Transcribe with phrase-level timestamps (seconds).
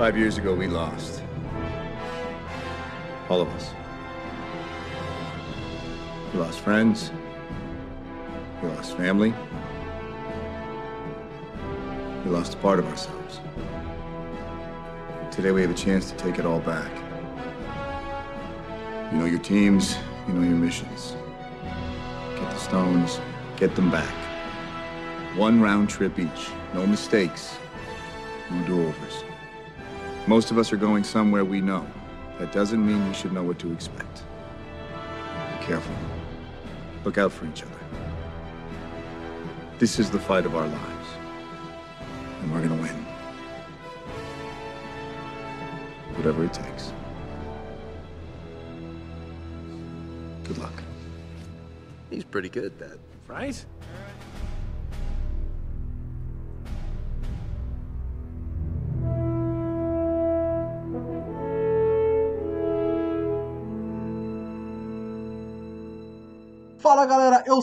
[0.00, 1.22] Five years ago, we lost.
[3.28, 3.70] All of us.
[6.32, 7.10] We lost friends.
[8.62, 9.34] We lost family.
[12.24, 13.40] We lost a part of ourselves.
[15.30, 16.90] Today we have a chance to take it all back.
[19.12, 21.14] You know your teams, you know your missions.
[22.36, 23.20] Get the stones,
[23.58, 24.14] get them back.
[25.36, 26.48] One round trip each.
[26.72, 27.54] No mistakes,
[28.50, 29.29] no do-overs.
[30.30, 31.84] Most of us are going somewhere we know.
[32.38, 34.22] That doesn't mean we should know what to expect.
[35.58, 35.92] Be careful.
[37.04, 37.80] Look out for each other.
[39.80, 41.08] This is the fight of our lives.
[42.42, 42.94] And we're gonna win.
[46.14, 46.92] Whatever it takes.
[50.44, 50.80] Good luck.
[52.08, 52.98] He's pretty good at that.
[53.26, 53.64] Right?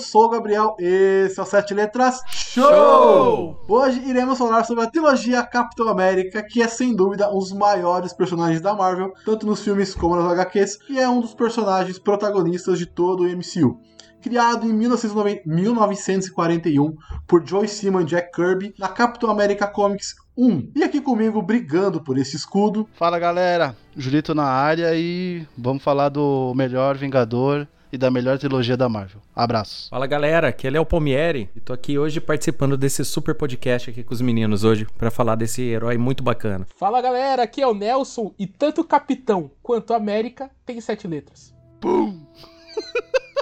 [0.07, 2.63] Sou o Gabriel, esse é o Sete Letras Show!
[2.63, 3.65] Show!
[3.67, 8.13] Hoje iremos falar sobre a trilogia Capitão América, que é sem dúvida um dos maiores
[8.13, 12.79] personagens da Marvel, tanto nos filmes como nas HQs, e é um dos personagens protagonistas
[12.79, 13.77] de todo o MCU.
[14.21, 16.95] Criado em 1990 1941
[17.27, 20.71] por Joe Simon e Jack Kirby na Capitão América Comics 1.
[20.75, 26.09] E aqui comigo, brigando por esse escudo, Fala galera, Julito na área e vamos falar
[26.09, 29.21] do melhor Vingador e da melhor trilogia da Marvel.
[29.35, 29.89] Abraço.
[29.89, 34.03] Fala galera, aqui é Léo Palmieri e tô aqui hoje participando desse super podcast aqui
[34.03, 36.67] com os meninos hoje pra falar desse herói muito bacana.
[36.77, 41.53] Fala galera, aqui é o Nelson e tanto Capitão quanto América tem sete letras.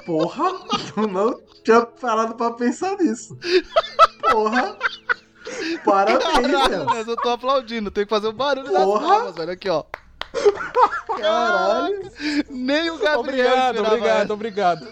[0.06, 0.52] Porra,
[0.96, 3.36] eu não tinha parado pra pensar nisso.
[4.30, 4.76] Porra.
[5.84, 6.84] Parabéns.
[6.86, 9.00] Mas eu tô aplaudindo, tem que fazer o barulho Porra!
[9.00, 9.52] das palmas, velho.
[9.52, 9.84] Aqui, ó.
[11.18, 12.10] Caralho.
[12.50, 14.88] Nem o Gabriel Obrigado, obrigado, obrigado.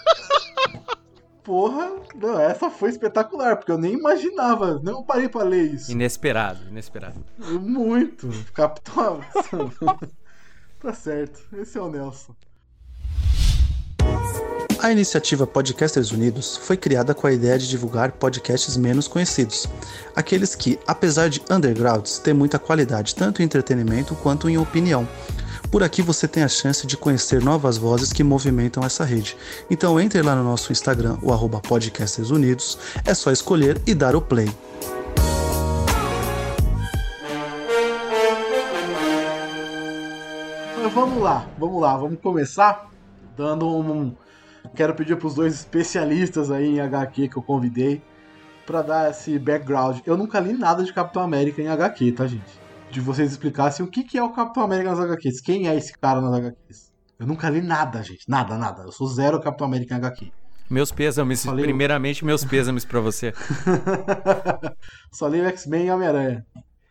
[1.42, 1.92] Porra.
[2.14, 4.80] Não, essa foi espetacular, porque eu nem imaginava.
[4.82, 5.92] Não parei pra ler isso.
[5.92, 7.22] Inesperado, inesperado.
[7.38, 8.30] Muito.
[8.54, 9.20] Capitão.
[10.80, 11.44] tá certo.
[11.54, 12.34] Esse é o Nelson.
[14.84, 19.66] A iniciativa Podcasters Unidos foi criada com a ideia de divulgar podcasts menos conhecidos,
[20.14, 25.08] aqueles que, apesar de undergrounds, têm muita qualidade tanto em entretenimento quanto em opinião.
[25.74, 29.36] Por aqui você tem a chance de conhecer novas vozes que movimentam essa rede.
[29.68, 34.14] Então entre lá no nosso Instagram, o arroba Podcasters Unidos, é só escolher e dar
[34.14, 34.48] o play.
[40.94, 42.88] Vamos lá, vamos lá, vamos começar
[43.36, 44.14] dando um.
[44.76, 48.00] Quero pedir pros dois especialistas aí em HQ que eu convidei
[48.64, 49.98] pra dar esse background.
[50.06, 52.63] Eu nunca li nada de Capitão América em HQ, tá, gente?
[52.94, 55.40] De vocês explicassem o que, que é o Capitão América nas HQs.
[55.40, 56.92] Quem é esse cara nas HQs?
[57.18, 58.22] Eu nunca li nada, gente.
[58.28, 58.82] Nada, nada.
[58.82, 60.30] Eu sou zero Capitão América em HQ.
[60.70, 63.34] Meus pêsames, Falei- primeiramente meus pêsames pra você.
[65.10, 66.46] Só li o X-Men e Homem-Aranha.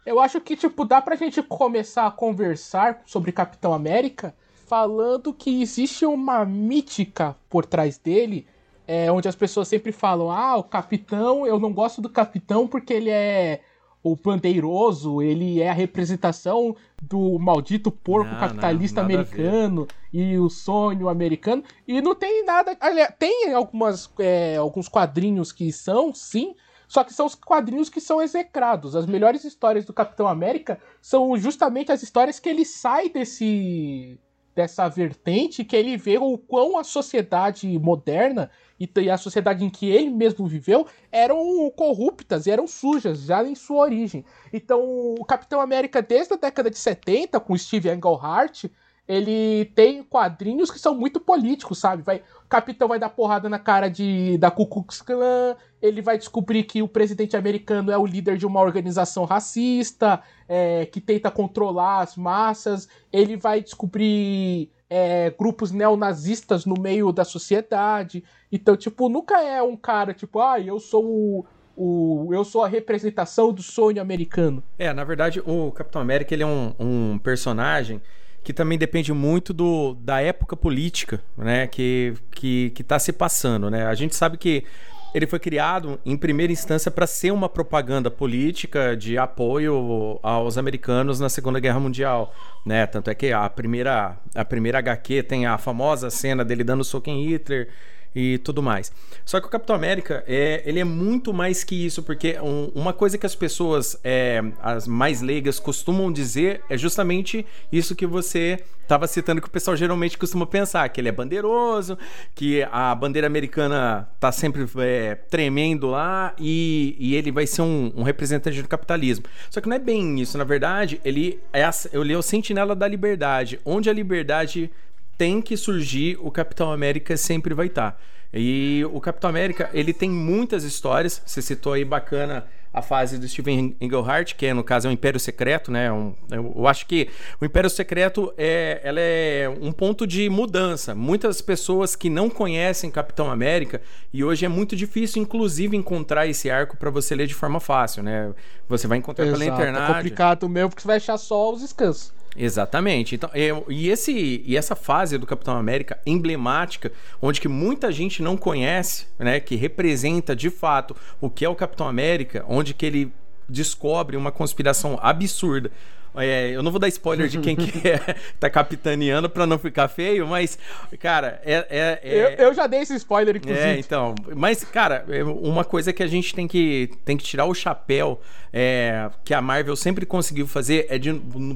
[0.05, 4.35] Eu acho que, tipo, dá pra gente começar a conversar sobre Capitão América
[4.67, 8.45] falando que existe uma mítica por trás dele,
[8.85, 12.91] é, onde as pessoas sempre falam, ah, o Capitão, eu não gosto do Capitão porque
[12.91, 13.61] ele é
[14.03, 20.49] o bandeiroso, ele é a representação do maldito porco Não, capitalista não, americano e o
[20.49, 21.63] sonho americano.
[21.87, 22.77] E não tem nada.
[23.17, 26.53] Tem algumas, é, alguns quadrinhos que são, sim,
[26.85, 28.93] só que são os quadrinhos que são execrados.
[28.93, 34.19] As melhores histórias do Capitão América são justamente as histórias que ele sai desse
[34.55, 38.49] dessa vertente, que ele vê o quão a sociedade moderna
[38.79, 43.83] e a sociedade em que ele mesmo viveu eram corruptas, eram sujas já em sua
[43.83, 44.25] origem.
[44.51, 44.81] Então,
[45.17, 48.65] o Capitão América desde a década de 70 com Steve Englehart,
[49.07, 52.03] ele tem quadrinhos que são muito políticos, sabe?
[52.03, 56.17] Vai, o Capitão vai dar porrada na cara de da Ku Klux Klan, ele vai
[56.17, 61.29] descobrir que o presidente americano é o líder de uma organização racista, é, que tenta
[61.29, 68.23] controlar as massas, ele vai descobrir é, grupos neonazistas no meio da sociedade.
[68.51, 71.45] Então, tipo, nunca é um cara, tipo, ah, eu sou o,
[71.75, 74.63] o- eu sou a representação do sonho americano.
[74.77, 77.99] É, na verdade, o Capitão América ele é um, um personagem
[78.43, 83.69] que também depende muito do, da época política, né, que, que, que tá se passando,
[83.69, 83.85] né?
[83.85, 84.65] A gente sabe que
[85.13, 91.19] ele foi criado em primeira instância para ser uma propaganda política de apoio aos americanos
[91.19, 92.33] na Segunda Guerra Mundial,
[92.65, 92.87] né?
[92.87, 97.11] Tanto é que a primeira a primeira HQ tem a famosa cena dele dando soco
[97.11, 97.69] em Hitler
[98.15, 98.91] e tudo mais.
[99.25, 102.93] Só que o Capitão América, é, ele é muito mais que isso, porque um, uma
[102.93, 108.59] coisa que as pessoas, é, as mais leigas, costumam dizer é justamente isso que você
[108.83, 111.97] estava citando, que o pessoal geralmente costuma pensar, que ele é bandeiroso,
[112.35, 117.91] que a bandeira americana tá sempre é, tremendo lá e, e, ele vai ser um,
[117.95, 119.25] um, representante do capitalismo.
[119.49, 121.63] Só que não é bem isso, na verdade, ele é,
[121.93, 124.69] ele é o sentinela da liberdade, onde a liberdade
[125.17, 127.91] tem que surgir, o Capitão América sempre vai estar.
[127.91, 127.97] Tá.
[128.33, 131.21] E o Capitão América, ele tem muitas histórias.
[131.23, 134.91] Você citou aí bacana a fase do Steven Englehart, que é, no caso é o
[134.91, 135.91] Império Secreto, né?
[135.91, 137.07] Um, eu acho que
[137.39, 140.95] o Império Secreto é, ela é um ponto de mudança.
[140.95, 143.79] Muitas pessoas que não conhecem Capitão América
[144.11, 148.01] e hoje é muito difícil, inclusive, encontrar esse arco para você ler de forma fácil,
[148.01, 148.33] né?
[148.67, 149.91] Você vai encontrar Exato, pela é internet.
[149.91, 152.11] É complicado mesmo porque você vai achar só os descansos.
[152.35, 153.15] Exatamente.
[153.15, 156.91] Então, eu, e, esse, e essa fase do Capitão América emblemática,
[157.21, 161.55] onde que muita gente não conhece, né, que representa de fato o que é o
[161.55, 163.13] Capitão América, onde que ele
[163.47, 165.71] descobre uma conspiração absurda
[166.15, 169.87] é, eu não vou dar spoiler de quem que é, tá capitaneando pra não ficar
[169.87, 170.57] feio, mas,
[170.99, 171.65] cara, é.
[171.69, 172.35] é, é...
[172.37, 173.65] Eu, eu, já dei esse spoiler, inclusive.
[173.65, 174.13] É, então.
[174.35, 178.21] Mas, cara, é uma coisa que a gente tem que, tem que tirar o chapéu,
[178.51, 181.13] é, que a Marvel sempre conseguiu fazer, é de,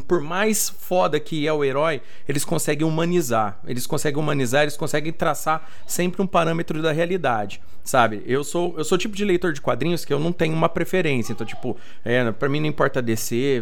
[0.08, 3.60] por mais foda que é o herói, eles conseguem humanizar.
[3.68, 8.22] Eles conseguem humanizar, eles conseguem traçar sempre um parâmetro da realidade sabe?
[8.26, 10.70] Eu sou eu sou o tipo de leitor de quadrinhos que eu não tenho uma
[10.70, 11.32] preferência.
[11.32, 13.62] Então, tipo, é, para mim não importa DC,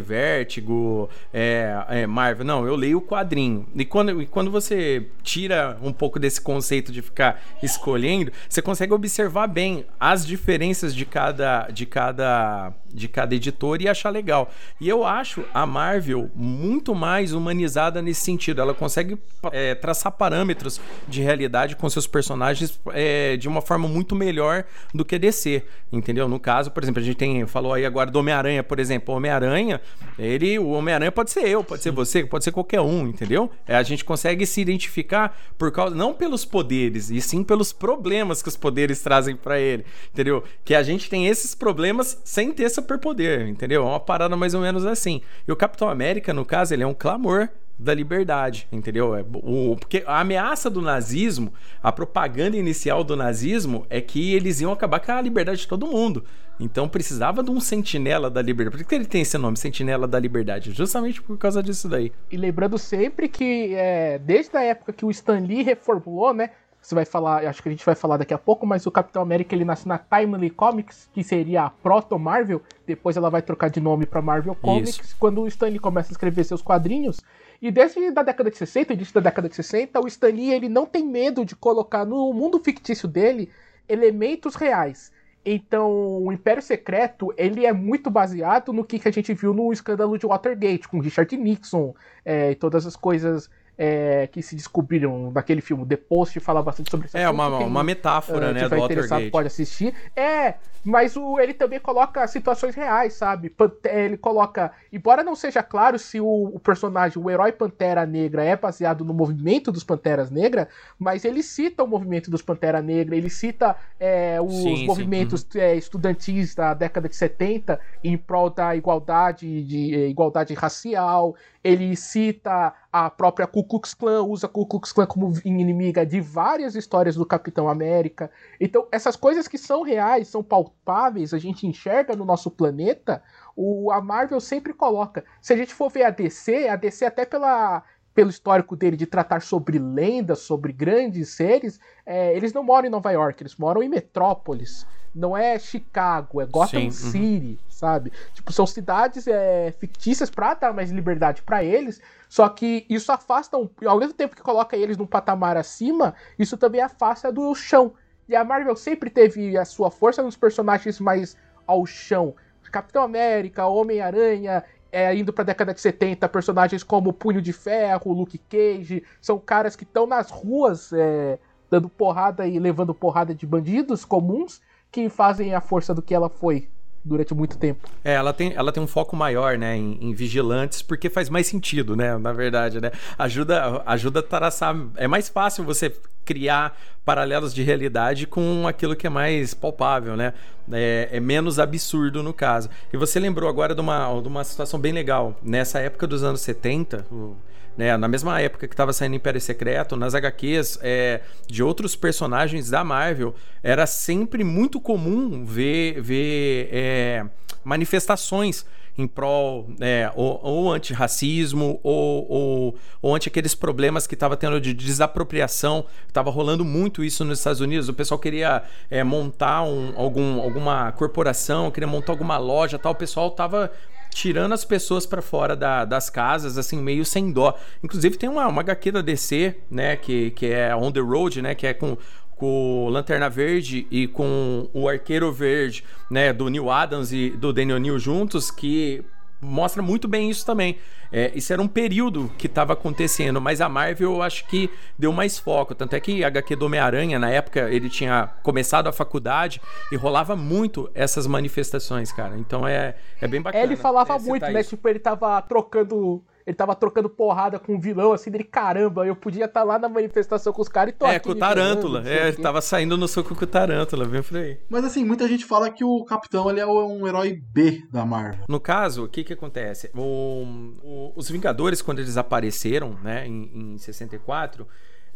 [1.32, 2.44] É, é, Marvel.
[2.44, 3.66] Não, eu leio o quadrinho.
[3.74, 8.92] E quando, e quando você tira um pouco desse conceito de ficar escolhendo, você consegue
[8.92, 14.50] observar bem as diferenças de cada de cada de cada editor e achar legal.
[14.80, 18.60] E eu acho a Marvel muito mais humanizada nesse sentido.
[18.60, 19.18] Ela consegue
[19.52, 25.04] é, traçar parâmetros de realidade com seus personagens é, de uma forma muito melhor do
[25.04, 25.62] que DC,
[25.92, 26.26] entendeu?
[26.26, 29.16] No caso, por exemplo, a gente tem falou aí agora do Homem-Aranha, por exemplo, o
[29.16, 29.80] Homem-Aranha,
[30.18, 33.50] ele, o Homem-Aranha pode ser eu, pode ser você, pode ser qualquer um, entendeu?
[33.66, 38.42] É, a gente consegue se identificar por causa não pelos poderes, e sim pelos problemas
[38.42, 40.42] que os poderes trazem para ele, entendeu?
[40.64, 43.82] Que a gente tem esses problemas sem ter superpoder, entendeu?
[43.82, 45.20] É uma parada mais ou menos assim.
[45.46, 47.48] E o Capitão América, no caso, ele é um clamor
[47.78, 49.14] da liberdade, entendeu?
[49.14, 51.52] É, o, porque a ameaça do nazismo,
[51.82, 55.86] a propaganda inicial do nazismo é que eles iam acabar com a liberdade de todo
[55.86, 56.24] mundo.
[56.58, 58.82] Então precisava de um sentinela da liberdade.
[58.82, 60.72] Por que ele tem esse nome, sentinela da liberdade?
[60.72, 62.12] Justamente por causa disso daí.
[62.30, 66.50] E lembrando sempre que é, desde a época que o Stan Lee reformulou, né?
[66.80, 69.20] Você vai falar, acho que a gente vai falar daqui a pouco, mas o Capitão
[69.20, 72.62] América ele nasce na Timely Comics, que seria a Proto Marvel.
[72.86, 75.00] Depois ela vai trocar de nome para Marvel Comics.
[75.00, 75.16] Isso.
[75.18, 77.20] Quando o Stan Lee começa a escrever seus quadrinhos,
[77.60, 80.68] e desde a década de 60, início da década de 60, o Stan Lee ele
[80.68, 83.50] não tem medo de colocar no mundo fictício dele
[83.88, 85.10] elementos reais.
[85.48, 89.72] Então, o Império Secreto, ele é muito baseado no que, que a gente viu no
[89.72, 91.94] escândalo de Watergate, com Richard Nixon
[92.24, 93.48] é, e todas as coisas
[93.78, 95.84] é, que se descobriram naquele filme.
[95.84, 97.16] The Post fala bastante sobre isso.
[97.16, 99.30] É, uma, uma metáfora, uh, né, do Watergate.
[99.30, 99.94] pode assistir.
[100.14, 100.54] É,
[100.86, 103.52] mas o, ele também coloca situações reais, sabe?
[103.84, 108.54] Ele coloca, embora não seja claro se o, o, personagem, o herói Pantera Negra, é
[108.54, 113.28] baseado no movimento dos Panteras Negras, mas ele cita o movimento dos Pantera Negra, ele
[113.28, 115.58] cita é, os sim, movimentos sim.
[115.58, 115.64] Uhum.
[115.64, 121.34] É, estudantis da década de 70 em prol da igualdade, de, de igualdade racial,
[121.64, 122.72] ele cita
[123.04, 127.26] a própria Ku Klux Klan, usa Ku Klux Klan como inimiga de várias histórias do
[127.26, 128.30] Capitão América.
[128.58, 133.22] Então, essas coisas que são reais, são palpáveis, a gente enxerga no nosso planeta,
[133.54, 135.26] o, a Marvel sempre coloca.
[135.42, 137.82] Se a gente for ver a DC, a DC até pela
[138.14, 142.90] pelo histórico dele de tratar sobre lendas, sobre grandes seres, é, eles não moram em
[142.90, 144.86] Nova York, eles moram em Metrópolis.
[145.16, 147.12] Não é Chicago, é Gotham Sim, uhum.
[147.12, 147.70] City, uhum.
[147.70, 148.12] sabe?
[148.34, 153.56] Tipo, são cidades é, fictícias para dar mais liberdade para eles, só que isso afasta,
[153.56, 157.94] um, ao mesmo tempo que coloca eles num patamar acima, isso também afasta do chão.
[158.28, 162.34] E a Marvel sempre teve a sua força nos personagens mais ao chão.
[162.70, 168.38] Capitão América, Homem-Aranha, é, indo pra década de 70, personagens como Punho de Ferro, Luke
[168.38, 171.38] Cage, são caras que estão nas ruas é,
[171.70, 174.60] dando porrada e levando porrada de bandidos comuns
[174.96, 176.68] que fazem a força do que ela foi
[177.04, 177.86] durante muito tempo.
[178.02, 181.46] É, ela tem, ela tem um foco maior, né, em, em, vigilantes, porque faz mais
[181.46, 182.90] sentido, né, na verdade, né?
[183.18, 184.74] Ajuda, ajuda a traçar.
[184.96, 190.32] É mais fácil você criar paralelos de realidade com aquilo que é mais palpável, né?
[190.72, 192.70] É, é, menos absurdo no caso.
[192.90, 195.36] E você lembrou agora de uma, de uma situação bem legal.
[195.42, 197.36] Nessa época dos anos 70, o,
[197.76, 202.70] né, na mesma época que estava saindo Império Secreto, nas HQs é, de outros personagens
[202.70, 207.26] da Marvel, era sempre muito comum ver, ver é,
[207.64, 208.64] manifestações
[208.98, 214.60] em prol é, ou, ou antirracismo ou, ou, ou anti aqueles problemas que estava tendo
[214.60, 215.84] de desapropriação.
[216.08, 217.88] Estava rolando muito isso nos Estados Unidos.
[217.88, 222.92] O pessoal queria é, montar um, algum, alguma corporação, queria montar alguma loja tal.
[222.92, 223.70] O pessoal estava
[224.16, 227.54] tirando as pessoas para fora da, das casas, assim, meio sem dó.
[227.84, 231.54] Inclusive tem uma, uma HQ da DC, né, que, que é On The Road, né,
[231.54, 231.98] que é com
[232.34, 237.78] com Lanterna Verde e com o Arqueiro Verde, né, do Neil Adams e do Daniel
[237.78, 239.02] Neal juntos, que
[239.40, 240.78] mostra muito bem isso também.
[241.12, 245.12] É, isso era um período que estava acontecendo, mas a Marvel eu acho que deu
[245.12, 245.74] mais foco.
[245.74, 249.60] Tanto é que HQ do Homem-Aranha, na época, ele tinha começado a faculdade
[249.92, 252.36] e rolava muito essas manifestações, cara.
[252.36, 253.62] Então é, é bem bacana.
[253.62, 254.60] É, ele falava muito, né?
[254.60, 254.70] Isso.
[254.70, 259.16] Tipo, ele tava trocando ele tava trocando porrada com o vilão, assim, dele, caramba, eu
[259.16, 262.08] podia estar tá lá na manifestação com os caras e tô É, com o Tarântula.
[262.08, 264.58] é, ele tava saindo no soco com o Tarântula, vem por aí.
[264.68, 268.44] Mas assim, muita gente fala que o Capitão ele é um herói B da Marvel.
[268.48, 269.90] No caso, o que que acontece?
[269.92, 270.44] O,
[270.84, 274.66] o, os Vingadores, quando eles apareceram, né, em, em 64...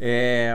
[0.03, 0.55] É,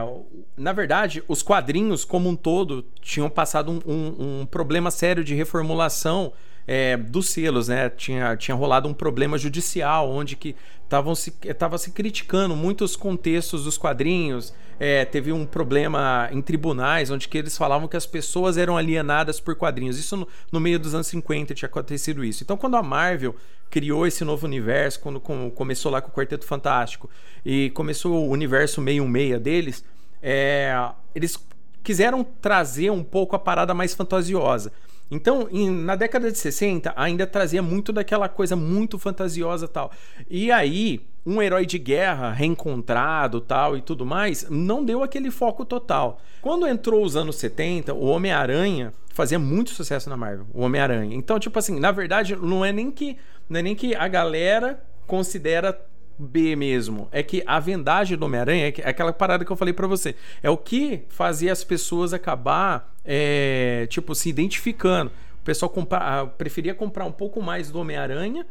[0.58, 5.36] na verdade, os quadrinhos como um todo tinham passado um, um, um problema sério de
[5.36, 6.34] reformulação
[6.68, 7.90] é, dos selos, né?
[7.90, 13.64] Tinha, tinha rolado um problema judicial onde que estavam se, tava se criticando muitos contextos
[13.64, 14.54] dos quadrinhos.
[14.78, 19.40] É, teve um problema em tribunais onde que eles falavam que as pessoas eram alienadas
[19.40, 19.98] por quadrinhos.
[19.98, 22.44] Isso no, no meio dos anos 50 tinha acontecido isso.
[22.44, 23.36] Então, quando a Marvel
[23.70, 27.10] criou esse novo universo, quando com, começou lá com o Quarteto Fantástico
[27.46, 29.84] e começou o universo meio meia deles,
[30.22, 30.76] é,
[31.14, 31.38] eles
[31.84, 34.74] quiseram trazer um pouco a parada mais fantasiosa.
[35.10, 39.92] Então, em, na década de 60, ainda trazia muito daquela coisa muito fantasiosa tal.
[40.30, 45.66] E aí, um herói de guerra reencontrado tal e tudo mais, não deu aquele foco
[45.66, 46.20] total.
[46.42, 51.16] Quando entrou os anos 70, o Homem-Aranha fazia muito sucesso na Marvel, o Homem-Aranha.
[51.16, 54.84] Então, tipo assim, na verdade, não é nem que não é nem que a galera
[55.06, 55.80] considera
[56.18, 57.08] B mesmo.
[57.12, 60.16] É que a vendagem do Homem-Aranha é, é aquela parada que eu falei para você.
[60.42, 65.12] É o que fazia as pessoas acabar, é, tipo, se identificando.
[65.42, 68.46] O pessoal compra, preferia comprar um pouco mais do Homem-Aranha,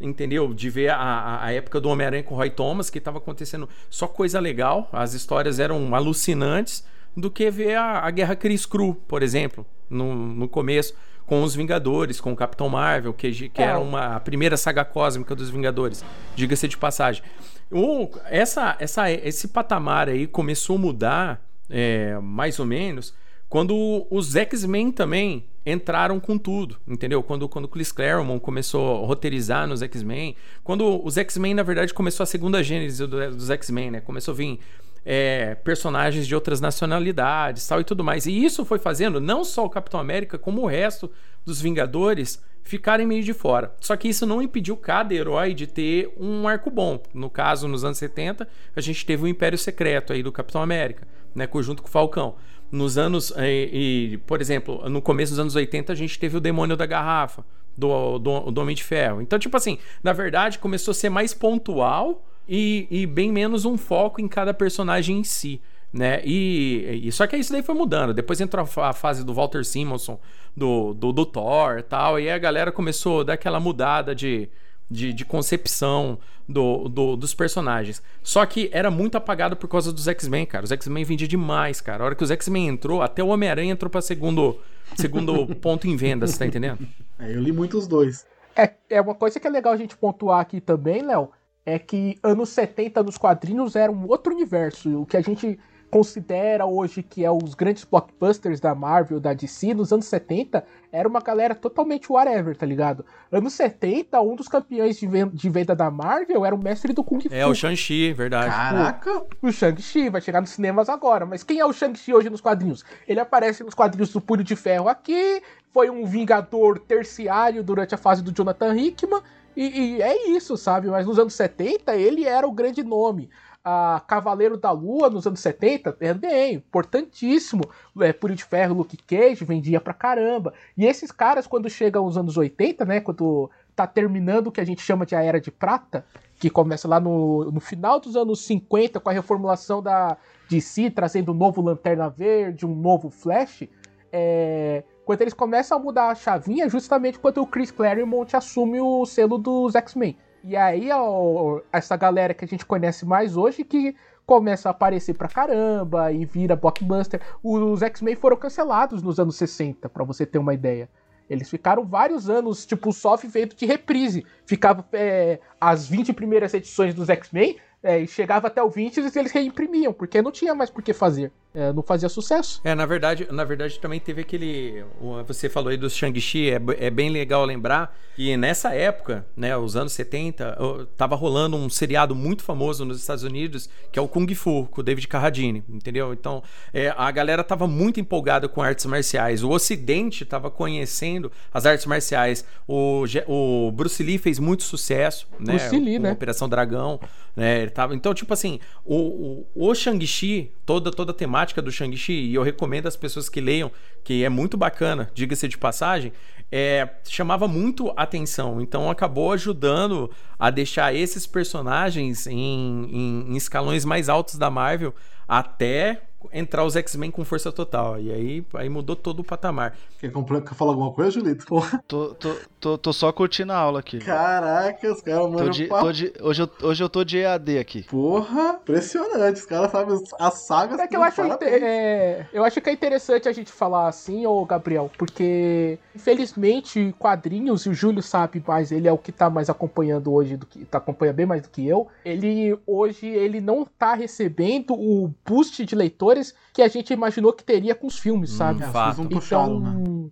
[0.00, 0.54] entendeu?
[0.54, 4.06] De ver a, a época do Homem-Aranha com o Roy Thomas, que estava acontecendo só
[4.06, 4.88] coisa legal.
[4.92, 6.84] As histórias eram alucinantes.
[7.16, 10.94] Do que ver a, a Guerra Cris Cru, por exemplo, no, no começo
[11.28, 13.66] com os Vingadores, com o Capitão Marvel, que, que é.
[13.66, 16.02] era uma, a primeira saga cósmica dos Vingadores,
[16.34, 17.22] diga-se de passagem.
[17.70, 23.14] O, essa, essa, esse patamar aí começou a mudar, é, mais ou menos,
[23.48, 27.22] quando os X-Men também entraram com tudo, entendeu?
[27.22, 32.24] Quando, quando Chris Claremont começou a roteirizar nos X-Men, quando os X-Men, na verdade, começou
[32.24, 34.00] a segunda gênese dos X-Men, né?
[34.00, 34.60] Começou a vir
[35.04, 38.26] é, personagens de outras nacionalidades tal e tudo mais.
[38.26, 41.10] E isso foi fazendo não só o Capitão América, como o resto
[41.44, 43.74] dos Vingadores ficarem meio de fora.
[43.80, 47.02] Só que isso não impediu cada herói de ter um arco bom.
[47.14, 51.08] No caso, nos anos 70, a gente teve o Império Secreto aí do Capitão América,
[51.34, 52.36] né, junto com o Falcão.
[52.70, 56.40] Nos anos, e, e, por exemplo, no começo dos anos 80, a gente teve o
[56.40, 57.44] Demônio da Garrafa,
[57.76, 59.22] do, do, do Homem de Ferro.
[59.22, 63.78] Então, tipo assim, na verdade, começou a ser mais pontual e, e bem menos um
[63.78, 65.60] foco em cada personagem em si.
[65.92, 66.20] Né?
[66.24, 68.12] E, e, só que isso daí foi mudando.
[68.12, 70.20] Depois entrou a, fase do Walter Simonson,
[70.56, 74.48] do, do, do Thor tal, e a galera começou a dar aquela mudada de,
[74.90, 76.18] de, de concepção
[76.48, 78.02] do, do, dos personagens.
[78.22, 80.64] Só que era muito apagado por causa dos X-Men, cara.
[80.64, 82.02] Os X-Men vendiam demais, cara.
[82.02, 84.58] A hora que os X-Men entrou, até o Homem-Aranha entrou pra segundo,
[84.96, 86.78] segundo ponto em venda, você tá entendendo?
[87.18, 88.26] É, eu li muito os dois.
[88.56, 91.30] É, é uma coisa que é legal a gente pontuar aqui também, Léo,
[91.64, 95.02] é que anos 70 nos quadrinhos era um outro universo.
[95.02, 95.58] O que a gente
[95.90, 101.08] considera hoje que é os grandes blockbusters da Marvel, da DC, nos anos 70, era
[101.08, 103.04] uma galera totalmente whatever, tá ligado?
[103.32, 107.02] Anos 70, um dos campeões de, venda, de venda da Marvel era o mestre do
[107.02, 107.28] Kung Fu.
[107.30, 108.50] É, o Shang-Chi, verdade.
[108.50, 109.22] Caraca!
[109.42, 112.40] O, o Shang-Chi vai chegar nos cinemas agora, mas quem é o Shang-Chi hoje nos
[112.40, 112.84] quadrinhos?
[113.06, 115.42] Ele aparece nos quadrinhos do Punho de Ferro aqui,
[115.72, 119.22] foi um vingador terciário durante a fase do Jonathan Hickman,
[119.56, 120.86] e, e, é isso, sabe?
[120.86, 123.28] Mas nos anos 70 ele era o grande nome.
[123.70, 127.62] A Cavaleiro da Lua nos anos 70 também, importantíssimo.
[128.00, 130.54] É, Punho de Ferro, Luke Cage, vendia pra caramba.
[130.76, 133.00] E esses caras, quando chegam aos anos 80, né?
[133.00, 136.04] Quando tá terminando o que a gente chama de a Era de Prata,
[136.36, 140.16] que começa lá no, no final dos anos 50 com a reformulação da
[140.48, 143.68] DC, trazendo um novo Lanterna Verde, um novo Flash,
[144.10, 149.04] é, quando eles começam a mudar a chavinha, justamente quando o Chris Claremont assume o
[149.04, 150.16] selo dos X-Men.
[150.48, 155.12] E aí, ó, essa galera que a gente conhece mais hoje, que começa a aparecer
[155.12, 157.20] pra caramba e vira blockbuster.
[157.44, 160.88] Os X-Men foram cancelados nos anos 60, para você ter uma ideia.
[161.28, 164.24] Eles ficaram vários anos, tipo, só feito de reprise.
[164.46, 169.32] Ficava é, as 20 primeiras edições dos X-Men, é, chegava até o 20 e eles
[169.32, 171.30] reimprimiam, porque não tinha mais por que fazer.
[171.54, 172.60] É, não fazia sucesso.
[172.62, 174.84] É, na verdade, na verdade também teve aquele.
[175.26, 179.74] Você falou aí do Shang-Chi, é, é, bem legal lembrar que nessa época, né, os
[179.74, 180.58] anos 70,
[180.96, 184.80] tava rolando um seriado muito famoso nos Estados Unidos, que é o Kung Fu, com
[184.80, 186.12] o David Carradine, entendeu?
[186.12, 186.42] Então,
[186.74, 189.42] é, a galera tava muito empolgada com artes marciais.
[189.42, 192.44] O Ocidente tava conhecendo as artes marciais.
[192.66, 195.54] O, o Bruce Lee fez muito sucesso, né?
[195.56, 196.12] Bruce Lee, né?
[196.12, 197.00] Operação Dragão,
[197.34, 197.62] né?
[197.62, 202.12] Ele tava, então, tipo assim, o, o, o Shang-Chi, toda, toda a temática do Shang-Chi,
[202.12, 203.70] e eu recomendo às pessoas que leiam,
[204.02, 206.12] que é muito bacana, diga-se de passagem,
[206.50, 208.60] é, chamava muito atenção.
[208.60, 214.94] Então acabou ajudando a deixar esses personagens em, em, em escalões mais altos da Marvel
[215.26, 218.00] até entrar os X-Men com força total.
[218.00, 219.76] E aí, aí mudou todo o patamar.
[220.00, 221.46] Quer, quer falar alguma coisa, Julito?
[221.86, 223.98] Tô, tô, tô, tô, só curtindo a aula aqui.
[223.98, 227.82] Caraca, os caras mandam de, de, hoje, eu, hoje eu tô de EAD aqui.
[227.84, 229.40] Porra, impressionante.
[229.40, 230.78] Os caras sabem as sagas.
[230.78, 234.44] É que eu acho, é, eu acho que é interessante a gente falar assim, ô
[234.44, 239.50] Gabriel, porque infelizmente quadrinhos, e o Júlio sabe mais, ele é o que tá mais
[239.50, 241.88] acompanhando hoje, do que tá acompanha bem mais do que eu.
[242.04, 245.74] Ele hoje ele não tá recebendo o boost de
[246.08, 248.64] leitores que a gente imaginou que teria com os filmes, sabe?
[248.64, 249.08] Hum, fato.
[249.10, 250.10] Então, né?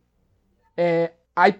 [0.76, 1.52] é, a,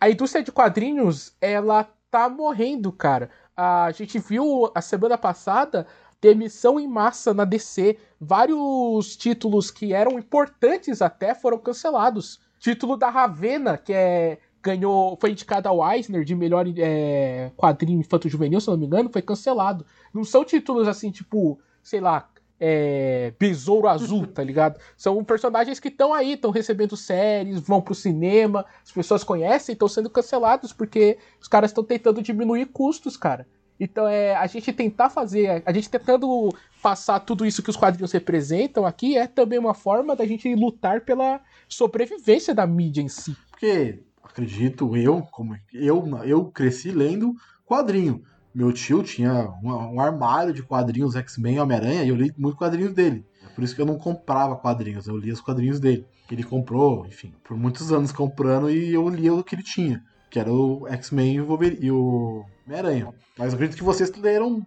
[0.00, 3.30] a indústria de quadrinhos, ela tá morrendo, cara.
[3.56, 5.86] A gente viu a semana passada
[6.20, 7.98] demissão em massa na DC.
[8.20, 12.40] Vários títulos que eram importantes até foram cancelados.
[12.58, 18.28] Título da Ravena, que é ganhou, foi indicado ao Eisner de melhor é, quadrinho infanto
[18.28, 19.86] juvenil, se não me engano, foi cancelado.
[20.12, 22.28] Não são títulos assim, tipo, sei lá,
[22.58, 24.80] é, Besouro Azul, tá ligado?
[24.96, 29.88] São personagens que estão aí, estão recebendo séries, vão pro cinema, as pessoas conhecem, estão
[29.88, 33.46] sendo cancelados porque os caras estão tentando diminuir custos, cara.
[33.78, 36.48] Então é a gente tentar fazer, a gente tentando
[36.82, 41.02] passar tudo isso que os quadrinhos representam aqui é também uma forma da gente lutar
[41.02, 43.36] pela sobrevivência da mídia em si.
[43.50, 47.34] Porque acredito eu, como eu, eu cresci lendo
[47.66, 48.22] quadrinho.
[48.56, 52.56] Meu tio tinha um, um armário de quadrinhos X-Men e Homem-Aranha e eu li muito
[52.56, 53.22] quadrinhos dele.
[53.44, 56.06] É por isso que eu não comprava quadrinhos, eu lia os quadrinhos dele.
[56.30, 60.38] Ele comprou, enfim, por muitos anos comprando e eu lia o que ele tinha, que
[60.38, 61.34] era o X-Men
[61.78, 63.12] e o Homem-Aranha.
[63.36, 64.66] Mas eu acredito que vocês leram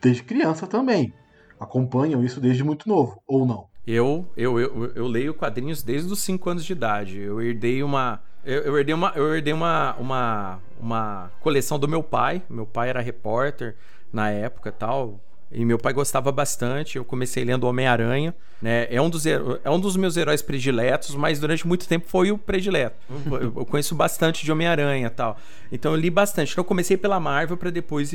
[0.00, 1.12] desde criança também.
[1.60, 3.66] Acompanham isso desde muito novo, ou não?
[3.86, 7.20] Eu, eu, eu, eu leio quadrinhos desde os 5 anos de idade.
[7.20, 12.02] Eu herdei uma eu, eu herdei, uma, eu herdei uma, uma, uma coleção do meu
[12.02, 12.42] pai.
[12.48, 13.74] Meu pai era repórter
[14.12, 15.20] na época tal.
[15.50, 16.96] E meu pai gostava bastante.
[16.96, 18.34] Eu comecei lendo Homem-Aranha.
[18.60, 18.86] Né?
[18.90, 22.38] É, um dos, é um dos meus heróis prediletos, mas durante muito tempo foi o
[22.38, 22.96] predileto.
[23.30, 25.38] Eu, eu conheço bastante de Homem-Aranha tal.
[25.70, 26.52] Então eu li bastante.
[26.52, 28.12] Então eu comecei pela Marvel para depois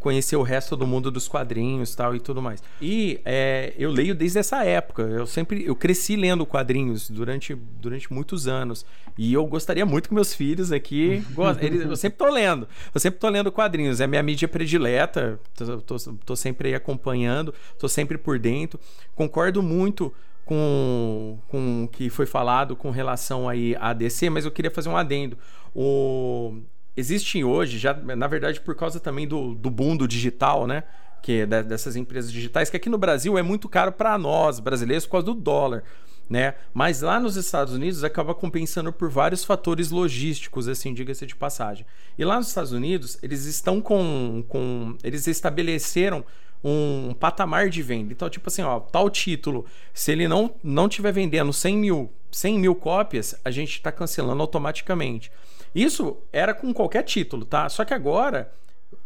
[0.00, 2.62] conhecer o resto do mundo dos quadrinhos tal e tudo mais.
[2.80, 5.02] E é, eu leio desde essa época.
[5.02, 8.86] Eu sempre eu cresci lendo quadrinhos durante, durante muitos anos.
[9.18, 11.22] E eu gostaria muito que meus filhos aqui.
[11.60, 12.66] eles, eu sempre tô lendo.
[12.94, 14.00] Eu sempre tô lendo quadrinhos.
[14.00, 15.38] É minha mídia predileta.
[15.54, 17.54] Tô, tô, tô sempre aí acompanhando.
[17.78, 18.78] Tô sempre por dentro.
[19.14, 20.12] Concordo muito
[20.44, 24.88] com, com o que foi falado com relação aí à DC, mas eu queria fazer
[24.88, 25.36] um adendo.
[25.74, 26.60] O,
[26.96, 30.84] existe hoje, já na verdade por causa também do, do boom do digital, né?
[31.22, 35.04] Que é dessas empresas digitais, que aqui no Brasil é muito caro para nós, brasileiros,
[35.04, 35.84] por causa do dólar.
[36.28, 36.54] Né?
[36.74, 41.86] Mas lá nos Estados Unidos acaba compensando por vários fatores logísticos, assim, diga-se de passagem.
[42.18, 44.44] E lá nos Estados Unidos, eles estão com.
[44.46, 46.24] com eles estabeleceram
[46.62, 48.12] um patamar de venda.
[48.12, 49.64] Então, tipo assim, ó, tal título,
[49.94, 54.42] se ele não não tiver vendendo 100 mil, 100 mil cópias, a gente está cancelando
[54.42, 55.30] automaticamente.
[55.74, 57.68] Isso era com qualquer título, tá?
[57.68, 58.52] Só que agora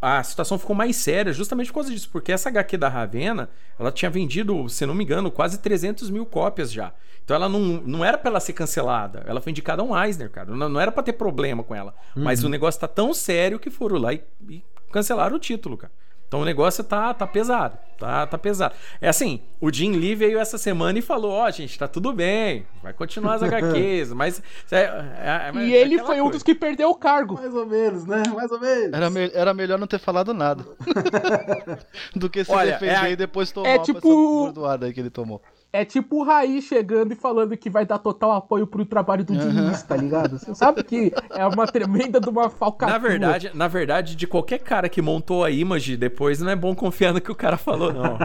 [0.00, 3.92] a situação ficou mais séria justamente por causa disso, porque essa HQ da Ravena, ela
[3.92, 6.92] tinha vendido, se não me engano, quase 300 mil cópias já.
[7.24, 10.30] Então ela não, não era para ela ser cancelada, ela foi indicada a um Eisner,
[10.30, 10.54] cara.
[10.54, 11.94] Não, não era para ter problema com ela.
[12.16, 12.24] Uhum.
[12.24, 15.92] Mas o negócio tá tão sério que foram lá e, e cancelaram o título, cara.
[16.32, 17.76] Então o negócio tá, tá pesado.
[17.98, 18.74] Tá, tá pesado.
[19.02, 22.10] É assim, o Jim Lee veio essa semana e falou: Ó, oh, gente, tá tudo
[22.10, 24.42] bem, vai continuar as HQs, mas.
[24.70, 26.22] É, é, é, e ele foi coisa.
[26.22, 27.34] um dos que perdeu o cargo.
[27.34, 28.22] Mais ou menos, né?
[28.34, 28.94] Mais ou menos.
[28.94, 30.64] Era, me era melhor não ter falado nada.
[32.16, 33.98] do que se Olha, defender é, e depois tomar é tipo...
[33.98, 35.42] essa bordoada que ele tomou.
[35.74, 39.34] É tipo o Raí chegando e falando que vai dar total apoio pro trabalho do
[39.34, 40.38] Diniz, tá ligado?
[40.38, 42.98] Você sabe que é uma tremenda de uma falcatrua.
[42.98, 46.74] Na verdade, na verdade, de qualquer cara que montou a Image depois, não é bom
[46.74, 48.18] confiar no que o cara falou, não.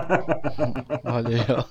[1.06, 1.64] Olha aí, ó.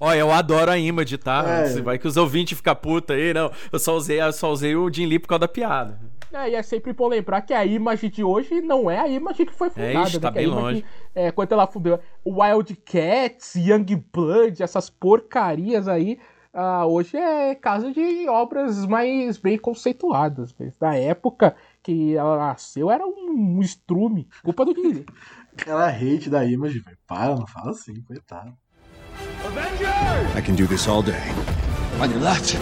[0.00, 1.44] Olha, eu adoro a Image, tá?
[1.48, 1.80] É.
[1.80, 3.52] Vai que os ouvintes ficam puta aí, não.
[3.72, 5.96] Eu só usei, eu só usei o Jim Lee por causa da piada.
[6.34, 9.46] É, e é sempre bom lembrar que a imagem de hoje não é a imagem
[9.46, 9.92] que foi fundada.
[9.92, 10.34] É isso, tá né?
[10.34, 10.84] bem longe.
[11.14, 16.18] É, quando ela fundou Wildcats, Young Blood, essas porcarias aí,
[16.54, 20.54] uh, hoje é caso de obras mais bem conceituadas.
[20.58, 24.28] Mas na época que ela nasceu era um, um estrume.
[24.42, 25.04] Culpa do Disney.
[25.52, 26.98] Aquela hate da imagem, velho.
[27.06, 28.56] Para, não fala assim, coitado.
[29.44, 30.36] Avengers!
[30.36, 31.14] I can do this all day.
[32.00, 32.56] On your left,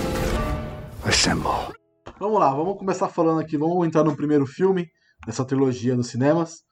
[1.06, 1.72] assemble.
[2.18, 4.90] Vamos lá, vamos começar falando aqui, vamos entrar no primeiro filme
[5.26, 6.62] dessa trilogia nos cinemas,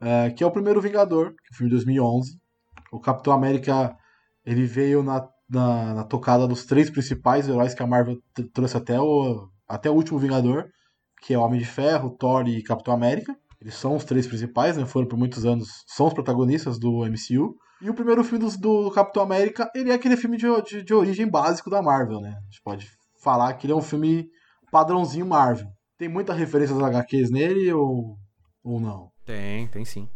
[0.00, 2.38] é, que é o primeiro Vingador, que é o filme de 2011.
[2.92, 3.96] O Capitão América,
[4.44, 8.16] ele veio na, na, na tocada dos três principais heróis que a Marvel
[8.52, 10.66] trouxe até o, até o último Vingador,
[11.22, 13.34] que é o Homem de Ferro, Thor e Capitão América.
[13.60, 14.86] Eles são os três principais, né?
[14.86, 17.56] Foram por muitos anos, são os protagonistas do MCU.
[17.82, 20.94] E o primeiro filme do, do Capitão América, ele é aquele filme de, de, de
[20.94, 22.30] origem básico da Marvel, né?
[22.30, 22.88] A gente pode
[23.22, 24.28] falar que ele é um filme
[24.70, 25.66] padrãozinho Marvel.
[25.96, 28.16] Tem muita referência às HQs nele ou,
[28.62, 29.10] ou não?
[29.28, 30.08] Tem, tem sim.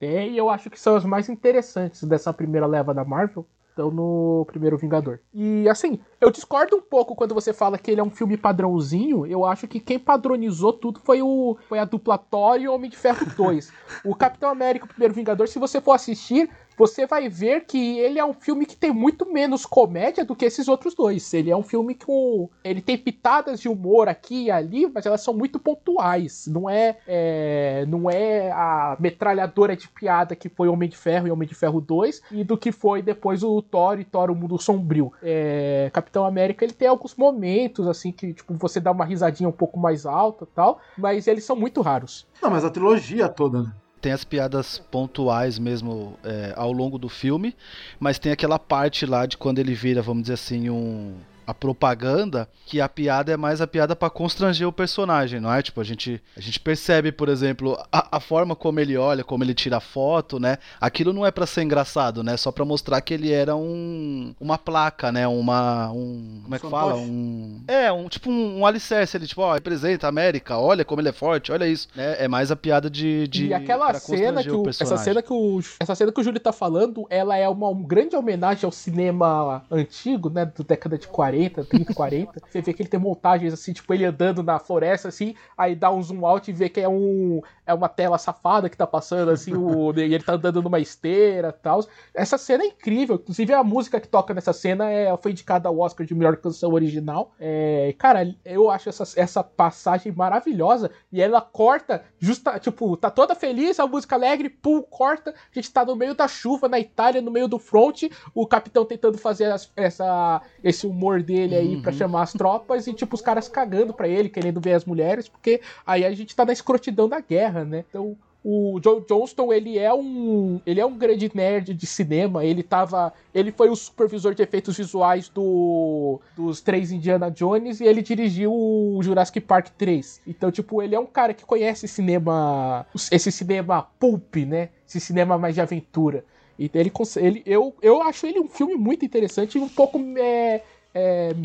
[0.00, 3.46] Tem, e eu acho que são as mais interessantes dessa primeira leva da Marvel.
[3.68, 5.20] Estão no primeiro Vingador.
[5.32, 9.24] E assim, eu discordo um pouco quando você fala que ele é um filme padrãozinho.
[9.24, 12.90] Eu acho que quem padronizou tudo foi o foi a dupla Thor e o Homem
[12.90, 13.72] de Ferro 2.
[14.04, 18.18] o Capitão América, o primeiro Vingador, se você for assistir, você vai ver que ele
[18.18, 21.32] é um filme que tem muito menos comédia do que esses outros dois.
[21.32, 22.48] Ele é um filme com.
[22.62, 26.46] Ele tem pitadas de humor aqui e ali, mas elas são muito pontuais.
[26.46, 31.30] Não é, é não é a metralhadora de piada que foi Homem de Ferro e
[31.30, 34.58] Homem de Ferro 2, e do que foi depois o Thor e Thor, o Mundo
[34.58, 35.12] Sombrio.
[35.22, 39.52] É, Capitão América, ele tem alguns momentos, assim, que tipo, você dá uma risadinha um
[39.52, 42.26] pouco mais alta tal, mas eles são muito raros.
[42.42, 43.72] Não, mas a trilogia toda, né?
[44.00, 47.54] Tem as piadas pontuais mesmo é, ao longo do filme,
[47.98, 51.14] mas tem aquela parte lá de quando ele vira, vamos dizer assim, um
[51.46, 55.62] a propaganda que a piada é mais a piada para constranger o personagem, não é?
[55.62, 59.44] Tipo, a gente, a gente percebe, por exemplo, a, a forma como ele olha, como
[59.44, 60.58] ele tira foto, né?
[60.80, 62.36] Aquilo não é para ser engraçado, né?
[62.36, 65.28] Só para mostrar que ele era um uma placa, né?
[65.28, 66.96] Uma um como é que fala?
[66.96, 71.00] Um É, um tipo um, um alicerce, ele tipo, ó, representa a América, olha como
[71.00, 72.16] ele é forte, olha isso, né?
[72.18, 75.32] É mais a piada de, de E aquela cena que o, o essa cena que
[75.32, 78.72] o essa cena que o Júlio tá falando, ela é uma um grande homenagem ao
[78.72, 82.42] cinema antigo, né, do década de 40 40, 30, 40.
[82.48, 85.90] Você vê que ele tem montagens assim, tipo ele andando na floresta assim, aí dá
[85.90, 89.30] um zoom out e vê que é um é uma tela safada que tá passando
[89.30, 91.84] assim, o, e ele tá andando numa esteira, tal.
[92.14, 95.78] Essa cena é incrível, inclusive a música que toca nessa cena é foi indicada ao
[95.78, 97.34] Oscar de melhor canção original.
[97.38, 103.34] É, cara, eu acho essa, essa passagem maravilhosa e ela corta justa, tipo, tá toda
[103.34, 105.30] feliz, a música alegre, pum, corta.
[105.30, 108.84] A gente tá no meio da chuva na Itália, no meio do front, o capitão
[108.84, 111.82] tentando fazer as, essa esse humor dele aí uhum.
[111.82, 115.28] para chamar as tropas e tipo os caras cagando para ele, querendo ver as mulheres,
[115.28, 117.84] porque aí a gente tá na escrotidão da guerra, né?
[117.88, 118.16] Então
[118.48, 123.12] o Joe Johnston, ele é um ele é um grande nerd de cinema, ele tava,
[123.34, 128.52] ele foi o supervisor de efeitos visuais do dos três Indiana Jones e ele dirigiu
[128.54, 130.20] o Jurassic Park 3.
[130.24, 134.68] Então, tipo, ele é um cara que conhece cinema, esse cinema pulp, né?
[134.86, 136.24] Esse cinema mais de aventura.
[136.56, 140.62] E ele, ele eu, eu acho ele um filme muito interessante e um pouco é,
[140.96, 141.36] é,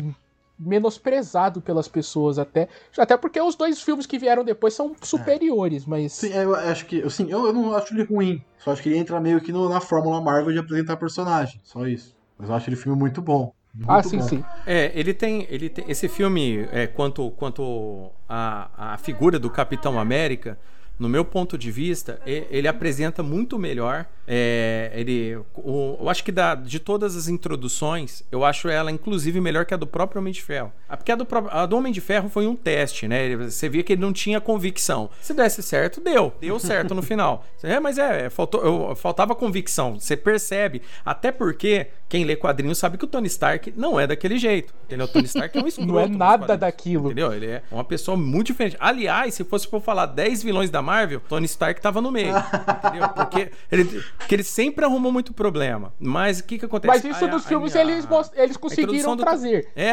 [0.58, 2.68] menosprezado pelas pessoas até.
[2.96, 6.12] Até porque os dois filmes que vieram depois são superiores, mas.
[6.12, 7.02] Sim, eu acho que.
[7.02, 8.42] Assim, eu, eu não acho ele ruim.
[8.58, 11.60] Só acho que ele entra meio que no, na Fórmula Marvel de apresentar personagem.
[11.62, 12.16] Só isso.
[12.38, 13.52] Mas eu acho ele filme muito bom.
[13.74, 14.28] Muito ah, sim, bom.
[14.28, 14.44] sim.
[14.66, 15.84] É, ele tem, ele tem.
[15.88, 20.58] Esse filme, é, quanto, quanto a, a figura do Capitão América,
[21.02, 24.06] no meu ponto de vista, ele apresenta muito melhor.
[24.26, 29.40] É, ele, o, eu acho que da, de todas as introduções, eu acho ela inclusive
[29.40, 30.72] melhor que a do próprio Homem de Ferro.
[30.88, 33.34] Porque a do, a do Homem de Ferro foi um teste, né?
[33.36, 35.10] Você via que ele não tinha convicção.
[35.20, 36.32] Se desse certo, deu.
[36.40, 37.44] Deu certo no final.
[37.64, 39.98] É, mas é, faltou, eu, faltava convicção.
[39.98, 40.82] Você percebe.
[41.04, 44.74] Até porque quem lê quadrinhos sabe que o Tony Stark não é daquele jeito.
[44.84, 45.06] Entendeu?
[45.06, 45.92] O Tony Stark é um escroto.
[45.92, 47.06] não é nada daquilo.
[47.06, 47.32] Entendeu?
[47.32, 48.76] Ele é uma pessoa muito diferente.
[48.80, 52.34] Aliás, se fosse por falar 10 vilões da Marvel, Marvel, Tony Stark tava no meio,
[52.36, 53.08] entendeu?
[53.08, 53.84] Porque ele,
[54.18, 55.92] porque ele sempre arrumou muito problema.
[55.98, 56.88] Mas o que que acontece?
[56.94, 59.68] Mas isso A- a- filmes a- eles, eles conseguiram do- trazer.
[59.74, 59.92] É,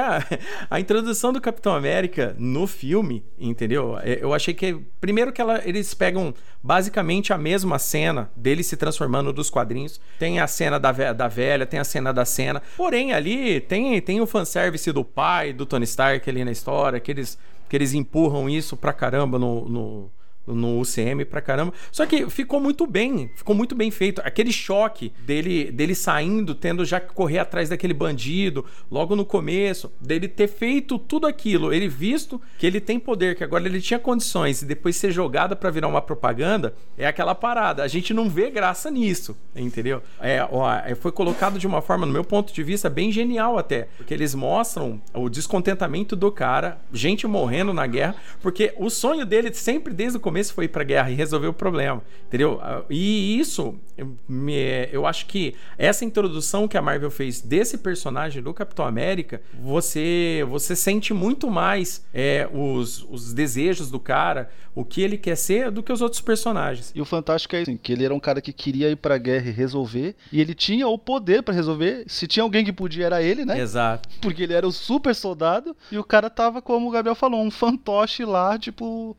[0.69, 3.97] a introdução do Capitão América no filme, entendeu?
[4.01, 4.77] É, Eu achei que.
[4.99, 9.99] Primeiro que ela- eles pegam basicamente a mesma cena dele se transformando dos quadrinhos.
[10.19, 12.62] Tem a cena da, da velha, tem a cena da cena.
[12.75, 17.09] Porém, ali tem, tem o fanservice do pai, do Tony Stark ali na história, que
[17.12, 17.38] eles,
[17.69, 19.69] que eles empurram isso pra caramba no.
[19.69, 20.12] no
[20.53, 21.73] no UCM pra caramba.
[21.91, 24.21] Só que ficou muito bem, ficou muito bem feito.
[24.23, 29.91] Aquele choque dele, dele saindo, tendo já que correr atrás daquele bandido, logo no começo,
[29.99, 33.99] dele ter feito tudo aquilo, ele visto que ele tem poder, que agora ele tinha
[33.99, 37.83] condições e depois ser jogado pra virar uma propaganda, é aquela parada.
[37.83, 40.01] A gente não vê graça nisso, entendeu?
[40.19, 43.57] É, ó, é, foi colocado de uma forma, no meu ponto de vista, bem genial
[43.57, 49.25] até, porque eles mostram o descontentamento do cara, gente morrendo na guerra, porque o sonho
[49.25, 52.60] dele sempre desde o começo foi ir pra guerra e resolver o problema, entendeu?
[52.62, 57.78] Ah, E isso, eu me- eu acho que essa introdução que a Marvel fez desse
[57.78, 64.49] personagem do Capitão América, você você sente muito mais é, os, os desejos do cara,
[64.75, 66.91] o que ele quer ser, do que os outros personagens.
[66.95, 69.49] E o fantástico é assim, que ele era um cara que queria ir pra guerra
[69.49, 72.04] e resolver, e ele tinha o poder pra resolver.
[72.08, 73.60] Se tinha alguém que podia era ele, né?
[73.60, 74.08] Exato.
[74.21, 77.52] Porque ele era o super soldado e o cara tava, como o Gabriel falou, um
[77.52, 79.15] fantoche lá, tipo.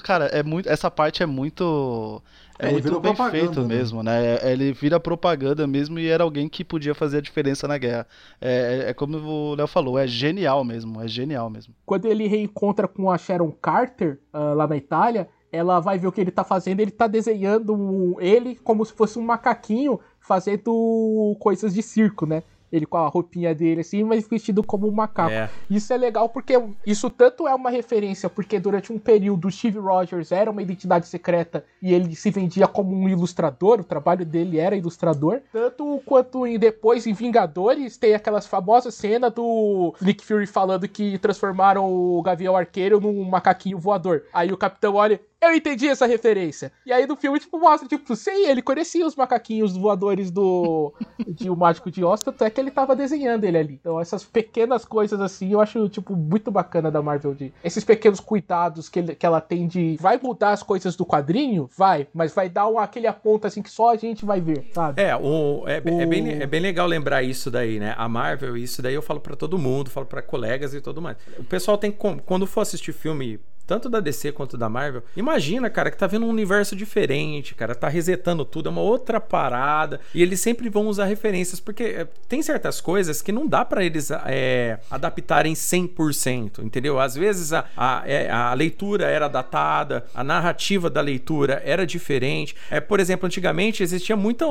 [0.00, 0.68] Cara, é muito.
[0.68, 2.22] Essa parte é muito.
[2.58, 3.66] É, É, muito bem feito né?
[3.66, 4.36] mesmo, né?
[4.42, 8.06] É- Ele vira propaganda mesmo e era alguém que podia fazer a diferença na guerra.
[8.40, 11.74] É, é- é como o Léo falou, é genial mesmo, é genial mesmo.
[11.84, 16.12] Quando ele reencontra com a Sharon Carter ah, lá na Itália, ela vai ver o
[16.12, 16.78] que ele tá fazendo.
[16.80, 22.42] Ele tá desenhando um- ele como se fosse um macaquinho fazendo coisas de circo, né?
[22.74, 25.30] Ele com a roupinha dele assim, mas vestido como um macaco.
[25.30, 25.48] É.
[25.70, 29.78] Isso é legal porque isso tanto é uma referência, porque durante um período o Steve
[29.78, 34.58] Rogers era uma identidade secreta e ele se vendia como um ilustrador, o trabalho dele
[34.58, 35.40] era ilustrador.
[35.52, 41.16] Tanto quanto em, depois em Vingadores tem aquelas famosas cenas do Nick Fury falando que
[41.18, 44.24] transformaram o Gavião Arqueiro num macaquinho voador.
[44.32, 45.20] Aí o Capitão olha.
[45.44, 46.72] Eu entendi essa referência.
[46.86, 50.92] E aí no filme, tipo, mostra, tipo, sim, ele conhecia os macaquinhos voadores do.
[51.26, 53.74] de O Mágico de Oz, tanto é que ele tava desenhando ele ali.
[53.80, 57.34] Então, essas pequenas coisas assim, eu acho, tipo, muito bacana da Marvel.
[57.34, 59.96] De, esses pequenos cuidados que, ele- que ela tem de.
[60.00, 61.68] Vai mudar as coisas do quadrinho?
[61.76, 65.02] Vai, mas vai dar um, aquele aponto assim que só a gente vai ver, sabe?
[65.02, 67.94] É, o, é, é O- bem, é bem legal lembrar isso daí, né?
[67.98, 71.16] A Marvel, isso daí eu falo pra todo mundo, falo pra colegas e tudo mais.
[71.38, 75.90] O pessoal tem quando for assistir filme, tanto da DC quanto da Marvel, imagina, cara,
[75.90, 80.22] que tá vendo um universo diferente, cara, tá resetando tudo, é uma outra parada, e
[80.22, 84.10] eles sempre vão usar referências, porque é, tem certas coisas que não dá pra eles
[84.10, 86.98] é, adaptarem 100%, entendeu?
[86.98, 92.54] Às vezes a, a, é, a leitura era datada, a narrativa da leitura era diferente.
[92.70, 94.44] É, por exemplo, antigamente existia muita.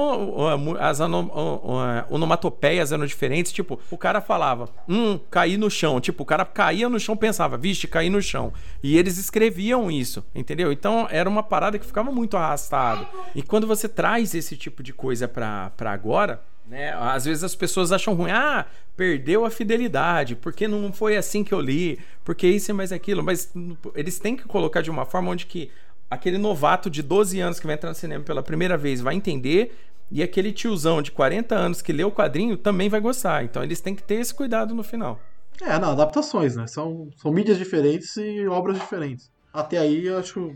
[0.80, 3.52] As onomatopeias eram diferentes.
[3.52, 6.00] Tipo, o cara falava, hum, caí no chão.
[6.00, 8.54] Tipo, o cara caía no chão pensava, vixe, caí no chão.
[8.82, 10.72] E eles escreviam isso, entendeu?
[10.72, 13.08] Então era uma parada que ficava muito arrastada.
[13.36, 16.42] E quando você traz esse tipo de coisa pra, pra agora.
[16.66, 16.94] Né?
[16.94, 21.54] Às vezes as pessoas acham ruim, ah, perdeu a fidelidade, porque não foi assim que
[21.54, 23.54] eu li, porque isso e mais aquilo, mas
[23.94, 25.70] eles têm que colocar de uma forma onde que
[26.10, 29.76] aquele novato de 12 anos que vai entrar no cinema pela primeira vez vai entender
[30.10, 33.44] e aquele tiozão de 40 anos que lê o quadrinho também vai gostar.
[33.44, 35.20] Então eles têm que ter esse cuidado no final.
[35.66, 36.68] É, não, adaptações, né?
[36.68, 39.30] São, são mídias diferentes e obras diferentes.
[39.54, 40.52] Até aí eu acho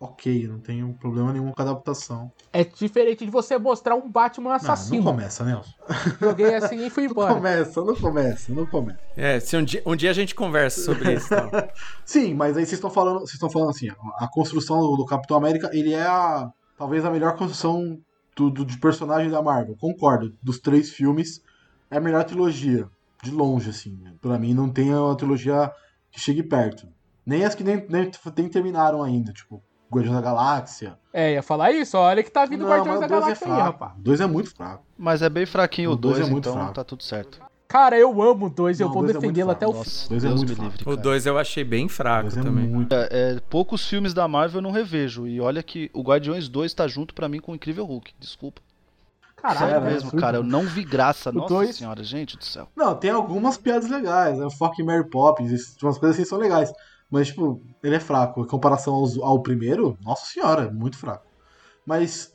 [0.00, 2.30] ok, não tenho problema nenhum com a adaptação.
[2.52, 4.96] É diferente de você mostrar um Batman Não, assassino.
[4.96, 5.70] não começa, Nelson.
[6.20, 7.34] Joguei assim e fui Não embora.
[7.34, 8.98] começa, não começa, não começa.
[9.16, 11.32] É, se um dia, um dia a gente conversa sobre isso.
[11.32, 11.50] Então.
[12.04, 13.88] Sim, mas aí vocês estão falando, vocês estão falando assim,
[14.18, 17.96] a construção do, do Capitão América, ele é a, talvez a melhor construção
[18.36, 19.76] do, do- de personagem da Marvel.
[19.78, 20.32] Concordo.
[20.42, 21.40] Dos três filmes,
[21.90, 22.88] é a melhor trilogia.
[23.22, 23.98] De longe, assim.
[24.02, 24.12] né?
[24.20, 25.70] Pra mim, não tem uma trilogia
[26.10, 26.86] que chegue perto.
[27.24, 30.98] Nem as que nem, nem, nem terminaram ainda, tipo, Guardiões da Galáxia.
[31.12, 33.54] É, ia falar isso, olha que tá vindo Não, Guardiões da dois Galáxia é aí,
[33.54, 33.70] fraco.
[33.72, 33.92] rapaz.
[33.98, 34.84] O dois é muito fraco.
[34.98, 36.74] Mas é bem fraquinho O dois 2, é muito então fraco.
[36.74, 37.40] tá tudo certo.
[37.68, 40.08] Cara, eu amo o 2 e eu vou o dois é defendê-lo até o fim.
[40.10, 40.70] Dois é Deus muito fraco.
[40.70, 40.96] livre, O cara.
[41.00, 42.68] 2 eu achei bem fraco dois é também.
[42.68, 42.92] muito.
[42.94, 45.26] É, é, poucos filmes da Marvel eu não revejo.
[45.26, 48.12] E olha que o Guardiões 2 tá junto pra mim com o Incrível Hulk.
[48.20, 48.60] Desculpa.
[49.42, 50.20] Caralho, Sério é mesmo, absurdo.
[50.20, 50.36] cara.
[50.38, 51.30] Eu não vi graça.
[51.30, 52.68] O Nossa dois- senhora, gente do céu.
[52.76, 54.48] Não, tem algumas piadas legais, né?
[54.56, 56.72] Fuck Mary Poppins, esse- umas coisas assim são legais.
[57.10, 58.40] Mas, tipo, ele é fraco.
[58.42, 61.26] Em comparação aos- ao primeiro, nossa senhora, é muito fraco.
[61.84, 62.32] Mas,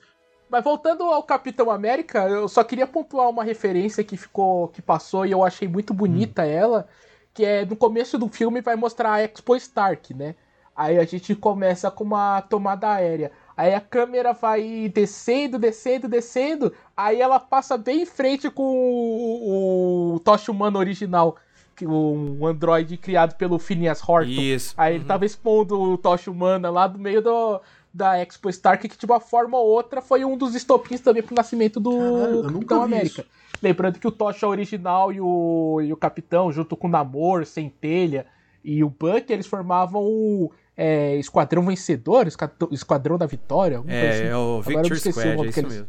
[0.49, 5.25] Mas voltando ao Capitão América, eu só queria pontuar uma referência que ficou, que passou
[5.25, 6.45] e eu achei muito bonita Hum.
[6.45, 6.87] ela,
[7.33, 10.35] que é no começo do filme vai mostrar a Expo Stark, né?
[10.75, 13.31] Aí a gente começa com uma tomada aérea.
[13.57, 16.71] Aí a câmera vai descendo, descendo, descendo.
[16.95, 21.35] Aí ela passa bem em frente com o, o Tocha Humano original.
[21.75, 24.29] que Um androide criado pelo Phineas Horton.
[24.31, 24.73] Isso.
[24.77, 25.07] Aí ele Uhum.
[25.07, 27.59] tava expondo o Tocha Humana lá do meio do,
[27.93, 31.35] da Expo Stark, que de uma forma ou outra foi um dos estopins também pro
[31.35, 33.21] nascimento do Caralho, Capitão América.
[33.21, 33.25] isso.
[33.61, 38.25] Lembrando que o Tocha original e o, e o Capitão, junto com o Namor, Centelha
[38.63, 43.81] e o Buck, eles formavam o é, Esquadrão Vencedor, Esquadrão- Esquadrão da Vitória.
[43.87, 45.87] É, assim, é o Victor o Squad, nome é que isso eles- mesmo.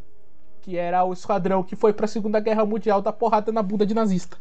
[0.62, 3.94] Que era o esquadrão que foi pra Segunda Guerra Mundial da porrada na bunda de
[3.94, 4.36] nazista.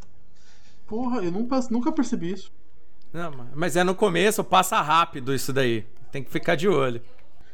[0.86, 2.51] Porra, eu nunca, nunca percebi isso.
[3.13, 5.86] Não, mas- é no começo, passa rápido isso daí.
[6.12, 7.01] Tem que ficar de olho.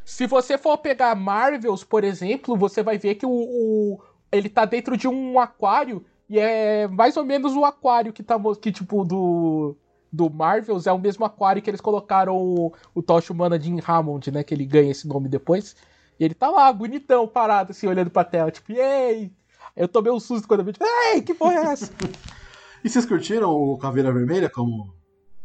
[0.04, 4.64] Se você for pegar Marvels, por exemplo, você vai ver que o, o- ele tá
[4.64, 9.04] dentro de um aquário e é mais ou menos o aquário que tá que tipo
[9.04, 9.76] do
[10.14, 14.30] do Marvels é o mesmo aquário que eles colocaram o, o Tocha Humana Jim Hammond,
[14.30, 15.74] né, que ele ganha esse nome depois.
[16.18, 19.32] E ele tá lá, bonitão, parado assim, olhando pra tela, tipo, ei!
[19.74, 21.92] Eu tomei um susto quando eu vi, tipo, ei, que porra é essa?
[22.84, 24.92] E vocês curtiram o Caveira Vermelha como Eu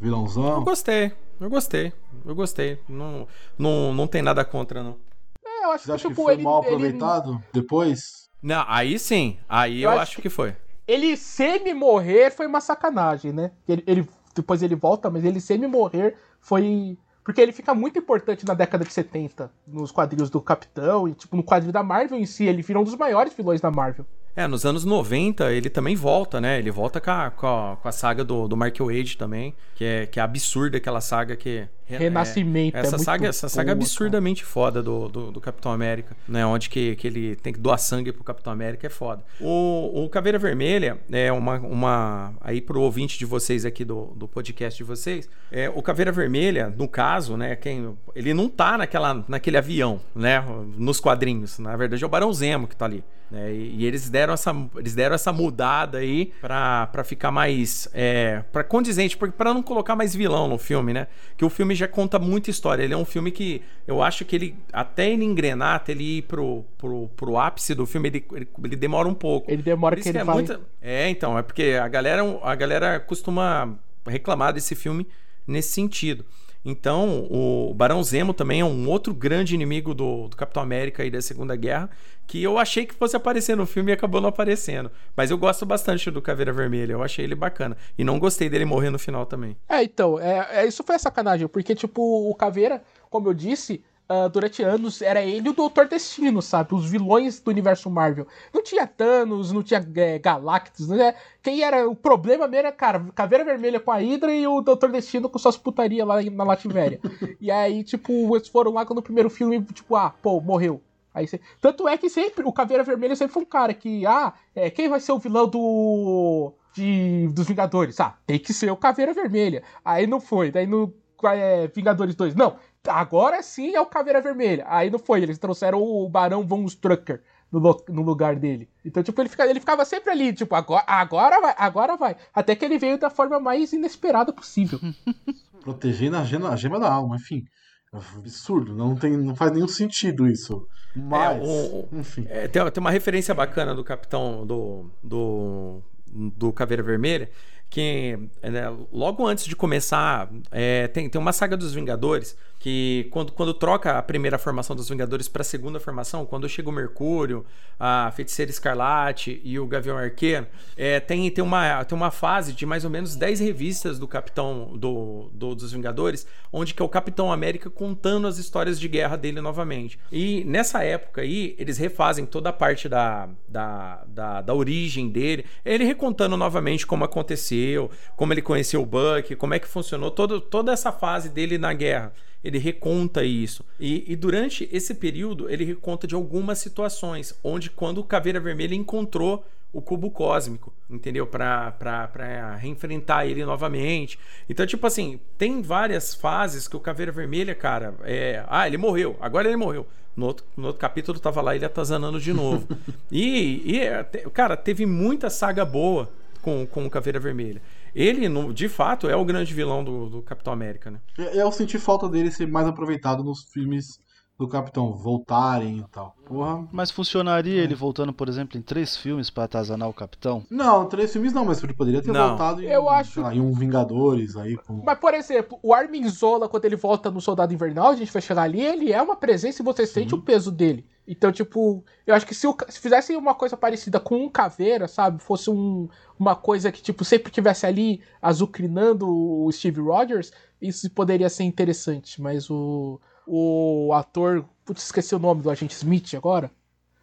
[0.01, 0.61] vilãozão?
[0.65, 1.93] gostei, eu gostei,
[2.25, 2.77] eu gostei.
[2.87, 3.25] Não,
[3.57, 4.97] não, não tem nada contra, não.
[5.45, 8.27] É, eu acho Vocês que, tipo, que foi ele, mal ele, aproveitado depois?
[8.43, 10.53] Não, aí sim, aí Eu eu, acho acho que foi.
[10.85, 13.51] ele semi-morrer foi uma sacanagem, né?
[13.67, 14.09] Ele, ele-
[14.41, 16.97] depois ele volta, mas ele semi-morrer foi.
[17.23, 21.35] Porque ele fica muito importante na década de 70, nos quadrinhos do Capitão, e tipo,
[21.35, 24.05] no quadrinho da Marvel em si, ele vira um dos maiores vilões da Marvel.
[24.35, 26.57] É, nos anos 90 ele também volta, né?
[26.57, 29.83] Ele volta com a, com a, com a saga do, do Mark Wade também, que
[29.83, 31.67] é, que é absurda aquela saga que...
[31.89, 35.71] é- Renascimento, é essa muito saga, essa saga boa, absurdamente foda do, do, do Capitão
[35.71, 36.45] América, né?
[36.45, 39.23] Onde que, que ele tem que doar sangue pro Capitão América é foda.
[39.39, 42.33] O, o Caveira Vermelha é uma, uma.
[42.41, 46.73] Aí pro ouvinte de vocês aqui do, do podcast de vocês, é, o Caveira Vermelha,
[46.77, 47.55] no caso, né?
[47.55, 50.43] Quem, ele não tá naquela, naquele avião, né?
[50.77, 51.59] Nos quadrinhos.
[51.59, 53.03] Na verdade, é o Barão Zemo que tá ali.
[53.31, 53.53] Né?
[53.53, 57.87] E, e eles deram essa, eles deram essa mudada aí pra, pra ficar mais.
[57.93, 61.07] É, pra condizente, porque pra não colocar mais vilão no filme, né?
[61.37, 62.83] Que o filme já conta muita história.
[62.83, 66.21] Ele é um filme que eu acho que ele, até ele engrenar, até ele ir
[66.23, 69.49] pro, pro, pro ápice do filme, ele, ele, ele demora um pouco.
[69.51, 70.35] Ele demora que ele é vai.
[70.35, 73.75] muita- É, então, é porque a galera, a galera costuma
[74.07, 75.07] reclamar desse filme
[75.47, 76.23] nesse sentido.
[76.63, 81.09] Então, o Barão Zemo também é um outro grande inimigo do, do Capitão América e
[81.09, 81.89] da Segunda Guerra,
[82.27, 84.91] que eu achei que fosse aparecer no filme e acabou não aparecendo.
[85.15, 87.75] Mas eu gosto bastante do Caveira Vermelha, eu achei ele bacana.
[87.97, 89.55] E não gostei dele morrer no final também.
[89.67, 93.81] É, então, é, é- isso foi a sacanagem, porque, tipo, o Caveira, como eu disse,
[94.09, 96.73] ah, durante anos era ele e o Doutor Destino, sabe?
[96.73, 98.25] Os vilões do universo Marvel.
[98.51, 101.13] Não tinha Thanos, não tinha é, Galactus, né?
[101.43, 101.87] Quem era.
[101.87, 105.37] O problema mesmo era, cara, Caveira Vermelha com a Hydra e o Doutor Destino com
[105.37, 106.99] suas putaria lá na Lativéria.
[107.39, 110.81] e aí, tipo, eles foram lá no primeiro filme, tipo, ah, pô, morreu.
[111.13, 114.33] Aí você- Tanto é que sempre o Caveira Vermelha sempre foi um cara que, ah,
[114.55, 116.51] é, quem vai ser o vilão do.
[116.73, 117.99] De, dos Vingadores?
[117.99, 119.63] Ah, tem que ser o Caveira Vermelha.
[119.85, 120.51] Aí não foi.
[120.51, 120.93] Daí no
[121.27, 122.55] é, Vingadores 2, não.
[122.87, 124.65] Agora sim é o Caveira Vermelha.
[124.67, 125.21] Aí não foi.
[125.21, 128.69] Eles trouxeram o Barão Von Strucker no, lugar dele.
[128.85, 132.15] Então, tipo, ele, fica, ele ficava sempre ali, tipo, agora, agora vai, agora vai.
[132.33, 134.79] Até que ele veio da forma mais inesperada possível.
[135.61, 137.43] Protegendo a gema, a gema da alma, enfim.
[137.91, 140.67] É absurdo, não, tem, não faz nenhum sentido isso.
[140.95, 142.25] Mas, o- enfim.
[142.29, 147.31] É, tem, tem uma referência bacana do capitão do, do, do Caveira Vermelha,
[147.67, 153.31] que né, logo antes de começar, é, tem, tem uma saga dos Vingadores que quando,
[153.31, 157.45] quando troca a primeira formação dos Vingadores para a segunda formação, quando chega o Mercúrio,
[157.79, 160.45] a Feiticeira Escarlate e o Gavião Arqueiro,
[160.75, 164.73] é, tem, tem, uma, tem uma fase de mais ou menos 10 revistas do Capitão
[164.77, 169.15] do, do- dos Vingadores, onde que é o Capitão América contando as histórias de guerra
[169.15, 169.97] dele novamente.
[170.11, 175.45] E nessa época aí, eles refazem toda a parte da, da, da, da origem dele,
[175.63, 180.41] ele recontando novamente como aconteceu, como ele conheceu o Buck, como é que funcionou todo,
[180.41, 182.11] toda essa fase dele na guerra.
[182.43, 183.65] Ele reconta isso.
[183.79, 188.75] E, e durante esse período, ele reconta de algumas situações, onde quando o Caveira Vermelha
[188.75, 191.27] encontrou o cubo cósmico, entendeu?
[191.27, 194.17] Pra, pra, pra reenfrentar ele novamente.
[194.49, 198.43] Então, tipo assim, tem várias fases que o Caveira Vermelha, cara, é.
[198.47, 199.85] Ah, ele morreu, agora ele morreu.
[200.15, 202.67] No outro, no outro capítulo tava lá ele atazanando de novo.
[203.11, 206.09] e, e, é, cara, teve muita saga boa
[206.41, 207.61] com, com o Caveira Vermelha.
[207.95, 210.99] Ele, de fato, é o grande vilão do, do Capitão América, né?
[211.17, 213.99] Eu eu senti falta dele ser mais aproveitado nos filmes
[214.39, 216.15] do Capitão voltarem e tal.
[216.25, 216.65] Porra.
[216.71, 220.45] Mas funcionaria ele voltando, por exemplo, em três filmes pra atazanar o Capitão?
[220.49, 222.29] Não, três filmes não, mas ele poderia ter Não.
[222.29, 224.55] voltado em, Eu acho- lá, em um Vingadores aí.
[224.55, 224.81] Com...
[224.85, 228.21] Mas, por exemplo, o Armin Zola, quando ele volta no Soldado Invernal, a gente vai
[228.21, 230.85] chegar ali, ele é uma presença e você sente o peso dele.
[231.05, 234.87] Então, tipo, eu acho que se, o, se fizessem uma coisa parecida com um caveira,
[234.87, 235.21] sabe?
[235.21, 240.31] Fosse um, uma coisa que, tipo, sempre tivesse ali azucrinando o Steve Rogers,
[240.61, 242.21] isso poderia ser interessante.
[242.21, 242.99] Mas o,
[243.29, 244.45] o ator.
[244.65, 246.51] Putz, esqueci o nome do agente Smith agora.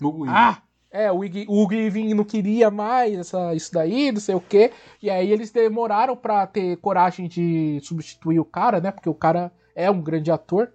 [0.00, 0.26] Hugo.
[0.28, 0.62] Ah!
[0.90, 4.72] É, o Ig- o Weaving não queria mais essa, isso daí, não sei o quê.
[5.02, 8.90] E aí eles demoraram pra ter coragem de substituir o cara, né?
[8.90, 10.72] Porque o cara é um grande ator.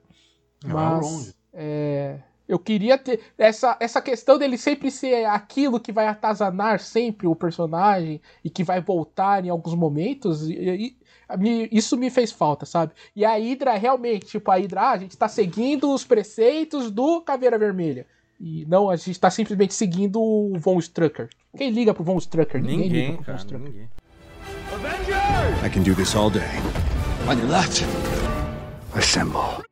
[0.63, 5.91] Não, é Mas é, eu queria ter essa, essa questão dele sempre ser aquilo que
[5.91, 10.47] vai atazanar sempre o personagem e que vai voltar em alguns momentos.
[10.47, 10.97] E, e-
[11.37, 12.93] me- isso me fez falta, sabe?
[13.15, 17.21] E a Hydra realmente, tipo, a Hydra, ah, a gente tá seguindo os preceitos do
[17.21, 18.05] Caveira Vermelha.
[18.39, 21.29] E não, a gente tá simplesmente seguindo o Von Strucker.
[21.55, 22.59] Quem liga pro Von Strucker?
[22.61, 23.67] Ninguém, liga Ninguém, pro Von cara, Strucker.
[23.67, 23.89] ninguém.
[25.65, 26.41] I can do this all day.
[27.29, 27.83] On your left,
[28.95, 29.63] assemble.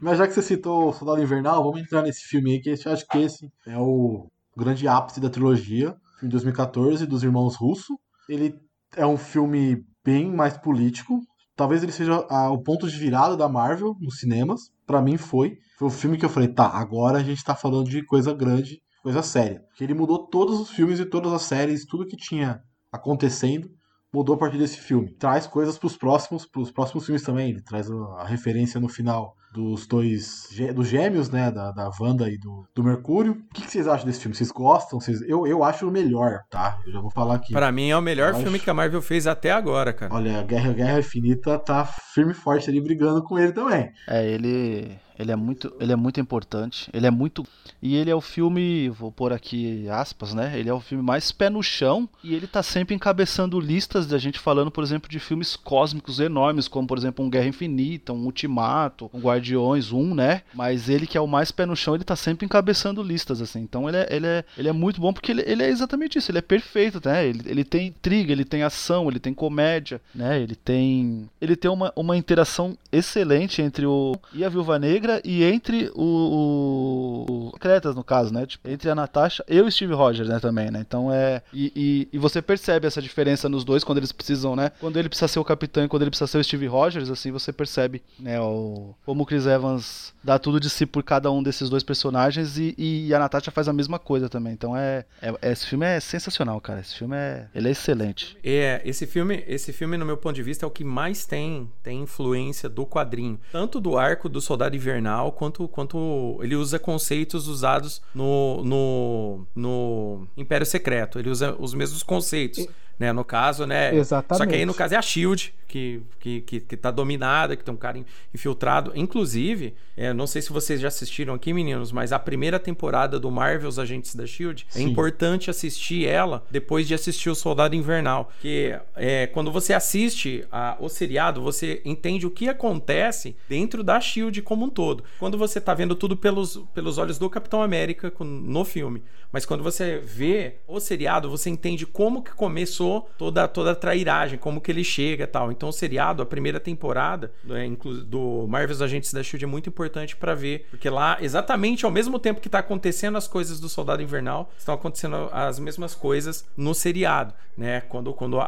[0.00, 2.92] Mas já que você citou o Soldado Invernal, vamos entrar nesse filme aí, que eu
[2.92, 5.90] acho que esse é o grande ápice da trilogia.
[6.18, 7.98] Filme de 2014, dos irmãos Russo.
[8.28, 8.54] Ele
[8.96, 11.20] é um filme bem mais político.
[11.54, 14.70] Talvez ele seja ah, o ponto de virada da Marvel nos cinemas.
[14.86, 15.58] Pra mim foi.
[15.78, 18.80] Foi o filme que eu falei, tá, agora a gente tá falando de coisa grande,
[19.02, 19.62] coisa séria.
[19.76, 23.70] Que ele mudou todos os filmes e todas as séries, tudo que tinha acontecendo
[24.12, 25.14] mudou a partir desse filme.
[25.14, 27.50] Traz coisas pros próximos, pros próximos filmes também.
[27.50, 32.28] Ele traz a, a referência no final dos dois dos gêmeos, né, da, da Wanda
[32.30, 33.32] e do, do Mercúrio.
[33.32, 34.34] O que, que vocês acham desse filme?
[34.34, 35.00] Vocês gostam?
[35.00, 35.20] Vocês...
[35.22, 36.78] Eu, eu acho o melhor, tá?
[36.86, 37.52] Eu já vou falar aqui.
[37.52, 40.14] Pra mim é o melhor Eu filme acho- que a Marvel fez até agora, cara.
[40.14, 43.90] Olha, a Guerra, Guerra Infinita tá firme e forte ali brigando com ele também.
[44.08, 46.90] É, ele, ele é muito, ele é muito importante.
[46.92, 47.46] Ele é muito
[47.80, 50.58] e ele é o filme, vou pôr aqui aspas, né?
[50.58, 54.18] Ele é o filme mais pé no chão e ele tá sempre encabeçando listas da
[54.18, 58.24] gente falando, por exemplo, de filmes cósmicos enormes, como por exemplo um Guerra Infinita, um
[58.24, 60.42] Ultimato, um Guardiões 1, né?
[60.54, 63.60] Mas ele que é o mais pé no chão, ele tá sempre encabeçando listas assim.
[63.60, 66.30] Então ele é, ele é, ele é muito bom porque ele, ele é exatamente isso,
[66.30, 67.26] ele é perfeito, né?
[67.26, 70.40] Ele, ele tem intriga, ele tem ação, ele tem comédia, né?
[70.40, 75.44] Ele tem ele tem uma, uma interação excelente entre o e a Viúva Negra e
[75.44, 78.46] entre o, o, Cretas no caso, né?
[78.46, 80.80] Tipo, entre a Natasha e o Steve Rogers, né, também, né?
[80.80, 84.72] Então é e, e, e você percebe essa diferença nos dois quando eles precisam, né?
[84.80, 87.30] Quando ele precisa ser o capitão e quando ele precisa ser o Steve Rogers, assim
[87.30, 91.42] você percebe, né, o como o Chris Evans dá tudo de si por cada um
[91.42, 94.52] desses dois personagens e, e a Natasha faz a mesma coisa também.
[94.52, 96.80] Então é, é- esse filme é sensacional, cara.
[96.80, 98.36] Esse filme é ele é excelente.
[98.42, 101.70] É, esse filme, esse filme, no meu ponto de vista, é o que mais tem,
[101.82, 103.38] tem influência do quadrinho.
[103.50, 104.91] Tanto do arco do Soldado Invernal,
[105.32, 111.18] quanto, quanto ele usa conceitos usados no, no, no Império Secreto.
[111.18, 112.66] Ele usa os mesmos conceitos.
[112.98, 113.94] Né, no caso, né?
[113.94, 114.38] Exatamente.
[114.38, 117.64] Só que aí, no caso, é a Shield que, que, que, que tá dominada, que
[117.64, 118.92] tem um cara in- infiltrado.
[118.94, 123.30] Inclusive, é, não sei se vocês já assistiram aqui, meninos, mas a primeira temporada do
[123.30, 124.84] Marvel's Agentes da Shield é Sim.
[124.90, 128.30] importante assistir ela depois de assistir o Soldado Invernal.
[128.40, 133.98] Que é, quando você assiste a- o seriado, você entende o que acontece dentro da
[134.00, 135.02] Shield como um todo.
[135.18, 139.02] Quando você tá vendo tudo pelos, pelos olhos do Capitão América no filme.
[139.32, 142.81] Mas quando você vê o seriado, você entende como que começou
[143.18, 145.50] toda, toda a trairagem, como que ele chega e tal.
[145.52, 147.68] Então o seriado, a primeira temporada né,
[148.06, 152.18] do Marvel's Agentes da Shield é muito importante pra ver, porque lá, exatamente ao mesmo
[152.18, 156.74] tempo que tá acontecendo as coisas do Soldado Invernal, estão acontecendo as mesmas coisas no
[156.74, 157.80] seriado, né?
[157.82, 158.46] Quando, quando a,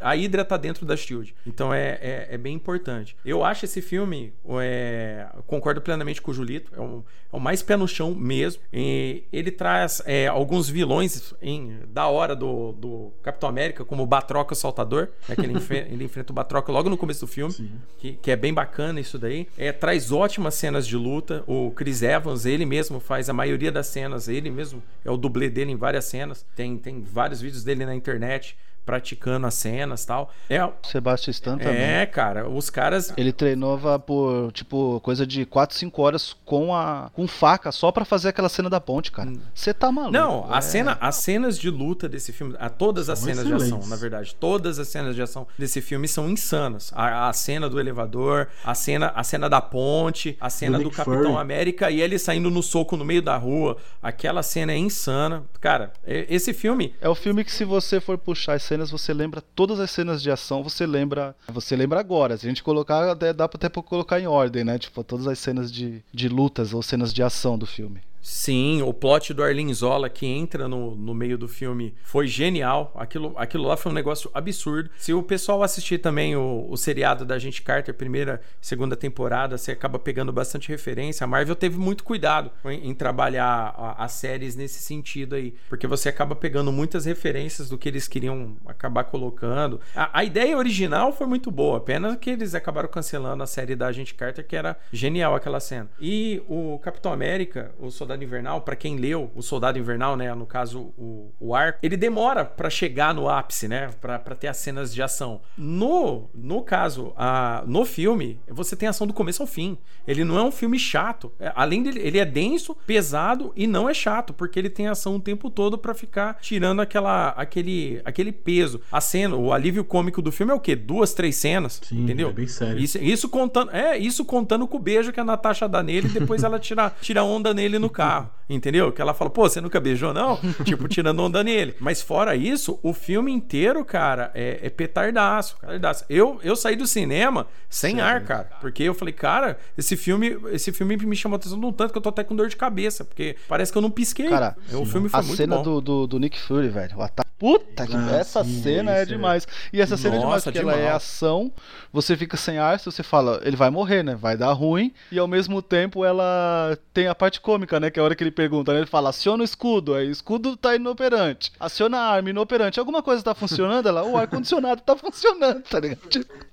[0.00, 1.34] a Hydra tá dentro da Shield.
[1.46, 3.16] Então é, é, é bem importante.
[3.24, 7.02] Eu acho esse filme, é, concordo plenamente com o Julito, é, um,
[7.32, 8.60] é o mais pé no chão mesmo.
[8.72, 14.06] E ele traz é, alguns vilões em- da hora do, do Capitão América, como o
[14.06, 17.52] Batroca Saltador, né, que ele, enfe- ele enfrenta o Batroca logo no começo do filme,
[17.98, 19.48] que, que é bem bacana isso daí.
[19.56, 21.42] É, traz ótimas cenas de luta.
[21.46, 25.48] O Chris Evans, ele mesmo faz a maioria das cenas, ele mesmo é o dublê
[25.50, 26.44] dele em várias cenas.
[26.54, 30.30] Tem, tem vários vídeos dele na internet praticando as cenas tal.
[30.48, 31.80] É, Sebastian Stan também.
[31.80, 37.10] é cara, os caras Ele treinava por, tipo, coisa de 4, 5 horas com a
[37.12, 39.32] com faca só pra fazer aquela cena da ponte, cara.
[39.54, 40.12] Você tá maluco.
[40.12, 40.60] Não, a é.
[40.60, 43.78] cena, as cenas de luta desse filme, a, todas as São cenas de excelentes.
[43.78, 46.92] ação, na verdade, todas as cenas de ação desse filme são insanas.
[46.94, 50.96] A, a cena do elevador, a cena, a cena da ponte, a cena do, Nick
[50.96, 51.38] Capitão.
[51.38, 53.76] América e ele saindo no soco no meio da rua.
[54.02, 55.44] Aquela cena é insana.
[55.60, 59.40] Cara, esse filme É o filme que se você for puxar esse cenas, você lembra
[59.40, 61.36] todas as cenas de ação, você lembra.
[61.48, 62.36] Você lembra agora.
[62.36, 64.78] Se a gente colocar, dá até pra colocar em ordem, né?
[64.78, 68.00] Tipo, todas as cenas de, de lutas ou cenas de ação do filme.
[68.22, 72.92] Sim, o plot do Arlene Zola que entra no, no meio do filme foi genial.
[72.94, 74.88] Aquilo, aquilo lá foi um negócio absurdo.
[74.96, 79.58] Se o pessoal assistir também o, o seriado da Gente Carter, primeira e segunda temporada,
[79.58, 81.24] você acaba pegando bastante referência.
[81.24, 86.08] A Marvel teve muito cuidado em, em trabalhar as séries nesse sentido aí, porque você
[86.08, 89.80] acaba pegando muitas referências do que eles queriam acabar colocando.
[89.96, 93.90] A, a ideia original foi muito boa, apenas que eles acabaram cancelando a série da
[93.90, 95.90] Gente Carter, que era genial aquela cena.
[96.00, 100.34] E o Capitão América, o Soldado Soldado Invernal, para quem leu o Soldado Invernal, né,
[100.34, 104.56] no caso o, o arco, ele demora para chegar no ápice, né, para ter as
[104.58, 105.40] cenas de ação.
[105.56, 109.78] No, no caso, a, no filme, você tem ação do começo ao fim.
[110.06, 111.32] Ele não é um filme chato.
[111.38, 115.16] É, além dele, ele é denso, pesado e não é chato, porque ele tem ação
[115.16, 118.80] o tempo todo para ficar tirando aquela, aquele, aquele peso.
[118.90, 120.76] A cena, o alívio cômico do filme é o quê?
[120.76, 122.28] Duas, três cenas, Sim, entendeu?
[122.28, 122.78] é bem sério.
[122.78, 126.10] Isso, isso contando, é, isso contando com o beijo que a Natasha dá nele e
[126.10, 128.92] depois ela tira, tira onda nele no carro carro, entendeu?
[128.92, 130.38] Que ela fala, pô, você nunca beijou, não?
[130.64, 131.74] tipo, tirando onda nele.
[131.80, 136.04] Mas fora isso, o filme inteiro, cara, é, é petardaço, petardaço.
[136.08, 138.10] Eu, eu saí do cinema sem Sério?
[138.10, 138.50] ar, cara.
[138.60, 141.92] Porque eu falei, cara, esse filme, esse filme me chamou a atenção de um tanto
[141.92, 143.04] que eu tô até com dor de cabeça.
[143.04, 144.28] Porque parece que eu não pisquei.
[144.28, 145.62] Cara, o filme foi a muito cena bom.
[145.62, 146.96] Do, do, do Nick Fury, velho.
[146.98, 147.21] O ataque.
[147.42, 149.48] Puta que ah, essa sim, cena é demais.
[149.72, 150.78] E essa cena Nossa, é demais porque demais.
[150.78, 151.52] ela é ação,
[151.92, 154.14] você fica sem ar, se você fala, ele vai morrer, né?
[154.14, 154.94] Vai dar ruim.
[155.10, 157.90] E ao mesmo tempo ela tem a parte cômica, né?
[157.90, 158.78] Que é a hora que ele pergunta, né?
[158.78, 159.92] Ele fala, aciona o escudo.
[159.92, 161.50] Aí o escudo tá inoperante.
[161.58, 162.78] Aciona a arma, inoperante.
[162.78, 163.88] Alguma coisa tá funcionando?
[163.88, 166.00] Ela, o ar-condicionado tá funcionando, tá ligado?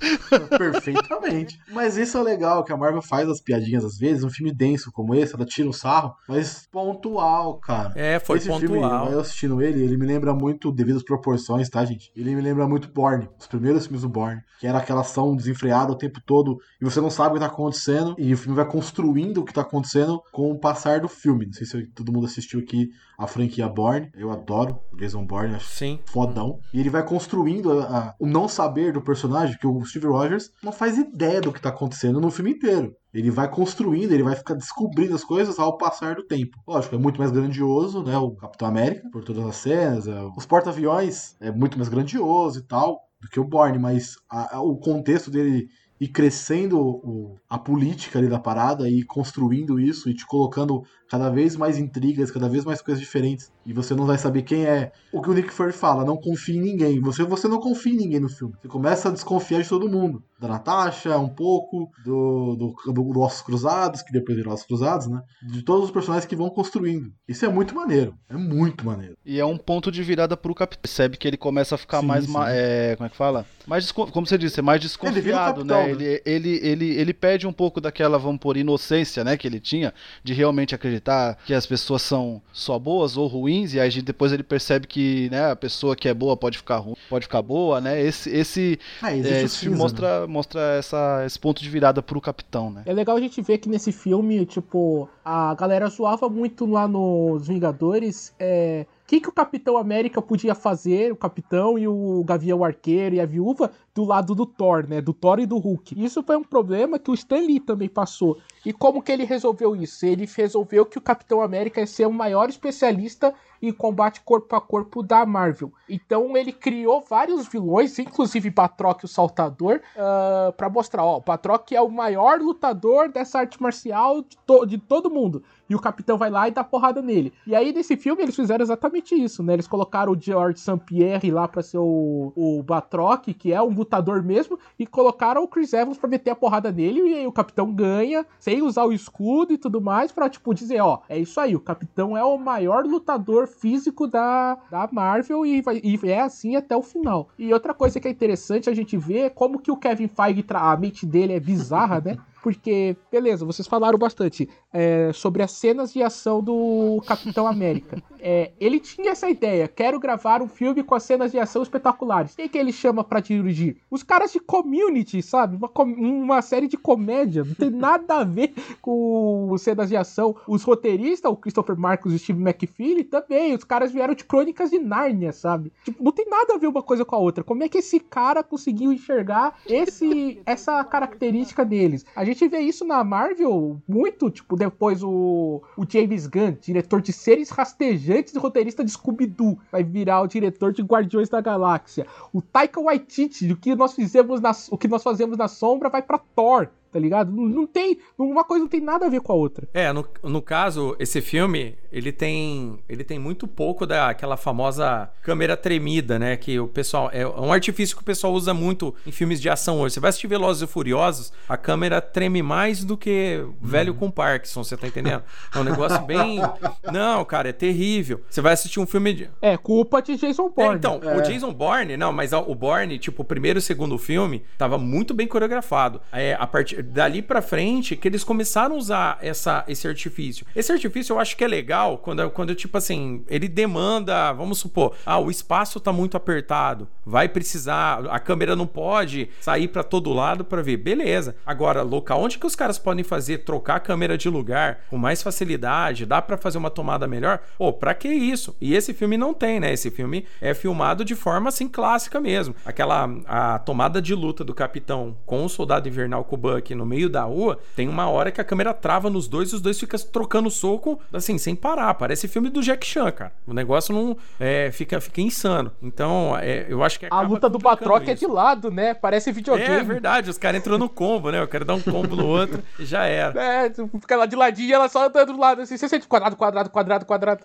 [0.57, 1.59] Perfeitamente.
[1.71, 4.91] Mas isso é legal, que a Marvel faz as piadinhas às vezes, um filme denso
[4.91, 7.93] como esse, ela tira o sarro, mas pontual, cara.
[7.95, 8.69] É, foi esse pontual.
[9.01, 12.11] Filme, eu assistindo ele, ele me lembra muito devido às proporções, tá, gente?
[12.15, 15.91] Ele me lembra muito Born, os primeiros filmes do Born, que era aquela ação desenfreada
[15.91, 18.65] o tempo todo e você não sabe o que tá acontecendo e o filme vai
[18.65, 21.45] construindo o que tá acontecendo com o passar do filme.
[21.45, 25.67] Não sei se todo mundo assistiu aqui a franquia Born, eu adoro Jason Bourne, acho
[25.67, 25.99] Sim.
[26.05, 26.59] fodão.
[26.73, 30.49] E ele vai construindo a, a, o não saber do personagem, que o Steve Rogers
[30.63, 32.95] não faz ideia do que tá acontecendo no filme inteiro.
[33.13, 36.57] Ele vai construindo, ele vai ficar descobrindo as coisas ao passar do tempo.
[36.67, 38.17] Lógico, é muito mais grandioso, né?
[38.17, 40.07] O Capitão América, por todas as cenas.
[40.07, 44.57] É, os porta-aviões é muito mais grandioso e tal do que o Bourne, mas a,
[44.57, 45.67] a, o contexto dele
[45.99, 51.29] e crescendo o, a política ali da parada e construindo isso e te colocando cada
[51.29, 53.51] vez mais intrigas, cada vez mais coisas diferentes.
[53.65, 54.91] E você não vai saber quem é.
[55.11, 57.01] O que o Nick Fury fala, não confie em ninguém.
[57.01, 58.53] Você, você não confia em ninguém no filme.
[58.61, 60.23] Você começa a desconfiar de todo mundo.
[60.39, 65.07] Da Natasha, um pouco, do, do, do, do Ossos Cruzados, que depois virou Ossos Cruzados,
[65.07, 65.21] né?
[65.41, 67.11] De todos os personagens que vão construindo.
[67.27, 68.13] Isso é muito maneiro.
[68.29, 69.17] É muito maneiro.
[69.25, 70.79] E é um ponto de virada pro Capitão.
[70.81, 72.25] Percebe que ele começa a ficar sim, mais.
[72.25, 72.33] Sim.
[72.47, 73.45] É, como é que fala?
[73.67, 75.83] Mais como você disse, é mais desconfiado, ele né?
[75.83, 75.91] né?
[75.91, 79.35] Ele, ele, ele, ele perde um pouco daquela, vamos por, inocência, né?
[79.35, 79.93] Que ele tinha,
[80.23, 80.98] de realmente acreditar
[81.45, 85.51] que as pessoas são só boas ou ruins, e aí depois ele percebe que né,
[85.51, 88.01] a pessoa que é boa pode ficar ruim, pode ficar boa, né?
[88.01, 92.69] Esse, esse, ah, é, esse filme mostra, mostra essa, esse ponto de virada pro capitão,
[92.69, 92.83] né?
[92.85, 97.47] É legal a gente ver que nesse filme, tipo, a galera zoava muito lá nos
[97.47, 98.33] Vingadores.
[98.39, 103.19] É que, que o Capitão América podia fazer, o Capitão e o Gavião Arqueiro e
[103.19, 105.01] a Viúva, do lado do Thor, né?
[105.01, 106.01] Do Thor e do Hulk.
[106.01, 108.37] Isso foi um problema que o Stan Lee também passou.
[108.65, 110.05] E como que ele resolveu isso?
[110.05, 114.61] Ele resolveu que o Capitão América ia ser o maior especialista em combate corpo a
[114.61, 115.71] corpo da Marvel.
[115.87, 121.71] Então ele criou vários vilões, inclusive Batroc o Saltador, uh, para mostrar, ó, o Batroc
[121.71, 125.43] é o maior lutador dessa arte marcial de, to de todo mundo.
[125.69, 127.31] E o Capitão vai lá e dá porrada nele.
[127.45, 129.53] E aí nesse filme eles fizeram exatamente isso, né?
[129.53, 130.79] Eles colocaram o George St.
[130.85, 135.47] Pierre lá para ser o, o Batroc, que é um lutador mesmo, e colocaram o
[135.47, 138.93] Chris Evans para meter a porrada nele e aí o Capitão ganha sem usar o
[138.93, 142.37] escudo e tudo mais para tipo dizer, ó, é isso aí, o Capitão é o
[142.37, 147.29] maior lutador físico da, da Marvel e, vai, e é assim até o final.
[147.37, 150.77] E outra coisa que é interessante a gente ver como que o Kevin Feige, a
[150.77, 152.17] mente dele é bizarra, né?
[152.41, 158.01] Porque, beleza, vocês falaram bastante é, sobre as cenas de ação do Capitão América.
[158.21, 162.35] É, ele tinha essa ideia, quero gravar um filme com as cenas de ação espetaculares.
[162.35, 163.77] Quem que ele chama para dirigir?
[163.89, 165.55] Os caras de Community, sabe?
[165.55, 170.35] Uma, uma série de comédia, não tem nada a ver com cenas de ação.
[170.45, 173.55] Os roteiristas, o Christopher Marcos e o Steve McFeely, também.
[173.55, 175.71] Os caras vieram de Crônicas de Nárnia, sabe?
[175.85, 177.41] Tipo, não tem nada a ver uma coisa com a outra.
[177.41, 182.05] Como é que esse cara conseguiu enxergar esse, essa característica deles?
[182.13, 187.13] A gente vê isso na Marvel muito, tipo, depois o, o James Gunn, diretor de
[187.13, 192.05] Seres Rastejantes e roteirista de Scooby-Doo, vai virar o diretor de Guardiões da Galáxia.
[192.33, 196.01] O Taika Waititi, o que nós fizemos na, o que nós fazemos na sombra, vai
[196.01, 197.31] para Thor tá ligado?
[197.31, 197.99] Não, não, tem.
[198.17, 199.67] Uma coisa não tem nada a ver com a outra.
[199.73, 202.79] É, no, no caso, esse filme, ele tem.
[202.87, 206.37] Ele tem muito pouco daquela famosa câmera tremida, né?
[206.37, 207.09] Que o pessoal.
[207.11, 209.95] É um artifício que o pessoal usa muito em filmes de ação hoje.
[209.95, 214.63] Você vai assistir Velozes e Furiosos, a câmera treme mais do que velho com Parkinson,
[214.63, 215.23] você tá entendendo?
[215.53, 216.39] É um negócio bem.
[216.91, 218.21] Não, cara, é terrível.
[218.29, 219.29] Você vai assistir um filme de.
[219.41, 220.73] É, culpa de Jason Bourne.
[220.73, 221.17] É, então, é.
[221.17, 225.13] o Jason Bourne, não, mas o Bourne, tipo, o primeiro e segundo filme, tava muito
[225.13, 226.01] bem coreografado.
[226.11, 230.45] É, a partir dali para frente que eles começaram a usar essa, esse artifício.
[230.55, 234.93] Esse artifício eu acho que é legal quando, quando tipo assim, ele demanda, vamos supor,
[235.05, 240.13] ah, o espaço tá muito apertado, vai precisar, a câmera não pode sair para todo
[240.13, 240.77] lado para ver.
[240.77, 241.35] Beleza.
[241.45, 245.21] Agora, local onde que os caras podem fazer trocar a câmera de lugar com mais
[245.21, 247.39] facilidade, dá para fazer uma tomada melhor?
[247.57, 248.55] Pô, pra que isso?
[248.59, 249.73] E esse filme não tem, né?
[249.73, 252.55] Esse filme é filmado de forma assim clássica mesmo.
[252.65, 257.23] Aquela a tomada de luta do capitão com o soldado invernal Buck no meio da
[257.23, 260.49] rua, tem uma hora que a câmera trava nos dois e os dois ficam trocando
[260.49, 261.68] soco, assim, sem parar.
[261.93, 263.33] Parece filme do Jack Chan, cara.
[263.45, 265.71] O negócio não é, fica, fica insano.
[265.81, 268.93] Então, é, eu acho que A luta do Batroc é de lado, né?
[268.93, 269.75] Parece videogame.
[269.75, 271.39] É verdade, os caras entram no combo, né?
[271.39, 273.39] Eu quero dar um combo no outro e já era.
[273.41, 275.77] É, fica lá de ladinho e ela só andando do lado, assim.
[275.77, 277.43] Você sente quadrado, quadrado, quadrado, quadrado.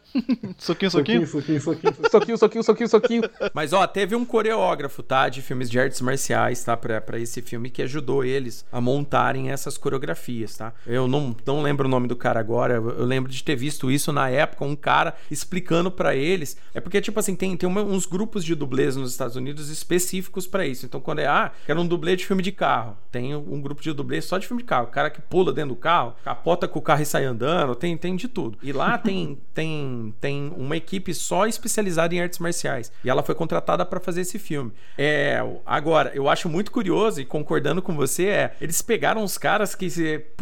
[0.59, 1.27] soquinho, soquinho?
[1.27, 2.11] Soquinho, soquinho, soquinho.
[2.11, 3.22] soquinho, soquinho, soquinho, soquinho.
[3.53, 5.29] Mas, ó, teve um coreógrafo, tá?
[5.29, 6.77] De filmes de artes marciais, tá?
[6.77, 10.72] Pra, pra esse filme que ajudou eles a montarem essas coreografias tá?
[10.87, 14.12] Eu não, não lembro o nome do cara agora, eu lembro de ter visto isso
[14.15, 16.57] na época, um cara explicando para eles.
[16.73, 20.47] É porque, tipo assim, tem, tem uma, uns grupos de dublês nos Estados Unidos específicos
[20.47, 20.87] para isso.
[20.87, 23.93] Então, quando é, ah, quero um dublê de filme de carro, tem um grupo de
[23.93, 24.87] dublê só de filme de carro.
[24.87, 27.97] O cara que pula dentro do carro, capota com o carro e sai andando, tem,
[27.97, 28.59] tem de tudo.
[28.62, 32.93] E lá tem, tem, tem uma equipe só especializada em artes marciais.
[33.05, 34.73] E ela foi contratada para fazer esse filme.
[34.97, 39.75] É, agora, eu acho muito curioso e concordando com você, é, eles pegaram os caras
[39.75, 39.89] que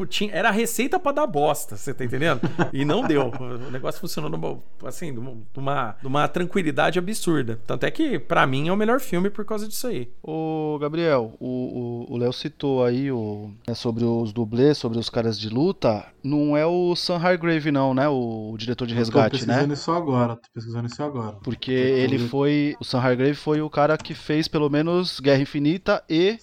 [0.08, 2.40] tinha, era a receita para dar bosta, você tá entendendo?
[2.72, 3.32] E não deu.
[3.66, 7.58] O negócio funcionou numa, assim, numa, numa tranquilidade absurda.
[7.66, 10.10] Tanto é que, para mim, é o melhor filme por causa disso aí.
[10.22, 15.48] Ô, Gabriel, o Léo citou aí o, é, sobre os dublês, sobre os caras de
[15.48, 16.04] luta.
[16.22, 18.08] Não é o Sam Hargrave, não, né?
[18.08, 19.54] O, o diretor de resgate, né?
[19.54, 21.36] Tô pesquisando isso agora, tô pesquisando isso agora.
[21.42, 22.76] Porque ele foi.
[22.80, 26.38] O Sam Hargrave foi o cara que fez pelo menos Guerra Infinita e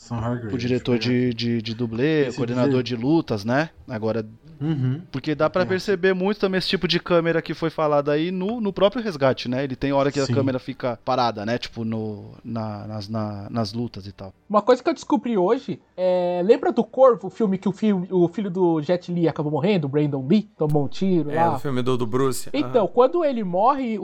[0.51, 3.69] o diretor de, de, de dublê, coordenador de luta lutas, né?
[3.87, 4.25] Agora
[4.61, 5.01] Uhum.
[5.11, 8.59] Porque dá para perceber muito também esse tipo de câmera que foi falado aí no,
[8.59, 9.63] no próprio resgate, né?
[9.63, 10.31] Ele tem hora que Sim.
[10.31, 11.57] a câmera fica parada, né?
[11.57, 14.33] Tipo, no, na, nas, na, nas lutas e tal.
[14.49, 16.41] Uma coisa que eu descobri hoje é.
[16.43, 19.85] Lembra do Corvo, o filme que o, filme, o filho do Jet Li acabou morrendo,
[19.85, 20.49] o Brandon Lee?
[20.57, 21.55] Tomou um tiro é, lá.
[21.55, 22.49] o filme do, do Bruce.
[22.53, 22.91] Então, uhum.
[22.91, 23.99] quando ele morre,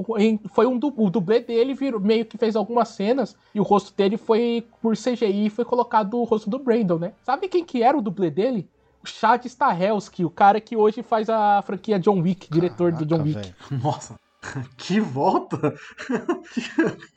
[0.53, 4.17] foi um o dublê dele virou, meio que fez algumas cenas e o rosto dele
[4.17, 7.13] foi por CGI foi colocado o rosto do Brandon, né?
[7.23, 8.67] Sabe quem que era o dublê dele?
[9.05, 13.23] Chad Stahelski, o cara que hoje faz a franquia John Wick, diretor Caraca, do John
[13.23, 13.39] Wick.
[13.39, 13.55] Véio.
[13.83, 14.15] Nossa.
[14.77, 15.73] Que volta!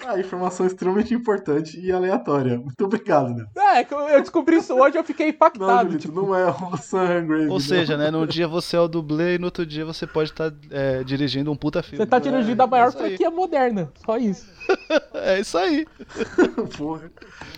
[0.07, 2.59] a informação extremamente importante e aleatória.
[2.59, 3.47] Muito obrigado, né?
[3.57, 5.91] É, eu descobri isso hoje eu fiquei impactado.
[5.91, 6.15] Não, tipo...
[6.15, 7.49] não é o Sam Grave.
[7.49, 8.11] Ou seja, né?
[8.11, 11.05] Num dia você é o dublê e no outro dia você pode estar tá, é,
[11.05, 12.05] dirigindo um puta filme.
[12.05, 13.93] Você tá dirigindo é, a maior é franquia moderna.
[14.05, 14.47] Só isso.
[15.15, 15.87] é isso aí.
[16.77, 17.11] Porra.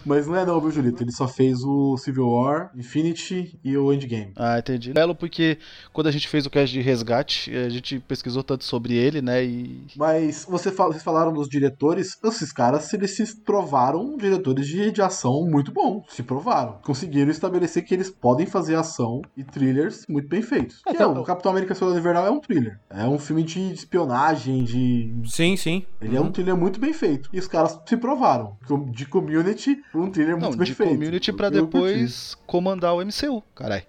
[0.04, 1.02] Mas não é não, viu, Julito?
[1.02, 4.32] Ele só fez o Civil War, Infinity e o Endgame.
[4.36, 4.92] Ah, entendi.
[4.92, 5.58] Belo porque
[5.92, 9.44] quando a gente fez o cast de resgate, a gente pesquisou tanto sobre ele, né?
[9.44, 9.59] E...
[9.96, 15.02] Mas você fala, vocês falaram dos diretores, esses caras, eles se provaram diretores de, de
[15.02, 16.04] ação muito bons.
[16.08, 16.78] Se provaram.
[16.82, 20.80] Conseguiram estabelecer que eles podem fazer ação e thrillers muito bem feitos.
[20.86, 22.78] É, então, é, o Capitão América Soldado Invernal é um thriller.
[22.88, 25.14] É um filme de espionagem, de...
[25.26, 25.84] Sim, sim.
[26.00, 26.24] Ele uhum.
[26.24, 27.28] é um thriller muito bem feito.
[27.32, 28.56] E os caras se provaram.
[28.92, 30.92] De Community, um thriller muito Não, bem de feito.
[30.94, 33.84] Community pra depois comandar o MCU, caralho.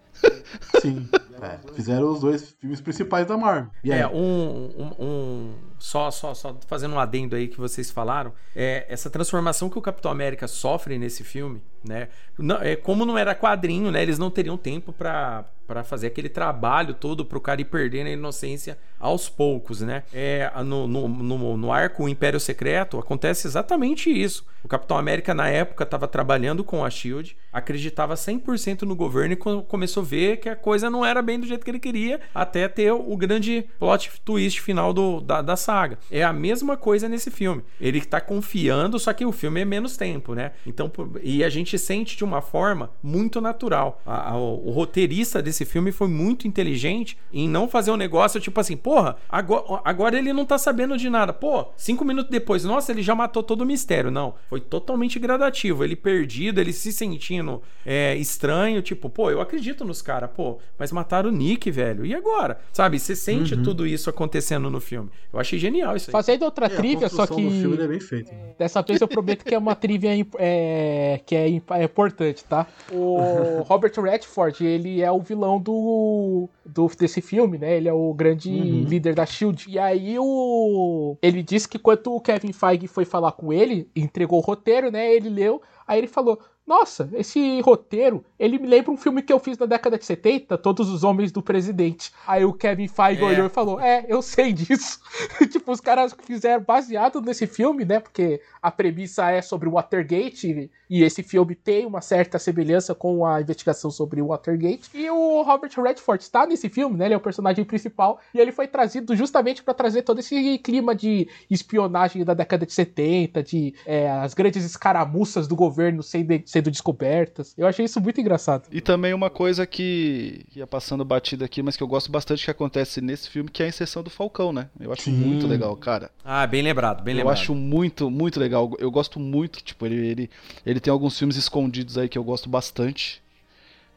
[0.82, 1.08] Sim.
[1.42, 3.72] É, fizeram os dois filmes principais da Marvel.
[3.92, 8.86] é, um, um, um, só, só, só fazendo um adendo aí que vocês falaram, é,
[8.88, 12.10] essa transformação que o Capitão América sofre nesse filme, né?
[12.38, 14.02] Não, é, como não era quadrinho, né?
[14.02, 18.12] Eles não teriam tempo para para fazer aquele trabalho todo pro cara ir perdendo a
[18.12, 20.04] inocência aos poucos, né?
[20.14, 24.46] É, no, no, no, no arco Império Secreto acontece exatamente isso.
[24.64, 29.64] O Capitão América, na época, estava trabalhando com a Shield, acreditava 100% no governo e
[29.64, 32.68] começou a ver que a coisa não era bem do jeito que ele queria, até
[32.68, 35.98] ter o grande plot twist final do, da, da saga.
[36.12, 37.64] É a mesma coisa nesse filme.
[37.80, 40.52] Ele está confiando, só que o filme é menos tempo, né?
[40.68, 40.92] Então,
[41.24, 44.02] e a gente gente sente de uma forma muito natural.
[44.06, 48.40] A, a, o, o, roteirista desse filme foi muito inteligente em não fazer um negócio
[48.40, 51.32] tipo assim, porra, agora, agora ele não tá sabendo de nada.
[51.32, 54.12] Pô, cinco minutos depois, nossa, ele já matou todo o mistério.
[54.12, 55.84] Não, foi totalmente gradativo.
[55.84, 60.92] Ele perdido, ele se sentindo é, estranho, tipo, pô, eu acredito nos caras, pô, mas
[60.92, 62.06] mataram o Nick, velho.
[62.06, 62.60] E agora?
[62.74, 63.64] Sabe, você sente uhum.
[63.64, 65.10] tudo isso acontecendo no filme.
[65.32, 66.12] Eu achei genial isso aí.
[66.12, 67.36] Fazendo outra é, trivia, só que.
[67.36, 68.32] filme é bem feito.
[68.58, 72.68] Dessa vez eu prometo que é uma trivia é, que é, é importante, tá?
[72.92, 77.78] O Robert Redford, ele é o vilão do, do desse filme, né?
[77.78, 78.84] Ele é o grande uhum.
[78.84, 79.66] líder da Shield.
[79.70, 84.40] E aí o ele disse que quando o Kevin Feige foi falar com ele, entregou
[84.40, 85.14] o roteiro, né?
[85.14, 86.40] Ele leu, aí ele falou:
[86.72, 90.58] nossa, esse roteiro, ele me lembra um filme que eu fiz na década de 70,
[90.58, 92.14] Todos os Homens do Presidente.
[92.26, 93.26] Aí o Kevin Feige é.
[93.26, 95.02] olhou e falou: É, eu sei disso.
[95.52, 98.00] tipo, os caras fizeram baseado nesse filme, né?
[98.00, 103.26] Porque a premissa é sobre o Watergate e esse filme tem uma certa semelhança com
[103.26, 104.90] a investigação sobre o Watergate.
[104.94, 107.06] E o Robert Redford está nesse filme, né?
[107.06, 110.94] Ele é o personagem principal e ele foi trazido justamente para trazer todo esse clima
[110.94, 116.61] de espionagem da década de 70, de é, as grandes escaramuças do governo sendo, sendo
[116.62, 117.54] sendo descobertas.
[117.58, 118.68] Eu achei isso muito engraçado.
[118.72, 122.52] E também uma coisa que ia passando batida aqui, mas que eu gosto bastante que
[122.52, 124.70] acontece nesse filme, que é a inserção do Falcão, né?
[124.80, 125.12] Eu acho Sim.
[125.12, 126.12] muito legal, cara.
[126.24, 127.36] Ah, bem lembrado, bem eu lembrado.
[127.36, 128.72] Eu acho muito, muito legal.
[128.78, 130.30] Eu gosto muito, tipo, ele, ele,
[130.66, 133.22] ele tem alguns filmes escondidos aí que eu gosto bastante,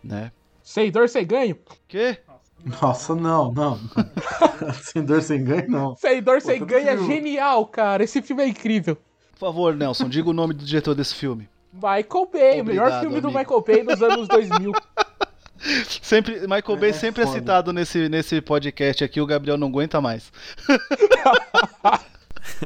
[0.03, 0.33] né?
[0.63, 1.59] Sem dor, sem ganho.
[1.87, 2.19] Quê?
[2.81, 3.79] Nossa, não, não.
[4.81, 5.97] sem dor, sem ganho, não.
[5.97, 8.03] Sem dor, Pô, sem ganho é genial, cara.
[8.03, 8.97] Esse filme é incrível.
[9.33, 11.49] Por favor, Nelson, diga o nome do diretor desse filme.
[11.75, 13.21] Michael Bay, Obrigado, o melhor filme amigo.
[13.21, 14.73] do Michael Bay dos anos 2000.
[16.03, 17.39] Sempre, Michael Bay é, sempre é foda.
[17.39, 20.31] é citado nesse, nesse podcast aqui, o Gabriel não aguenta mais.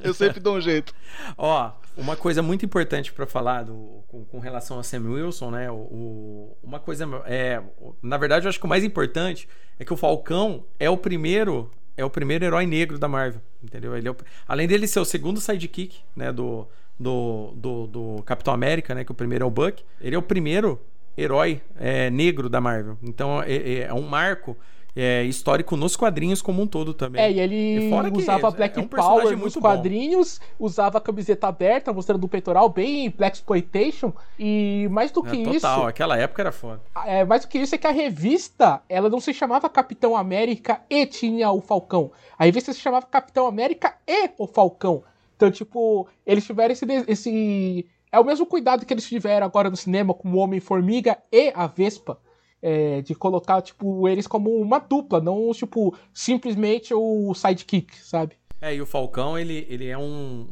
[0.02, 0.92] Eu sempre dou um jeito.
[1.36, 5.70] Ó, uma coisa muito importante para falar do, com, com, relação a Sam Wilson, né?
[5.70, 7.62] O, o, uma coisa é,
[8.02, 9.48] na verdade, eu acho que o mais importante
[9.78, 13.96] é que o Falcão é o primeiro é o primeiro herói negro da Marvel, entendeu?
[13.96, 16.66] Ele é o, além dele ser o segundo sidekick, né, do
[16.98, 19.04] do, do, do, Capitão América, né?
[19.04, 19.84] Que o primeiro é o Buck.
[20.00, 20.80] Ele é o primeiro
[21.16, 22.96] herói é, negro da Marvel.
[23.02, 24.56] Então é, é, é um marco
[24.98, 27.22] é, histórico nos quadrinhos como um todo também.
[27.22, 30.66] É, e ele usava Black é um Power nos quadrinhos, bom.
[30.66, 34.12] usava a camiseta aberta, mostrando o peitoral bem Black Exploitation.
[34.36, 35.66] E mais do é, que total, isso.
[35.66, 36.80] Total, aquela época era foda.
[37.06, 40.80] É, mais do que isso é que a revista ela não se chamava Capitão América
[40.90, 42.10] e tinha o Falcão.
[42.36, 45.04] A revista se chamava Capitão América e o Falcão.
[45.38, 47.86] Então, tipo, eles tiveram esse, esse.
[48.10, 51.68] É o mesmo cuidado que eles tiveram agora no cinema com o Homem-Formiga e a
[51.68, 52.18] Vespa.
[52.60, 58.34] É, de colocar, tipo, eles como uma dupla, não, tipo, simplesmente o sidekick, sabe?
[58.60, 60.02] É, e o Falcão, ele, ele é um,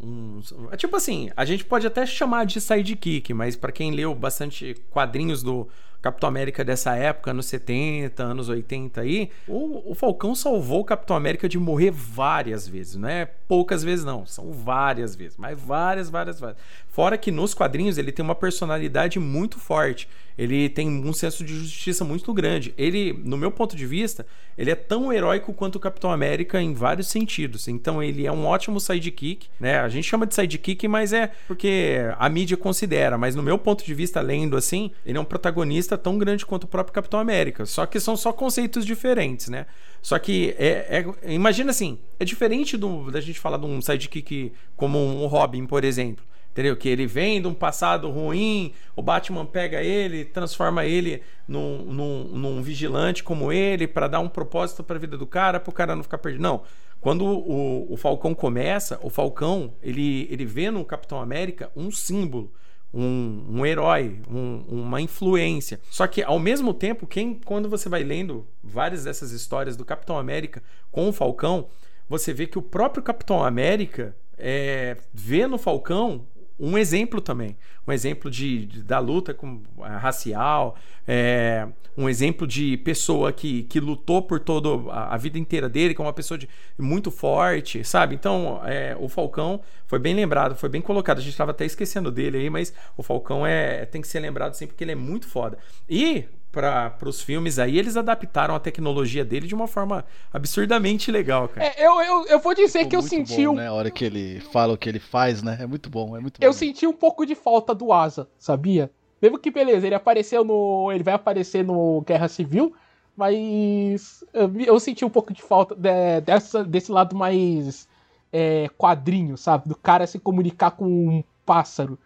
[0.01, 4.15] um, É tipo assim, a gente pode até chamar de sidekick, mas para quem leu
[4.15, 5.67] bastante quadrinhos do
[6.07, 11.17] Capitão América dessa época, anos 70, anos 80 aí, o, o Falcão salvou o Capitão
[11.17, 16.09] América de morrer várias vezes, não é poucas vezes não, são várias vezes, mas várias,
[16.09, 16.59] várias, várias.
[16.89, 20.09] Fora que nos quadrinhos ele tem uma personalidade muito forte,
[20.39, 22.75] ele tem um senso de justiça muito grande.
[22.77, 24.27] Ele, no meu ponto de vista,
[24.57, 27.69] ele é tão heróico quanto o Capitão América em vários sentidos.
[27.69, 29.81] Então ele é um ótimo sidekick, né?
[29.81, 33.85] A gente chama de sidekick, mas é porque a mídia considera, mas no meu ponto
[33.85, 37.65] de vista, lendo assim, ele é um protagonista tão grande quanto o próprio Capitão América.
[37.65, 39.67] Só que são só conceitos diferentes, né?
[40.03, 44.53] Só que é, é imagina assim, é diferente do, da gente falar de um sidekick
[44.77, 46.25] como um Robin, por exemplo.
[46.57, 46.75] Entendeu?
[46.75, 52.25] Que ele vem de um passado ruim, o Batman pega ele, transforma ele num, num,
[52.29, 55.75] num vigilante como ele, para dar um propósito para a vida do cara, para o
[55.75, 56.41] cara não ficar perdido.
[56.41, 56.63] Não.
[56.99, 62.51] Quando o, o Falcão começa, o Falcão ele, ele vê no Capitão América um símbolo.
[62.95, 65.79] Um, um, herói, um, uma influência.
[65.91, 70.19] Só que ao mesmo tempo, quem quando você vai lendo várias dessas histórias do Capitão
[70.19, 71.67] América com o Falcão,
[72.09, 76.25] você vê que o próprio Capitão América é, vê no Falcão
[76.59, 77.57] um exemplo também.
[77.87, 80.77] Um exemplo de, de da luta com, racial,
[81.07, 85.95] é, um exemplo de pessoa que, que lutou por toda a, a, vida inteira dele,
[85.95, 86.49] que é uma pessoa de,
[86.79, 88.15] muito forte, sabe?
[88.15, 91.19] Então, é, o Falcão foi bem lembrado, foi bem colocado.
[91.19, 94.55] A gente estava até esquecendo dele aí, mas o Falcão é, tem que ser lembrado
[94.55, 95.59] sempre porque ele é muito foda.
[95.89, 96.25] E
[96.57, 101.67] para os filmes aí, eles adaptaram a tecnologia dele de uma forma absurdamente legal, cara.
[101.67, 103.57] É, eu, eu, eu vou dizer Ficou que eu senti bom, um...
[103.57, 103.69] né?
[103.69, 105.59] A hora que ele fala o que ele faz, né?
[105.61, 106.57] É muito bom, é muito Eu bom.
[106.57, 108.91] senti um pouco de falta do Asa, sabia?
[109.21, 110.91] Mesmo que beleza, ele apareceu no.
[110.91, 112.75] Ele vai aparecer no Guerra Civil,
[113.15, 117.87] mas eu, eu senti um pouco de falta de, dessa, desse lado mais
[118.33, 119.69] é, quadrinho, sabe?
[119.69, 121.99] Do cara se comunicar com um pássaro.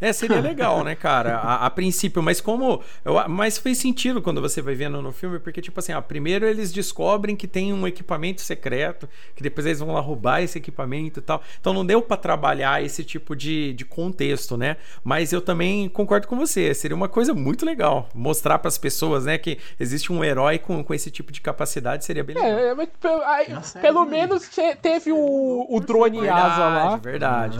[0.00, 1.36] É, seria legal, né, cara?
[1.38, 2.82] A, a princípio, mas como.
[3.04, 6.46] Eu, mas fez sentido quando você vai vendo no filme, porque, tipo assim, ó, primeiro
[6.46, 11.20] eles descobrem que tem um equipamento secreto, que depois eles vão lá roubar esse equipamento
[11.20, 11.42] e tal.
[11.60, 14.76] Então não deu para trabalhar esse tipo de, de contexto, né?
[15.02, 16.74] Mas eu também concordo com você.
[16.74, 20.82] Seria uma coisa muito legal mostrar para as pessoas, né, que existe um herói com,
[20.82, 22.58] com esse tipo de capacidade, seria bem legal.
[22.58, 23.46] É, mas pelo, aí,
[23.80, 24.48] pelo menos
[24.82, 26.96] teve o, o drone verdade, asa lá.
[26.96, 27.58] Verdade.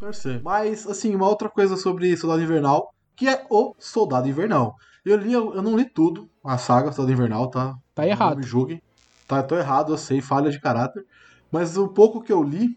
[0.00, 0.40] Torcer.
[0.42, 4.74] Mas, assim, uma outra coisa sobre Soldado Invernal, que é o Soldado Invernal.
[5.04, 7.74] Eu li, eu não li tudo, a saga Soldado Invernal, tá?
[7.94, 8.32] Tá errado.
[8.36, 8.82] Não me julguem.
[9.28, 11.04] Tá, tô errado, eu sei, falha de caráter.
[11.52, 12.76] Mas o pouco que eu li,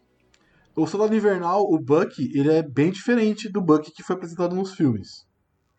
[0.75, 4.73] o Soldado Invernal, o Bucky, ele é bem diferente do Bucky que foi apresentado nos
[4.73, 5.25] filmes.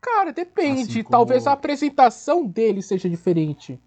[0.00, 0.82] Cara, depende.
[0.92, 3.80] Assim como- Talvez a apresentação dele seja diferente.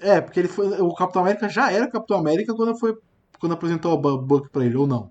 [0.00, 0.66] É, porque ele foi.
[0.80, 2.96] O Capitão América já era Capitão América quando foi.
[3.40, 5.10] Quando apresentou o Bu- Bucky pra ele, ou não.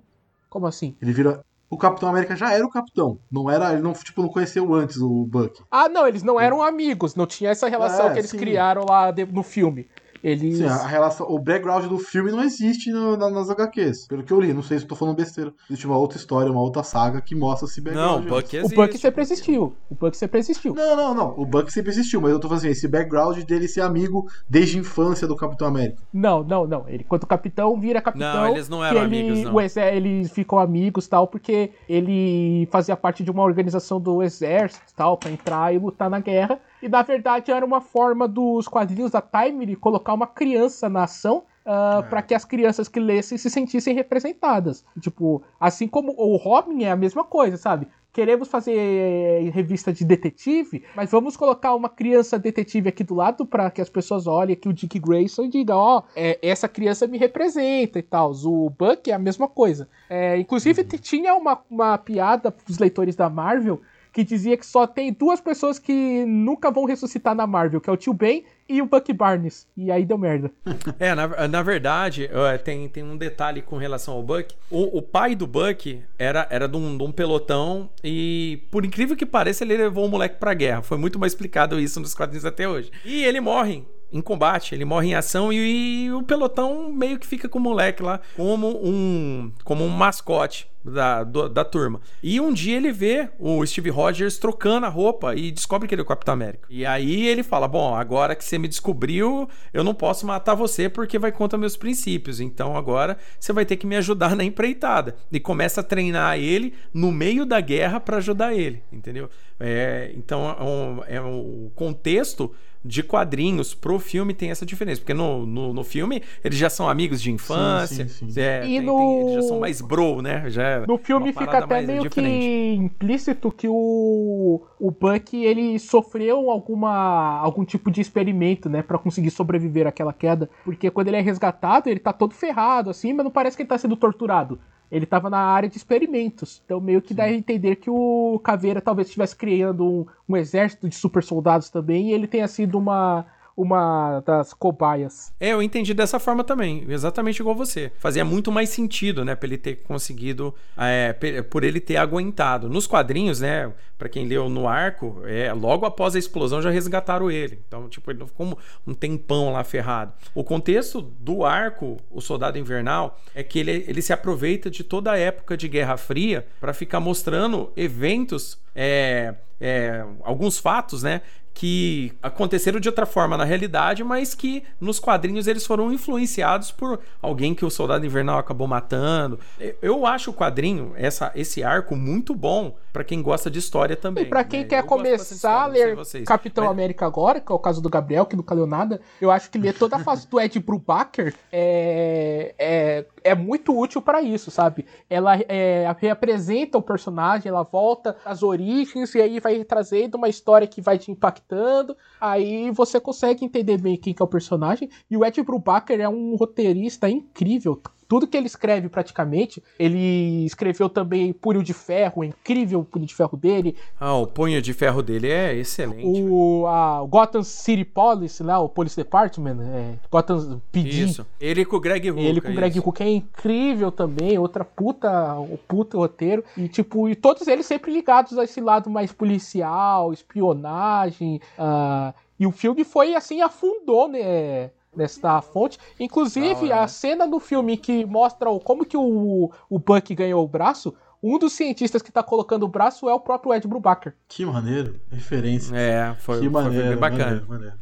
[0.50, 0.96] Como assim?
[1.02, 1.44] Ele vira.
[1.70, 3.20] O Capitão América já era o Capitão.
[3.30, 3.74] Não era.
[3.74, 5.62] Ele não, tipo, não conheceu antes o Bucky.
[5.70, 7.14] Ah, não, eles não eram amigos.
[7.14, 8.38] Não tinha essa relação É, que eles sim.
[8.38, 9.88] criaram lá no filme.
[10.24, 10.58] Eles.
[10.58, 14.08] Sim, a relação, o background do filme não existe no- na- nas HQs.
[14.08, 15.54] Pelo que eu li, não sei se eu tô falando besteira.
[15.70, 17.92] Existe uma outra história, uma outra saga que mostra esse Não,
[18.22, 18.26] background.
[18.26, 18.54] o Bucky antes.
[18.54, 18.76] o existe.
[18.76, 19.74] Bucky sempre existiu.
[19.90, 20.74] O Bucky sempre existiu.
[20.74, 21.34] Não, não, não.
[21.38, 24.78] O Bucky sempre existiu, mas eu tô falando assim, esse background dele ser amigo desde
[24.78, 26.02] a infância do Capitão América.
[26.14, 26.86] Não, não, não.
[26.88, 28.34] Ele, quando capitão, vira capitão.
[28.46, 29.56] Não, eles não eram ele- amigos, não.
[29.56, 35.18] O eles ficam amigos tal, porque ele fazia parte de uma organização do exército tal,
[35.18, 36.60] pra entrar e lutar na guerra.
[36.82, 41.44] E na verdade era uma forma dos quadrinhos da Time colocar uma criança na ação.
[41.66, 42.10] ah, É.
[42.10, 44.86] Pra que as crianças que lessem se sentissem representadas.
[45.02, 47.88] Tipo, assim como o Robin é a mesma coisa, sabe?
[48.14, 53.70] Queremos fazer revista de detetive, mas vamos colocar uma criança detetive aqui do lado para
[53.70, 57.18] que as pessoas olhem que o Dick Grayson e digam, ó, é, essa criança me
[57.18, 58.32] representa e tal.
[58.46, 59.88] O Buck é a mesma coisa.
[60.10, 63.82] É, inclusive t- tinha uma, uma piada pros leitores da Marvel
[64.18, 67.94] que dizia que só tem duas pessoas que nunca vão ressuscitar na Marvel, que é
[67.94, 69.68] o Tio Ben e o Buck Barnes.
[69.78, 70.50] E aí deu merda.
[71.00, 72.28] É, na, na verdade,
[72.64, 74.56] tem, tem um detalhe com relação ao Buck.
[74.72, 79.16] O, o pai do Buck era, era de, um, de um pelotão e, por incrível
[79.16, 80.82] que pareça, ele levou o moleque pra guerra.
[80.82, 82.90] Foi muito mais explicado isso nos quadrinhos até hoje.
[83.06, 87.28] E ele morre em combate, ele morre em ação e, e o pelotão meio que
[87.28, 92.00] fica com o moleque lá como um, como um mascote da, do- da turma.
[92.22, 96.02] E um dia ele vê o Steve Rogers trocando a roupa e descobre que ele
[96.02, 96.68] é o Capitão América.
[96.70, 100.90] E aí ele fala: Bom, agora que você me descobriu, eu não posso matar você
[100.90, 102.40] porque vai contra meus princípios.
[102.40, 105.16] Então agora você vai ter que me ajudar na empreitada.
[105.32, 109.30] E começa a treinar ele no meio da guerra para ajudar ele, entendeu?
[109.60, 112.54] É, então é um, é um contexto
[112.88, 115.02] de quadrinhos pro filme tem essa diferença.
[115.02, 118.08] Porque no, no, no filme eles já são amigos de infância.
[118.08, 118.40] sim, sim.
[118.40, 120.50] é, E tem- no- tem- eles já são mais bro, né?
[120.50, 122.40] Já é No filme fica até meio diferente.
[122.46, 128.98] que implícito que o, o Buck ele sofreu alguma algum tipo de experimento, né, Pra
[128.98, 133.24] conseguir sobreviver àquela queda, porque quando ele é resgatado, ele tá todo ferrado assim, mas
[133.24, 134.60] não parece que ele tá sendo torturado.
[134.92, 136.62] Ele tava na área de experimentos.
[136.66, 140.88] Então meio que dá a entender que o Caveira talvez estivesse criando um, um exército
[140.88, 143.26] de super soldados também e ele tenha sido uma
[143.58, 145.34] uma das cobaias.
[145.40, 147.92] É, eu entendi dessa forma também, exatamente igual você.
[147.98, 151.12] Fazia muito mais sentido, né, pra ele ter conseguido, é,
[151.50, 152.70] por ele ter aguentado.
[152.70, 157.32] Nos quadrinhos, né, Pra quem leu no arco, é, logo após a explosão já resgataram
[157.32, 157.60] ele.
[157.68, 158.56] Então, tipo, ele ficou
[158.86, 160.14] um- tempão lá ferrado.
[160.36, 165.12] O contexto do arco, o Soldado Invernal, é que ele, ele se aproveita de toda
[165.14, 171.22] a época de Guerra Fria pra ficar mostrando eventos, é, é, alguns fatos, né?
[171.58, 177.00] Que aconteceram de outra forma na realidade, mas que nos quadrinhos eles foram influenciados por
[177.20, 179.40] alguém que o Soldado Invernal acabou matando.
[179.82, 184.26] Eu acho o quadrinho, essa, esse arco, muito bom pra quem gosta de história também.
[184.26, 184.66] E pra quem né?
[184.68, 185.98] quer Eu começar a ler.
[186.28, 189.32] Capitão Mas- América agora, que é o caso do Gabriel, que nunca leu nada, eu
[189.32, 194.22] acho que ler toda a fase do Ed Brubaker é, é, é muito útil pra
[194.22, 194.86] isso, sabe?
[195.10, 200.68] Ela é, reapresenta o personagem, ela volta às origens e aí vai trazendo uma história
[200.68, 201.96] que vai te impactando.
[202.20, 204.90] Aí você consegue entender bem quem que é o personagem.
[205.10, 207.82] E o Ed Brubaker é um roteirista incrível.
[208.08, 213.06] Tudo que ele escreve praticamente, ele escreveu também Punho de Ferro, é incrível o Punho
[213.06, 213.76] de Ferro dele.
[214.00, 216.06] Ah, o punho de ferro dele é excelente.
[216.06, 220.90] O, a, Gotham City Police, lá, o Police Department, é, Gotham PD.
[220.90, 221.26] Isso.
[221.40, 222.26] Ele com o Greg Hooker.
[222.26, 222.80] Ele com o Greg.
[222.80, 226.44] Hook é incrível também, outra puta, o puta roteiro.
[226.56, 231.42] E tipo, e todos eles sempre ligados a esse lado mais policial, espionagem.
[231.58, 234.70] ah, e o filme foi assim, afundou, né?
[234.98, 235.78] Nessa fonte.
[236.00, 236.88] Inclusive, a né?
[236.88, 241.38] cena do filme que mostra o- como que o, o Buck ganhou o braço, um
[241.38, 244.16] dos cientistas que tá colocando o braço é o próprio Ed Brubaker.
[244.28, 245.00] Que maneiro.
[245.12, 245.76] Referência.
[245.76, 246.76] É, foi, que maneiro.
[246.86, 247.26] foi bem bacana.
[247.26, 247.76] maneiro, maneiro.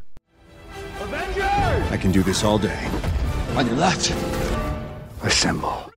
[1.93, 2.72] I can do this all day.
[3.57, 4.13] On your left.
[5.24, 5.91] Assemble.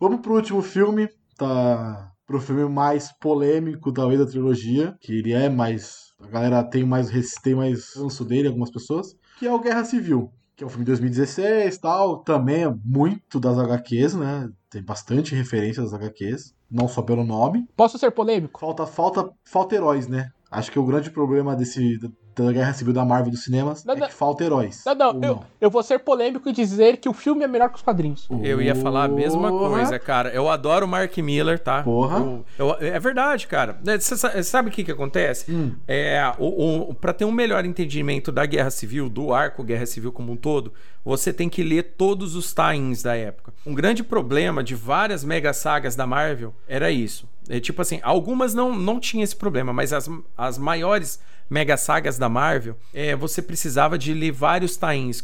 [0.00, 2.10] Vamos pro último filme, tá?
[2.26, 6.12] Pro filme mais polêmico, talvez, da trilogia, que ele é mais.
[6.22, 7.10] A galera tem mais,
[7.42, 10.32] tem mais ranço dele, algumas pessoas, que é o Guerra Civil,
[10.64, 14.50] que é um filme de 2016 tal, também é muito das HQs, né?
[14.70, 17.68] Tem bastante referência das HQs, não só pelo nome.
[17.76, 18.60] Posso ser polêmico?
[18.60, 20.30] Falta, falta, falta heróis, né?
[20.50, 21.98] Acho que o grande problema desse
[22.36, 24.06] da Guerra Civil da Marvel dos cinemas Não, é não.
[24.08, 24.82] que falta heróis.
[24.86, 27.76] Não, não, eu, eu vou ser polêmico e dizer que o filme é melhor que
[27.76, 28.28] os quadrinhos.
[28.42, 30.30] Eu ia falar a mesma coisa, cara.
[30.30, 31.82] Eu adoro o Mark Miller, tá?
[31.82, 32.18] Porra.
[32.18, 33.78] Eu- eu- é verdade, cara.
[33.98, 35.50] Você sabe o que que acontece?
[35.52, 35.72] Hum.
[35.86, 40.10] É, o, o, para ter um melhor entendimento da Guerra Civil, do arco Guerra Civil
[40.12, 40.72] como um todo,
[41.04, 43.52] você tem que ler todos os tie-ins da época.
[43.66, 47.28] Um grande problema de várias mega sagas da Marvel era isso.
[47.48, 52.18] É tipo assim, algumas não, não tinham esse problema, mas as, as maiores mega sagas
[52.18, 55.22] da Marvel, é, você precisava de ler vários tie-ins.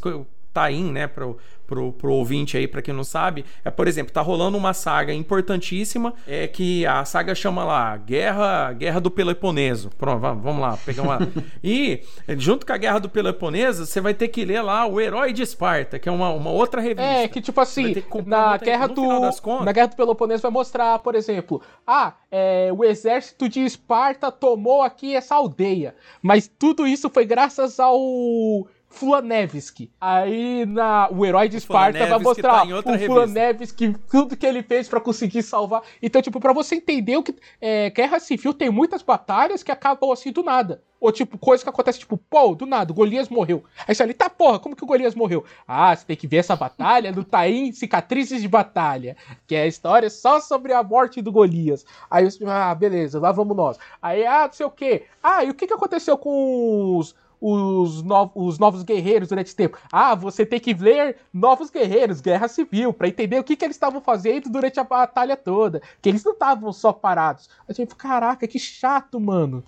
[0.52, 1.38] Tie-in, né, pro,
[1.70, 5.14] pro, pro ouvinte aí, pra quem não sabe, é, por exemplo, tá rolando uma saga
[5.14, 9.90] importantíssima, é que a saga chama lá Guerra, Guerra do Peloponeso.
[9.96, 11.18] Pronto, vamos, lá, pegar uma.
[11.62, 12.00] e
[12.36, 15.42] junto com a Guerra do Peloponeso, você vai ter que ler lá o Herói de
[15.42, 17.02] Esparta, que é uma, uma outra revista.
[17.02, 19.02] É, que tipo assim, que na guerra do
[19.40, 24.32] contas- na guerra do Peloponeso vai mostrar, por exemplo, ah, é, o exército de Esparta
[24.32, 29.90] tomou aqui essa aldeia, mas tudo isso foi graças ao Fulanevski.
[30.00, 32.98] Aí na o herói de Esparta vai Fulanevski mostrar tá o.
[32.98, 35.82] Fulanevski, tudo que ele fez pra conseguir salvar.
[36.02, 40.10] Então, tipo, pra você entender o que é, Guerra Civil tem muitas batalhas que acabam
[40.10, 40.82] assim do nada.
[41.00, 43.64] Ou tipo, coisa que acontece, tipo, pô, do nada, o Golias morreu.
[43.88, 45.44] Aí você ali, tá porra, como que o Golias morreu?
[45.66, 49.16] Ah, você tem que ver essa batalha do Taim Cicatrizes de Batalha,
[49.46, 51.86] que é a história só sobre a morte do Golias.
[52.10, 53.78] Aí você, ah, beleza, lá vamos nós.
[54.02, 55.04] Aí, ah, não sei o quê.
[55.22, 59.56] Ah, e o que que aconteceu com os os, no- os novos guerreiros durante esse
[59.56, 59.78] tempo.
[59.90, 63.76] Ah, você tem que ler Novos Guerreiros, Guerra Civil, pra entender o que, que eles
[63.76, 65.80] estavam fazendo durante a batalha toda.
[66.02, 67.48] Que eles não estavam só parados.
[67.68, 69.64] A gente, caraca, que chato, mano.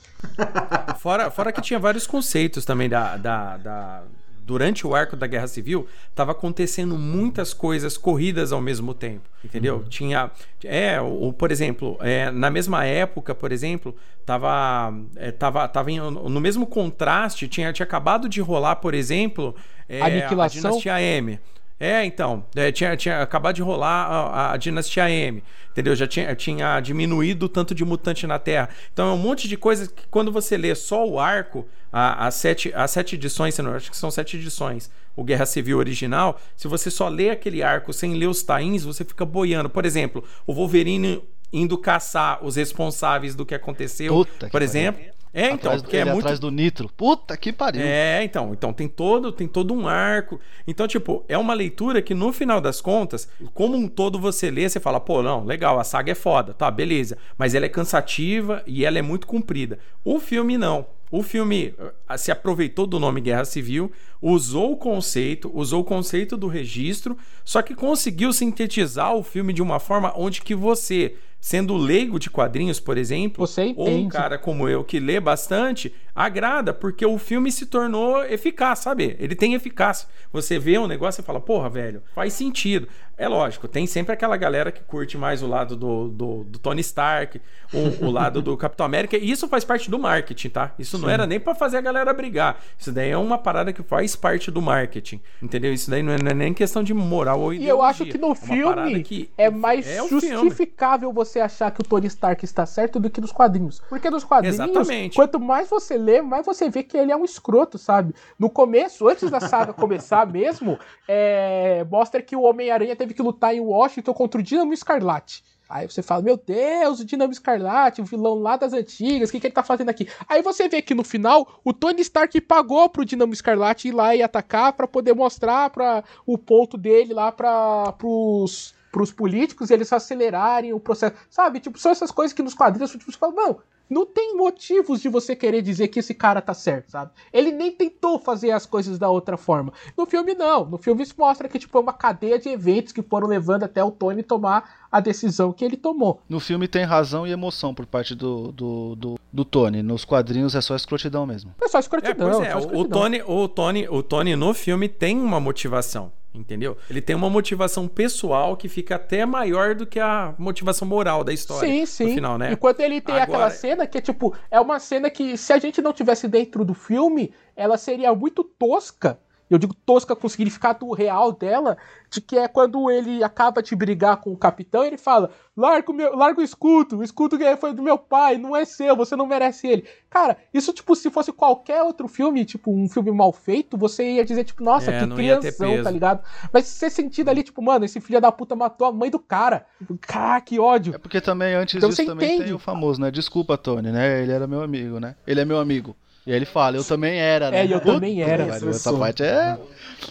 [0.98, 4.02] Fora, fora que tinha vários conceitos também da, da, da-
[4.44, 9.84] Durante o arco da Guerra Civil, tava acontecendo muitas coisas corridas ao mesmo tempo, entendeu?
[9.88, 10.30] Tinha.
[10.64, 13.94] É, o, por exemplo, é, na mesma época, por exemplo,
[14.26, 14.92] tava.
[15.16, 19.54] é, tava, tava em- no mesmo contraste, tinha, tinha acabado de rolar, por exemplo,
[19.88, 20.42] é, Aniquilação?
[20.70, 21.38] a Dinastia M.
[21.80, 25.42] É, então, é, tinha, tinha acabado de rolar a, a Dinastia M,
[25.72, 25.96] entendeu?
[25.96, 28.68] Já tinha, tinha diminuído o tanto de mutante na Terra.
[28.92, 32.36] Então é um monte de coisas que quando você lê só o arco, a- as
[32.36, 36.68] sete, as sete edições, não- acho que são sete edições, o Guerra Civil original, se
[36.68, 39.68] você só lê aquele arco sem ler os tains, você fica boiando.
[39.68, 44.64] Por exemplo, o Wolverine indo caçar os responsáveis do que aconteceu, Puta que por pariu.
[44.68, 45.02] exemplo.
[45.34, 46.90] É, então, atrás, do- porque é muito atrás do nitro.
[46.96, 47.80] Puta que pariu.
[47.82, 50.38] é, então, então tem todo, tem todo um arco.
[50.66, 54.68] Então, tipo, é uma leitura que no final das contas, como um todo você lê,
[54.68, 58.62] você fala, pô, não, legal, a saga é foda, tá, beleza, mas ela é cansativa
[58.66, 59.78] e ela é muito comprida.
[60.04, 60.86] O filme não.
[61.10, 61.74] O filme
[62.08, 67.16] eh, se aproveitou do nome Guerra Civil, usou o conceito, usou o conceito do registro,
[67.44, 71.14] só que conseguiu sintetizar o filme de uma forma onde que você,
[71.44, 75.92] sendo leigo de quadrinhos, por exemplo, Você ou um cara como eu que lê bastante,
[76.14, 79.16] agrada, porque o filme se tornou eficaz, sabe?
[79.18, 80.06] Ele tem eficácia.
[80.32, 82.86] Você vê um negócio e fala, porra, velho, faz sentido.
[83.18, 86.80] É lógico, tem sempre aquela galera que curte mais o lado do, do, do Tony
[86.80, 87.40] Stark,
[87.72, 90.74] o, o lado do Capitão América, e isso faz parte do marketing, tá?
[90.78, 92.58] Isso não era nem pra fazer a galera brigar.
[92.78, 95.72] Isso daí é uma parada que faz parte do marketing, entendeu?
[95.72, 97.72] Isso daí não é, não é nem questão de moral ou E ideologia.
[97.72, 100.28] eu acho que no É filme que é mais é o filme.
[100.30, 103.80] justificável você achar que o Tony Stark está certo do que nos quadrinhos.
[103.88, 105.16] Porque nos quadrinhos, Exatamente.
[105.16, 108.14] quanto mais você lê, mais você vê que ele é um escroto, sabe?
[108.38, 110.78] No começo, antes da saga começar mesmo,
[111.08, 115.42] é, mostra que o Homem-Aranha teve que lutar em Washington contra o Dínamo Escarlate.
[115.72, 119.40] Aí você fala, meu Deus, o Dinamo Escarlate, o vilão lá das antigas, o que,
[119.40, 120.06] que ele tá fazendo aqui?
[120.28, 124.14] Aí você vê que no final, o Tony Stark pagou pro Dinamo Escarlate ir lá
[124.14, 129.74] e atacar pra poder mostrar para o ponto dele lá para pros, pros políticos e
[129.74, 131.16] eles acelerarem o processo.
[131.30, 131.58] Sabe?
[131.58, 135.08] Tipo, são essas coisas que nos quadrinhos tipo, você fala, não, não tem motivos de
[135.08, 137.10] você querer dizer que esse cara tá certo, sabe?
[137.32, 139.72] Ele nem tentou fazer as coisas da outra forma.
[139.96, 140.64] No filme, não.
[140.66, 143.82] No filme isso mostra que, tipo, é uma cadeia de eventos que foram levando até
[143.82, 146.20] o Tony tomar a decisão que ele tomou.
[146.28, 149.82] No filme tem razão e emoção por parte do, do, do, do Tony.
[149.82, 151.54] Nos quadrinhos é só escrotidão mesmo.
[151.62, 152.30] É só É, escrotidão.
[152.30, 153.00] pois é é, só o, o escrotidão.
[153.00, 156.12] Tony, o Tony, o Tony no filme tem uma motivação.
[156.34, 156.76] Entendeu?
[156.88, 161.32] Ele tem uma motivação pessoal que fica até maior do que a motivação moral da
[161.32, 161.68] história.
[161.68, 162.06] Sim, sim.
[162.06, 162.52] No final, né?
[162.52, 165.58] Enquanto ele tem Agora- aquela cena que é tipo, é uma cena que se a
[165.58, 169.18] gente não tivesse dentro do filme, ela seria muito tosca.
[169.52, 171.76] Eu digo tosca com o significado real dela,
[172.10, 175.94] de que é quando ele acaba de brigar com o capitão, ele fala: larga o,
[175.94, 179.14] meu, larga o escudo, o escudo que foi do meu pai, não é seu, você
[179.14, 179.84] não merece ele.
[180.08, 184.24] Cara, isso, tipo, se fosse qualquer outro filme, tipo, um filme mal feito, você ia
[184.24, 186.22] dizer, tipo, nossa, É, que crianção, tá ligado?
[186.52, 189.66] Mas você sentindo ali, tipo, mano, esse filho da puta matou a mãe do cara.
[190.00, 190.94] Cara, que ódio.
[190.94, 192.44] É porque também antes Então disso você também entende.
[192.44, 193.10] tem o famoso, né?
[193.10, 194.22] Desculpa, Tony, né?
[194.22, 195.14] Ele era meu amigo, né?
[195.26, 195.94] Ele é meu amigo.
[196.26, 197.60] E aí ele fala, eu também era, né?
[197.62, 198.46] É, e eu Puta também era.
[198.46, 199.58] pariu, Essa parte é.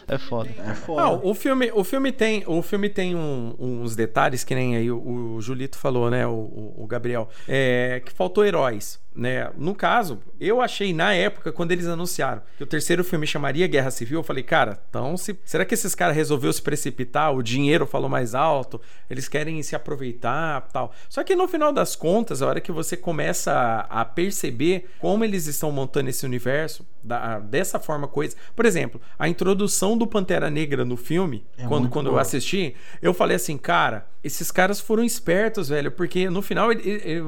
[0.08, 0.50] É foda.
[0.68, 1.02] É foda.
[1.02, 4.92] Não, o filme, o filme tem, o filme tem um- uns detalhes que nem aí
[4.92, 9.50] o, o Julito falou, né, o, o- o Gabriel, é, que faltou heróis, né?
[9.58, 13.92] No caso, eu achei na época quando eles anunciaram que o terceiro filme chamaria Guerra
[13.92, 17.34] Civil, eu falei, cara, então se, será que esses caras resolveu se precipitar?
[17.36, 20.94] O dinheiro falou mais alto, eles querem se aproveitar, tal.
[21.10, 25.24] Só que no final das contas, a hora que você começa a, a perceber como
[25.24, 30.50] eles estão montando esse universo da- dessa forma coisa, por exemplo, a introdução do Pantera
[30.50, 35.04] Negra no filme, É quando, quando eu assisti, eu falei assim, cara, esses caras foram
[35.04, 37.24] espertos, velho, porque no final ele- ele- ele-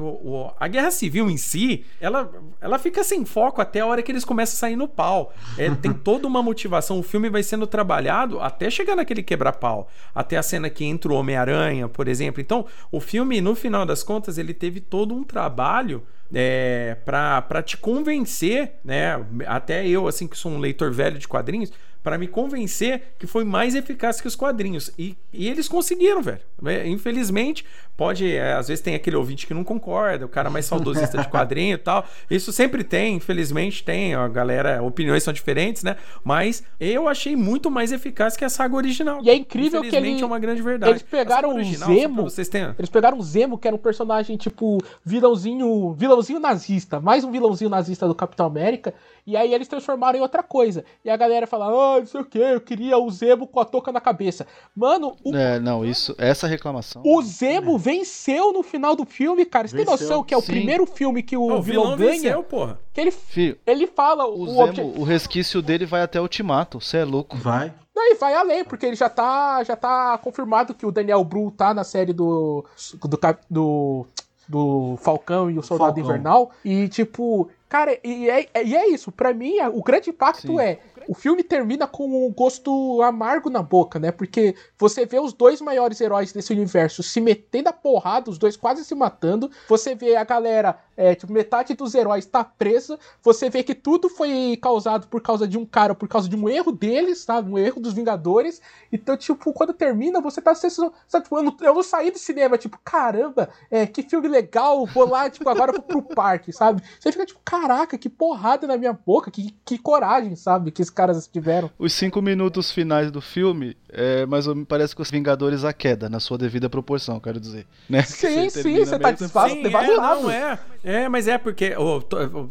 [0.60, 4.24] a guerra civil em si, ela, ela fica sem foco até a hora que eles
[4.24, 5.32] começam a sair no pau.
[5.56, 10.36] É, tem toda uma motivação, o filme vai sendo trabalhado até chegar naquele quebra-pau, até
[10.36, 12.40] a cena que entra o Homem-Aranha, por exemplo.
[12.40, 16.02] Então, o filme, no final das contas, ele teve todo um trabalho
[16.32, 19.24] é, para te convencer, né?
[19.46, 21.72] Até eu, assim, que sou um leitor velho de quadrinhos,
[22.04, 24.90] para me convencer que foi mais eficaz que os quadrinhos.
[24.98, 26.40] E, e eles conseguiram, velho.
[26.66, 27.64] É, Infelizmente,
[27.96, 28.30] pode.
[28.30, 31.74] é, às vezes tem aquele ouvinte que não concorda, o cara mais saudosista de quadrinho
[31.74, 32.04] e tal.
[32.30, 34.14] Isso sempre tem, infelizmente tem.
[34.14, 35.96] A galera, opiniões são diferentes, né?
[36.22, 39.20] Mas eu achei muito mais eficaz que a saga original.
[39.22, 40.92] E é incrível que Infelizmente, ele- é uma grande verdade.
[40.92, 42.74] eles pegaram o original, Zemo, Vocês terem...
[42.78, 47.70] Eles pegaram o Zemo, que era um personagem tipo vilãozinho, vilãozinho nazista, mais um vilãozinho
[47.70, 48.92] nazista do Capitão América,
[49.26, 50.84] e aí eles transformaram em outra coisa.
[51.04, 53.64] E a galera fala: "Ah, não sei o que, eu queria o Zemo com a
[53.64, 54.46] touca na cabeça".
[54.76, 57.02] Mano, o, É, não, isso, essa reclamação.
[57.04, 59.68] o Zemo venceu no final do filme, cara.
[59.68, 60.08] Você tem Venceu.
[60.08, 60.52] noção que é o Sim.
[60.52, 62.12] primeiro filme que o, o vilão, ganha?
[62.12, 62.80] venceu, porra.
[62.92, 66.80] Que ele, Fio, ele fala o, o, Zemo, obje- o resquício dele vai até Ultimato,
[66.80, 67.36] você é louco.
[67.36, 67.72] Vai.
[67.94, 71.50] Não, e vai além, porque ele já tá, já tá confirmado que o Daniel Bru
[71.50, 72.64] tá na série do.
[73.00, 73.08] do,
[73.50, 74.06] do,
[74.48, 76.04] do Falcão e o Soldado Falcão.
[76.04, 76.50] Invernal.
[76.64, 79.10] E, tipo, cara, e é, e é isso.
[79.10, 80.60] Pra mim, o grande impacto Sim.
[80.60, 80.78] é.
[81.08, 84.12] O filme termina com um gosto amargo na boca, né?
[84.12, 88.56] Porque você vê os dois maiores heróis desse universo se metendo a porrada, os dois
[88.56, 89.50] quase se matando.
[89.68, 92.98] Você vê a galera, é, tipo, metade dos heróis tá presa.
[93.22, 96.48] Você vê que tudo foi causado por causa de um cara, por causa de um
[96.48, 97.50] erro deles, sabe?
[97.50, 98.62] Um erro dos Vingadores.
[98.90, 100.92] Então, tipo, quando termina, você tá sendo.
[101.06, 104.86] Sabe, tipo, eu, não, eu não saí do cinema, tipo, caramba, é, que filme legal,
[104.86, 106.82] vou lá, tipo, agora eu vou pro parque, sabe?
[106.98, 110.70] Você fica tipo, caraca, que porrada na minha boca, que, que coragem, sabe?
[110.70, 111.70] Que esses caras tiveram.
[111.78, 116.08] Os cinco minutos finais do filme, é, mas me parece que os Vingadores a queda,
[116.08, 117.66] na sua devida proporção, quero dizer.
[117.88, 118.02] Né?
[118.02, 120.58] Sim, Que sim, você tá mesmo- desfaz- Sim, é, não, é.
[120.82, 122.02] É, mas é porque o,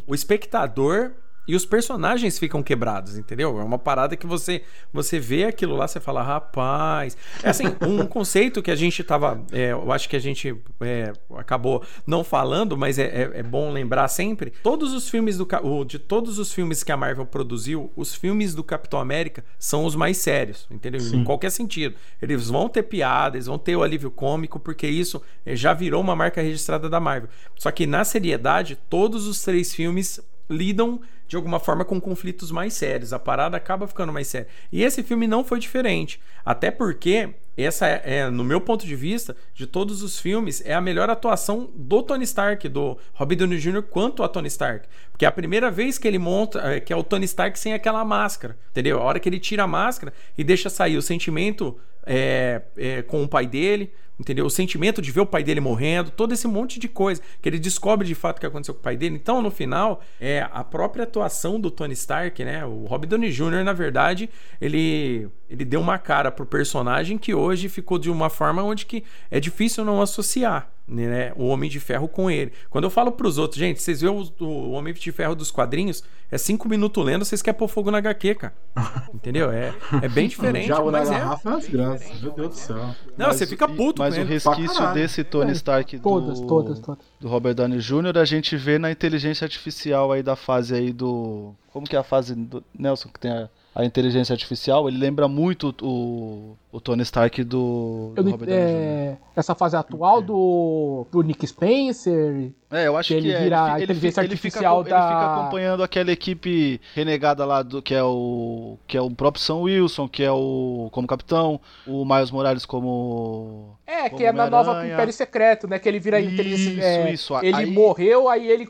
[0.06, 1.12] o espectador
[1.46, 3.58] e os personagens ficam quebrados, entendeu?
[3.60, 7.16] É uma parada que você você vê aquilo lá, você fala, rapaz.
[7.42, 9.44] É assim, um conceito que a gente tava.
[9.52, 13.70] é, eu acho que a gente é, acabou não falando, mas é, é- é bom
[13.70, 14.52] lembrar sempre.
[14.62, 15.46] Todos os filmes do.
[15.86, 19.94] De todos os filmes que a Marvel produziu, os filmes do Capitão América são os
[19.94, 21.00] mais sérios, entendeu?
[21.00, 21.94] Em qualquer sentido.
[22.22, 26.00] Eles vão ter piada, eles vão ter o alívio cômico, porque isso eh, já virou
[26.00, 27.28] uma marca registrada da Marvel.
[27.56, 31.00] Só que na seriedade, todos os três filmes lidam
[31.34, 33.12] de alguma forma com conflitos mais sérios.
[33.12, 34.46] A parada acaba ficando mais séria.
[34.70, 36.20] E esse filme não foi diferente.
[36.44, 40.74] Até porque essa é, é, no meu ponto de vista, de todos os filmes, é
[40.74, 43.82] a melhor atuação do Tony Stark, do Robert Downey Jr.
[43.82, 44.88] quanto a Tony Stark.
[45.12, 47.72] Porque é a primeira vez que ele monta, é, que é o Tony Stark sem
[47.72, 48.98] aquela máscara, entendeu?
[48.98, 53.22] A hora que ele tira a máscara e deixa sair o sentimento é, é, com
[53.22, 54.46] o pai dele, entendeu?
[54.46, 57.58] O sentimento de ver o pai dele morrendo, todo esse monte de coisa que ele
[57.58, 59.16] descobre de fato que aconteceu com o pai dele.
[59.16, 62.64] Então, no final, é a própria atuação do Tony Stark, né?
[62.64, 64.28] O Robert Downey Jr., na verdade,
[64.60, 69.04] ele ele deu uma cara pro personagem que hoje ficou de uma forma onde que
[69.30, 72.52] é difícil não associar, né, o Homem de Ferro com ele.
[72.70, 76.02] Quando eu falo pros outros, gente, vocês vê o, o Homem de Ferro dos quadrinhos,
[76.30, 78.54] é cinco minutos lendo, vocês querem pôr fogo na HQ, cara.
[79.14, 79.50] Entendeu?
[79.50, 79.72] É,
[80.02, 81.12] é bem diferente, Já o na mas é.
[81.12, 82.14] garrafa é uma desgraça.
[82.20, 82.94] Meu Deus do céu.
[83.16, 84.32] Não, você fica puto Mas com o ele.
[84.32, 87.04] resquício desse Tony Stark do, Todas, todas, todas.
[87.20, 88.18] do Robert Downey Jr.
[88.18, 91.54] a gente vê na inteligência artificial aí da fase aí do.
[91.72, 92.62] Como que é a fase do.
[92.76, 93.48] Nelson, que tem a.
[93.74, 99.16] a inteligência artificial, ele lembra muito o, o Tony Stark do, do Robert Downey é,
[99.34, 102.52] essa fase atual do, do Nick Spencer.
[102.70, 104.76] É, eu acho que que, ele é, vira a ele, ele, inteligência ele fica, artificial
[104.80, 109.10] ele fica da- acompanhando aquela equipe renegada lá do que é o que é o
[109.10, 114.24] próprio Sam Wilson, que é o como capitão, o Miles Morales como É, Como que
[114.24, 114.86] é na nova.
[114.86, 115.78] Império Secreto, né?
[115.78, 116.78] Que ele vira inteligência.
[117.12, 117.46] Isso, é, isso.
[117.46, 118.68] Ele Aí- morreu, aí ele.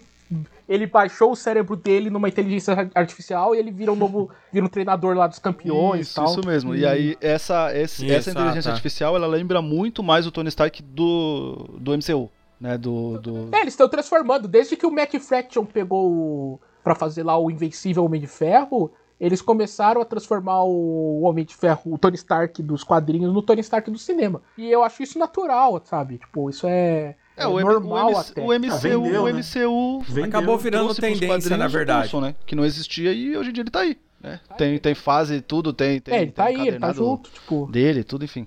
[0.68, 4.30] Ele baixou o cérebro dele numa inteligência artificial e ele vira um novo.
[4.52, 6.24] vira um treinador lá dos campeões e Isso, tal.
[6.26, 6.74] isso mesmo.
[6.74, 8.74] E aí essa esse- Isso, essa ah, inteligência tá.
[8.74, 12.30] artificial, ela lembra muito mais o Tony Stark do do MCU,
[12.60, 13.48] né, do, do...
[13.54, 14.48] É, eles estão transformando.
[14.48, 18.90] Desde que o Matt Fraction pegou o- pra fazer lá o Invencível Homem de Ferro,
[19.20, 23.60] eles começaram a transformar o Homem de Ferro, o Tony Stark dos quadrinhos, no Tony
[23.60, 24.42] Stark do cinema.
[24.58, 26.18] E eu acho isso natural, sabe?
[26.18, 28.40] Tipo, isso é, É, o, normal o, até.
[28.40, 29.32] o MCU, Ah, vendeu, o né?
[29.32, 30.24] MCU Vendeu.
[30.24, 32.10] Acabou virando tendência, na verdade.
[32.10, 32.34] Coulson, né?
[32.46, 33.98] Que não existia e hoje em dia ele tá aí.
[34.20, 34.40] Né?
[34.56, 36.00] Tem, tem fase, tudo, tem.
[36.00, 37.68] tem é, ele tá tem aí, ele tá junto, tipo.
[37.70, 38.46] Dele, tudo, enfim.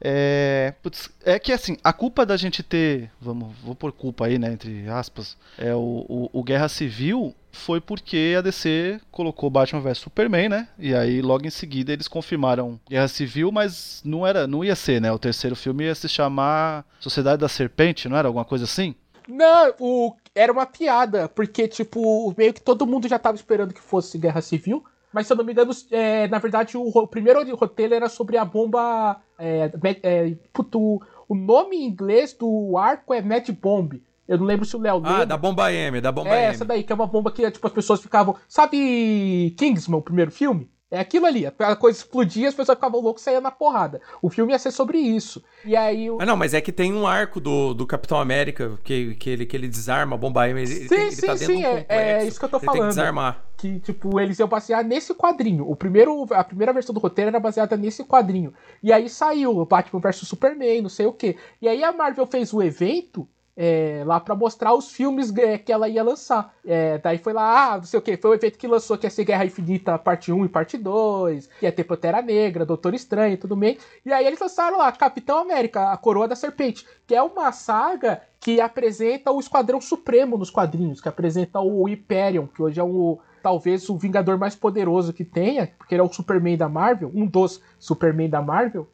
[0.00, 3.10] É, putz, é que assim, a culpa da gente ter.
[3.20, 4.52] Vamos, vou por culpa aí, né?
[4.52, 5.36] Entre aspas.
[5.58, 10.68] É o, o, o Guerra Civil foi porque a DC colocou Batman vs Superman, né?
[10.78, 15.00] E aí logo em seguida eles confirmaram Guerra Civil, mas não era, não ia ser,
[15.00, 15.10] né?
[15.12, 18.94] O terceiro filme ia se chamar Sociedade da Serpente, não era alguma coisa assim?
[19.28, 23.80] Não, o, era uma piada, porque, tipo, meio que todo mundo já tava esperando que
[23.80, 24.82] fosse Guerra Civil.
[25.12, 28.36] Mas se eu não me engano, é, na verdade, o, o primeiro roteiro era sobre
[28.36, 29.20] a bomba.
[29.38, 29.70] É,
[30.02, 34.02] é, puto, o nome em inglês do arco é Mad Bomb.
[34.28, 36.54] Eu não lembro se o Léo Ah, da bomba M, da bomba É, M.
[36.54, 38.36] essa daí, que é uma bomba que tipo, as pessoas ficavam.
[38.46, 40.70] Sabe Kingsman, o primeiro filme?
[40.90, 41.44] É aquilo ali.
[41.46, 44.00] A coisa explodia, as pessoas ficavam loucas e saíam na porrada.
[44.22, 45.44] O filme ia ser sobre isso.
[45.62, 46.10] E aí.
[46.10, 49.28] o- Ah, não, mas é que tem um arco do, do Capitão América que, que,
[49.28, 50.58] ele, que ele desarma a bomba M.
[50.62, 52.70] Ele, Sim, ele sim, tá dentro sim, é- é isso que eu tô ele Tem
[52.70, 52.88] que falando.
[52.90, 53.44] desarmar.
[53.58, 55.68] que tipo eles iam basear nesse quadrinho.
[55.70, 58.54] O primeiro, a primeira versão do roteiro era baseada nesse quadrinho.
[58.82, 61.36] E aí saiu o Batman vs Superman, não sei o quê.
[61.60, 63.28] E aí a Marvel fez o evento
[63.60, 66.54] é, lá pra mostrar os filmes é, que ela ia lançar.
[66.64, 68.16] É, daí foi lá, ah, não sei o quê.
[68.16, 71.48] Foi o evento que lançou que ia ser Guerra Infinita parte 1 e parte 2,
[71.58, 73.76] que ia ter Pantera Negra, Doutor Estranho e tudo bem.
[74.06, 78.22] E aí eles lançaram lá Capitão América, a Coroa da Serpente, que é uma saga
[78.38, 83.18] que apresenta o Esquadrão Supremo nos quadrinhos, que apresenta o Hyperion, que hoje é o
[83.42, 87.26] talvez o Vingador mais poderoso que tenha, porque ele é o Superman da Marvel, um
[87.26, 88.88] dos Superman da Marvel.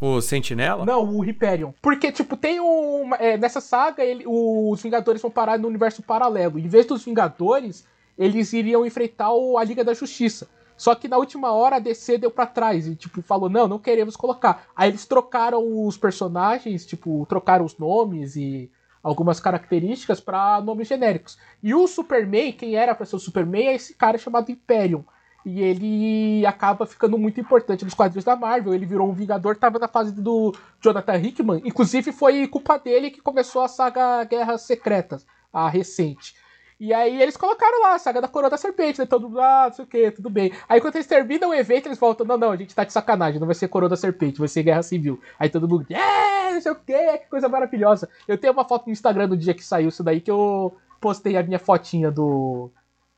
[0.00, 0.84] O Sentinela?
[0.84, 1.72] Não, o Hyperion.
[1.82, 3.10] Porque, tipo, tem um.
[3.18, 6.58] é, nessa saga, ele- os Vingadores vão parar no universo paralelo.
[6.58, 7.84] Em vez dos Vingadores,
[8.16, 10.48] eles iriam enfrentar o- a Liga da Justiça.
[10.76, 13.78] Só que na última hora a DC deu pra trás e, tipo, falou: não, não
[13.78, 14.66] queremos colocar.
[14.76, 18.70] Aí eles trocaram os personagens, tipo, trocaram os nomes e
[19.06, 21.38] algumas características pra nomes genéricos.
[21.62, 25.02] E o Superman, quem era pra ser o Superman, é esse cara chamado Hyperion.
[25.44, 28.74] E ele acaba ficando muito importante nos quadrinhos da Marvel.
[28.74, 31.62] Ele virou um Vingador, tava na fase do Jonathan Hickman.
[31.64, 36.34] Inclusive, foi culpa dele que começou a saga Guerras Secretas, a recente.
[36.78, 39.06] E aí eles colocaram lá a saga da Coroa da Serpente, né?
[39.06, 40.52] Todo mundo, ah, não sei o que, tudo bem.
[40.68, 43.38] Aí quando eles terminam o evento, eles voltam, não, não, a gente tá de sacanagem,
[43.38, 45.18] não vai ser Coroa da Serpente, vai ser Guerra Civil.
[45.38, 46.25] Aí todo mundo, é,
[46.56, 48.08] não sei o que, que coisa maravilhosa.
[48.26, 51.36] Eu tenho uma foto no Instagram do dia que saiu isso daí, que eu postei
[51.36, 52.70] a minha fotinha do...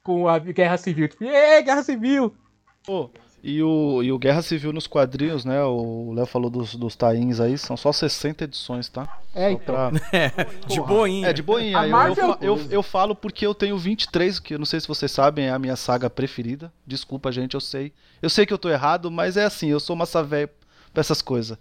[0.03, 1.09] com a Guerra Civil.
[1.09, 2.35] Tipo, é, Guerra Civil!
[2.85, 3.11] Pô,
[3.43, 5.63] e o, e o Guerra Civil nos quadrinhos, né?
[5.63, 9.21] O Léo falou dos, dos tains aí, são só 60 edições, tá?
[9.35, 9.75] É, Só então.
[9.75, 9.91] pra-
[10.67, 11.29] De boinha.
[11.29, 11.79] É, de boinha.
[11.85, 14.89] Eu, Marvel- eu, eu, eu falo porque eu tenho 23, que eu não sei se
[14.89, 16.73] vocês sabem, é a minha saga preferida.
[16.87, 17.93] Desculpa, gente, eu sei.
[18.21, 20.49] Eu sei que eu tô errado, mas é assim, eu sou massa velho
[20.93, 21.57] pra essas coisas.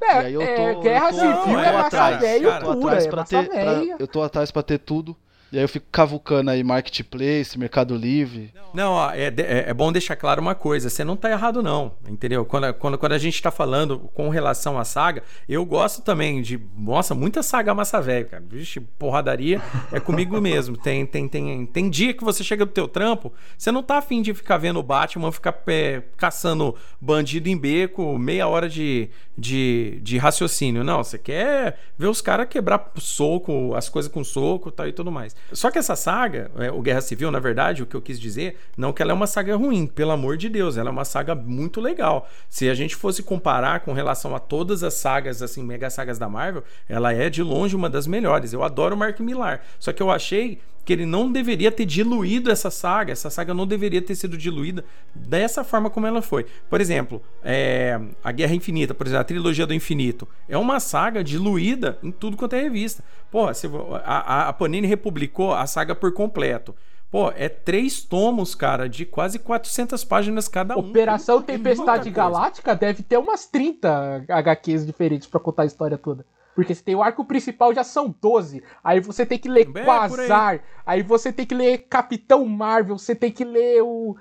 [0.00, 2.20] É, e aí eu tô, é, Guerra eu tô, Civil eu é tô massa atrás,
[2.20, 5.16] velho tô pura, atrás é pra ter, pra- eu tô atrás pra ter tudo.
[5.52, 8.54] E aí eu fico cavucando aí Marketplace, Mercado Livre.
[8.72, 11.92] Não, ó, é, é, é bom deixar claro uma coisa: você não tá errado, não.
[12.08, 12.42] Entendeu?
[12.46, 16.40] Quando, a- quando, quando a gente tá falando com relação à saga, eu gosto também
[16.40, 16.58] de.
[16.74, 18.42] Nossa, muita saga massa velho, cara.
[18.48, 19.60] Vixe, porradaria
[19.92, 20.74] é comigo mesmo.
[20.74, 24.22] Tem, tem, tem, tem dia que você chega do teu trampo, você não tá afim
[24.22, 29.98] de ficar vendo o Batman ficar é, caçando bandido em beco, meia hora de, de,
[30.02, 30.82] de raciocínio.
[30.82, 35.12] Não, você quer ver os caras quebrar soco, as coisas com soco tal, e tudo
[35.12, 35.36] mais.
[35.52, 38.58] Só que essa saga, é, o Guerra Civil, na verdade, o que eu quis dizer,
[38.76, 41.34] não que ela é uma saga ruim, pelo amor de Deus, ela é uma saga
[41.34, 42.28] muito legal.
[42.48, 46.28] Se a gente fosse comparar com relação a todas as sagas, assim, mega sagas da
[46.28, 48.52] Marvel, ela é de longe uma das melhores.
[48.52, 49.62] Eu adoro o Mark Millar.
[49.78, 53.66] Só que eu achei que ele não deveria ter diluído essa saga, essa saga não
[53.66, 54.84] deveria ter sido diluída
[55.14, 56.44] dessa forma como ela foi.
[56.68, 61.22] Por exemplo, é, a Guerra Infinita, por exemplo, a trilogia do Infinito, é uma saga
[61.22, 63.04] diluída em tudo quanto é revista.
[63.30, 63.68] Porra, se,
[64.04, 66.74] a, a- Panini republicou a saga por completo.
[67.10, 70.80] Pô, é três tomos, cara, de quase 400 páginas cada um.
[70.90, 72.16] Operação É Tempestade coisa.
[72.16, 76.24] Galáctica deve ter umas 30 HQs diferentes pra contar a história toda.
[76.54, 78.62] Porque se tem o arco principal, já são 12.
[78.84, 79.84] Aí você tem que ler É, por aí.
[79.84, 80.60] Quasar.
[80.84, 82.98] Aí você tem que ler Capitão Marvel.
[82.98, 84.16] Você tem que ler o.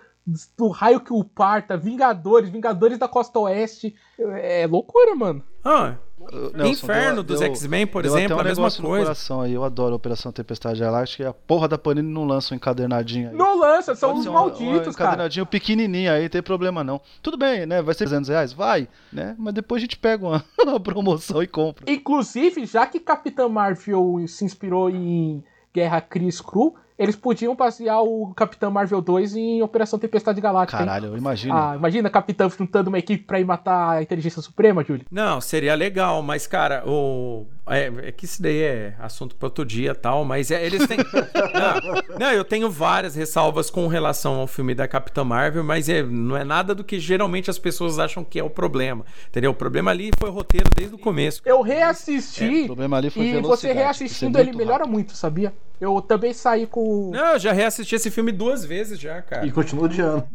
[0.57, 3.95] Do raio que o parta, Vingadores, Vingadores da Costa Oeste.
[4.19, 5.43] É loucura, mano.
[5.65, 5.95] Ah,
[6.53, 9.03] Nelson, Inferno deu- dos X-Men, por exemplo, um a mesma coisa.
[9.05, 12.53] coração aí, eu adoro a Operação Tempestade Galáctica e a porra da Panini não lança
[12.53, 13.35] um encadernadinho aí.
[13.35, 15.09] Não lança, são Pode os ser um- malditos, um cara.
[15.09, 17.01] encadernadinho pequenininho aí, tem problema não.
[17.23, 17.81] Tudo bem, né?
[17.81, 18.53] Vai ser 300 reais?
[18.53, 19.35] Vai, né?
[19.39, 21.91] Mas depois a gente pega uma, uma promoção e compra.
[21.91, 25.43] Inclusive, já que Capitã Marvel se inspirou em
[25.73, 30.79] Guerra Cris Cru, eles podiam basear o Capitão Marvel 2 em Operação Tempestade Galáctica.
[30.81, 30.87] hein?
[30.87, 31.55] Caralho, eu imagino.
[31.55, 35.05] Ah, imagina a Capitã juntando uma equipe pra ir matar a Inteligência Suprema, Júlio.
[35.09, 37.47] Não, seria legal, mas, cara, o.
[37.71, 40.85] É, é que isso daí é assunto para outro dia e tal, mas é, eles
[40.87, 40.97] têm.
[42.11, 46.03] não, não, eu tenho várias ressalvas com relação ao filme da Capitã Marvel, mas é,
[46.03, 49.05] não é nada do que geralmente as pessoas acham que é o problema.
[49.29, 49.51] Entendeu?
[49.51, 51.41] O problema ali foi o roteiro desde o começo.
[51.45, 54.91] Eu reassisti É, o problema ali foi e você é reassistindo ele melhora rápido.
[54.91, 55.53] muito, sabia?
[55.79, 57.09] Eu também saí com.
[57.11, 59.47] Não, eu já reassisti esse filme duas vezes já, cara.
[59.47, 60.27] E continua odiando.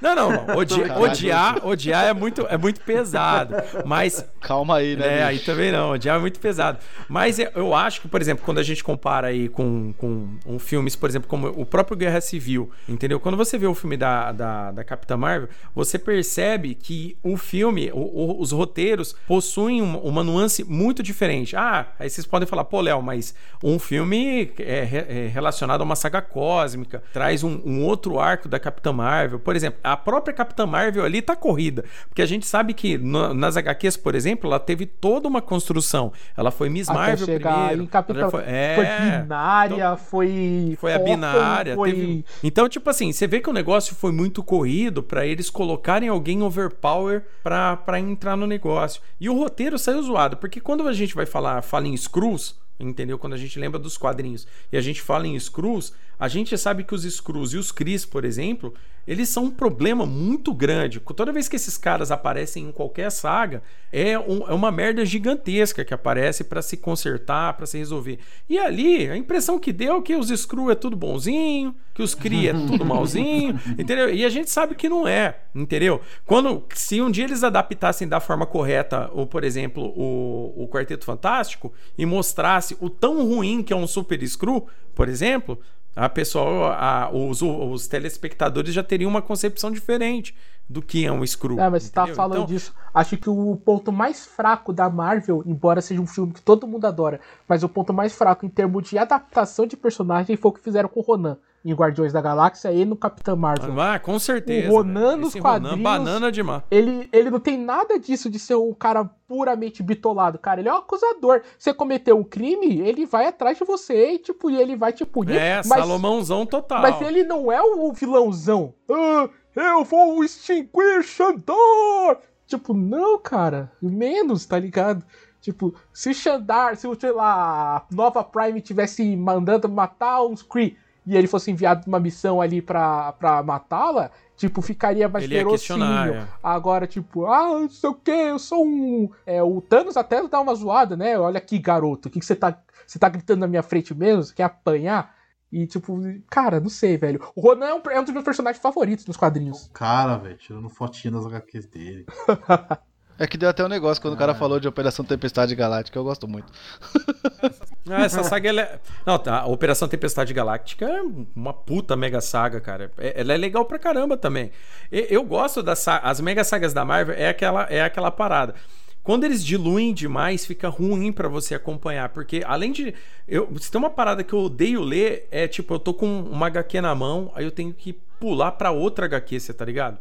[0.00, 0.56] Não, não, não.
[0.56, 1.02] Odi- Caralho.
[1.02, 3.54] odiar, odiar é muito, é muito pesado.
[3.84, 5.18] Mas Calma aí, né?
[5.18, 5.46] É, aí bicho?
[5.50, 6.78] também não, odiar é muito pesado.
[7.08, 10.96] Mas eu- acho que, por exemplo, quando a gente compara aí com, com um filmes,
[10.96, 13.20] por exemplo, como o próprio Guerra Civil, entendeu?
[13.20, 17.90] Quando você vê o filme da, da, da Capitã Marvel, você percebe que o filme,
[17.92, 21.54] o- o- os roteiros, possuem uma, uma nuance muito diferente.
[21.56, 25.96] Ah, aí vocês podem falar, pô, Léo, mas um filme é, é relacionado a uma
[25.96, 29.38] saga cósmica, traz um, um outro arco da Capitã Marvel.
[29.38, 33.34] Por exemplo, a própria Capitã Marvel ali tá corrida, porque a gente sabe que no-
[33.34, 36.12] nas HQs, por exemplo, ela teve toda uma construção.
[36.36, 37.82] Ela foi Miss Até Marvel primeiro.
[37.82, 37.86] em
[38.20, 38.84] já Foi, é, Foi
[39.20, 40.76] binária, foi.
[40.80, 41.74] foi a binária.
[41.74, 41.92] Foi.
[41.92, 46.08] teve- Então, tipo assim, você vê que o negócio foi muito corrido pra eles colocarem
[46.08, 49.00] alguém overpower pra entrar no negócio.
[49.20, 53.18] E o roteiro saiu zoado, porque quando a gente vai falar, fala em Screws, entendeu?
[53.18, 56.84] Quando a gente lembra dos quadrinhos e a gente fala em Screws, a gente sabe
[56.84, 58.72] que os Screws e os Cris, por exemplo,
[59.06, 60.98] eles são um problema muito grande.
[60.98, 63.62] Toda vez que esses caras aparecem em qualquer saga,
[63.92, 68.18] é, um- é uma merda gigantesca que aparece pra se consertar, pra se resolver.
[68.48, 72.16] E ali, a impressão que deu é que os Screw é tudo bonzinho, que os
[72.16, 74.12] Kree é tudo malzinho, entendeu?
[74.12, 76.00] E a gente sabe que não é, entendeu?
[76.24, 81.04] Quando, se um dia eles adaptassem da forma correta, ou, por exemplo, o, o Quarteto
[81.04, 84.66] Fantástico, e mostrasse o tão ruim que é um Super Screw,
[84.96, 85.60] por exemplo,
[85.96, 90.36] a pessoa, a- os, os telespectadores já teriam uma concepção diferente
[90.68, 91.58] do que é um Screw.
[91.60, 92.74] É, mas você tá falando Então, disso.
[92.92, 96.86] Acho que o ponto mais fraco da Marvel, embora seja um filme que todo mundo
[96.86, 100.60] adora, mas o ponto mais fraco em termos de adaptação de personagem foi o que
[100.60, 101.38] fizeram com o Ronan
[101.70, 103.78] em Guardiões da Galáxia e no Capitão Marvel.
[103.80, 104.70] Ah, com certeza.
[104.70, 105.16] O Ronan velho.
[105.18, 106.62] nos Esse Ronan, quadrinhos- banana demais.
[106.70, 110.60] Ele, ele não tem nada disso de ser um cara puramente bitolado, cara.
[110.60, 111.42] Ele é um acusador.
[111.58, 115.04] Você cometeu um crime, ele vai atrás de você e, tipo, e ele vai te
[115.04, 115.36] punir.
[115.36, 116.82] É, mas, Salomãozão total.
[116.82, 118.72] mas ele não é o vilãozão.
[118.88, 122.18] Ah, eu vou extinguir Xandar!
[122.46, 123.72] Tipo, não, cara.
[123.82, 125.04] Menos, tá ligado?
[125.40, 130.76] Tipo, se Xandar, se, sei lá, a nova Prime tivesse mandando matar uns Kree
[131.06, 135.34] e ele fosse enviado pra uma missão ali pra, pra matá-la, tipo, ficaria mais Ele
[135.36, 135.84] verossímil.
[136.14, 136.26] é.
[136.42, 139.08] Agora, tipo, ah, não sei o que, eu sou um.
[139.24, 141.18] É, o Thanos até dá uma zoada, né?
[141.18, 142.58] Olha aqui, garoto, o que, que você tá.
[142.86, 144.22] Você tá gritando na minha frente mesmo?
[144.22, 145.14] Você quer apanhar?
[145.50, 145.96] E, tipo,
[146.28, 147.20] cara, não sei, velho.
[147.34, 149.70] O Ronan é um, é um dos meus personagens favoritos nos quadrinhos.
[149.72, 152.06] Cara, velho, tirando fotinha das HQs dele.
[153.18, 156.04] É que deu até um negócio quando o cara falou de Operação Tempestade Galáctica, eu
[156.04, 156.52] gosto muito.
[157.88, 158.80] Ah, essa saga ela é...
[159.06, 161.00] Não, tá, a Operação Tempestade Galáctica é
[161.36, 162.90] uma puta mega saga, cara.
[162.98, 164.50] É- Ela é legal pra caramba também.
[164.90, 168.56] E- Eu gosto das sa- as mega sagas da Marvel, é aquela, é aquela parada.
[169.04, 172.08] Quando eles diluem demais, fica ruim pra você acompanhar.
[172.08, 172.92] Porque além de.
[173.28, 176.48] Eu, se tem uma parada que eu odeio ler, é tipo, eu tô com uma
[176.48, 179.96] HQ na mão, aí eu tenho que pular pra outra HQ, você tá ligado?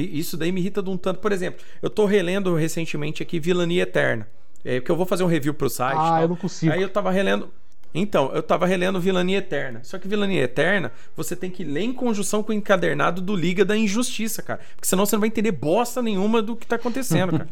[0.00, 1.20] Isso daí me irrita de um tanto.
[1.20, 4.28] Por exemplo, eu tô relendo recentemente aqui Vilania Eterna.
[4.64, 5.96] É, porque eu vou fazer um review pro site.
[5.98, 6.72] Ah, eu não consigo.
[6.72, 7.48] Aí eu tava relendo.
[7.94, 9.80] Então, eu tava relendo Vilania Eterna.
[9.82, 13.64] Só que Vilania Eterna, você tem que ler em conjunção com o encadernado do Liga
[13.64, 14.60] da Injustiça, cara.
[14.74, 17.48] Porque senão você não vai entender bosta nenhuma do que tá acontecendo, cara.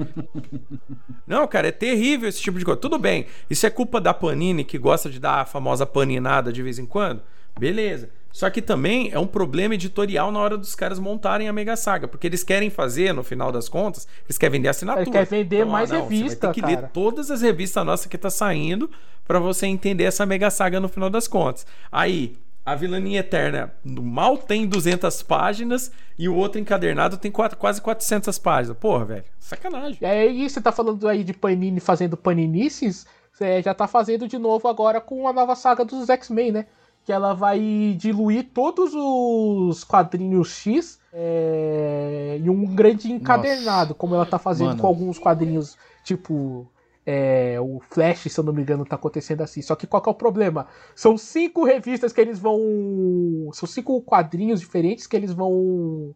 [1.26, 2.78] não, cara, é terrível esse tipo de coisa.
[2.78, 6.62] Tudo bem, isso é culpa da Panini, que gosta de dar a famosa paninada de
[6.62, 7.22] vez em quando.
[7.58, 8.10] Beleza.
[8.34, 12.08] Só que também é um problema editorial na hora dos caras montarem a Mega Saga.
[12.08, 15.04] Porque eles querem fazer, no final das contas, eles querem vender assinatura.
[15.04, 16.80] Eles querem vender Então, mais ah, não, revista, Você vai ter que cara.
[16.80, 18.90] ler todas as revistas nossas que tá saindo
[19.24, 21.64] pra você entender essa Mega Saga no final das contas.
[21.92, 22.36] Aí,
[22.66, 28.36] a Vilania Eterna mal tem 200 páginas e o outro encadernado tem quatro, quase 400
[28.40, 28.76] páginas.
[28.76, 29.98] Porra, velho, sacanagem.
[30.00, 34.38] E aí, você tá falando aí de Panini fazendo paninices, você já tá fazendo de
[34.38, 36.66] novo agora com a nova saga dos X-Men, né?
[37.04, 43.94] Que ela vai diluir todos os quadrinhos X é, em um grande encadernado, Nossa.
[43.94, 44.80] como ela tá fazendo Mano.
[44.80, 46.66] com alguns quadrinhos, tipo
[47.06, 49.60] é, o Flash, se eu não me engano, tá acontecendo assim.
[49.60, 50.66] Só que qual que é o problema?
[50.94, 52.58] São cinco revistas que eles vão.
[53.52, 56.14] São cinco quadrinhos diferentes que eles vão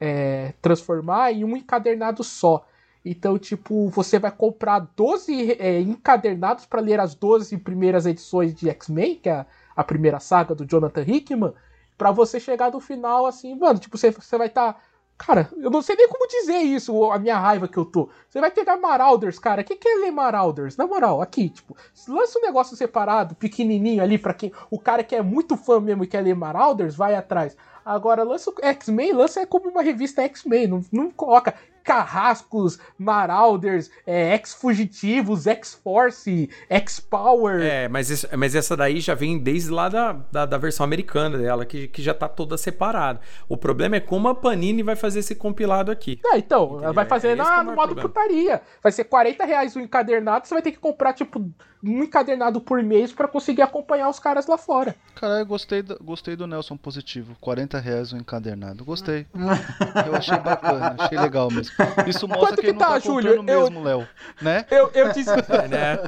[0.00, 2.66] é, transformar em um encadernado só.
[3.04, 8.68] Então, tipo, você vai comprar 12 é, encadernados para ler as 12 primeiras edições de
[8.70, 9.46] X-Men, que é a,
[9.76, 11.54] a, primeira saga do Jonathan Hickman,
[11.96, 14.74] para você chegar no final assim, mano, tipo, você, você vai estar.
[14.74, 14.80] Tá
[15.16, 18.08] Cara, eu não sei nem como dizer isso, a minha raiva que eu tô.
[18.28, 19.62] Você vai pegar Marauders, cara.
[19.62, 20.76] Que, que é ler Marauders?
[20.76, 21.76] Na moral, aqui, tipo,
[22.08, 24.52] lança um negócio separado, pequenininho ali, para quem.
[24.70, 27.56] O cara que é muito fã mesmo e quer ler Marauders, vai atrás.
[27.84, 30.66] Agora, lança o X-Men, lança como uma revista X-Men.
[30.66, 37.60] Não, não coloca carrascos, marauders, é, ex-fugitivos, ex-force, ex-power.
[37.60, 41.36] É, mas, isso, mas essa daí já vem desde lá da, da, da, versão americana
[41.36, 43.20] dela, que, que já tá toda separada.
[43.46, 46.18] O problema é como a Panini vai fazer esse compilado aqui.
[46.24, 48.08] É, então, ela vai fazer é na, no modo problema.
[48.08, 48.62] putaria.
[48.82, 51.52] Vai ser 40 reais o encadernado, você vai ter que comprar, tipo,
[51.84, 54.96] um encadernado por mês para conseguir acompanhar os caras lá fora.
[55.14, 57.36] Cara, eu gostei do, gostei do Nelson positivo.
[57.40, 58.84] 40 reais o encadernado.
[58.84, 59.26] Gostei.
[60.06, 61.73] eu achei bacana, achei legal mesmo.
[62.06, 63.42] Isso mostra Quanto que, que não tá, tá Júlio?
[63.42, 64.06] mesmo, Léo.
[64.40, 64.64] Né?
[64.70, 65.98] Eu, eu, desisti, é, né?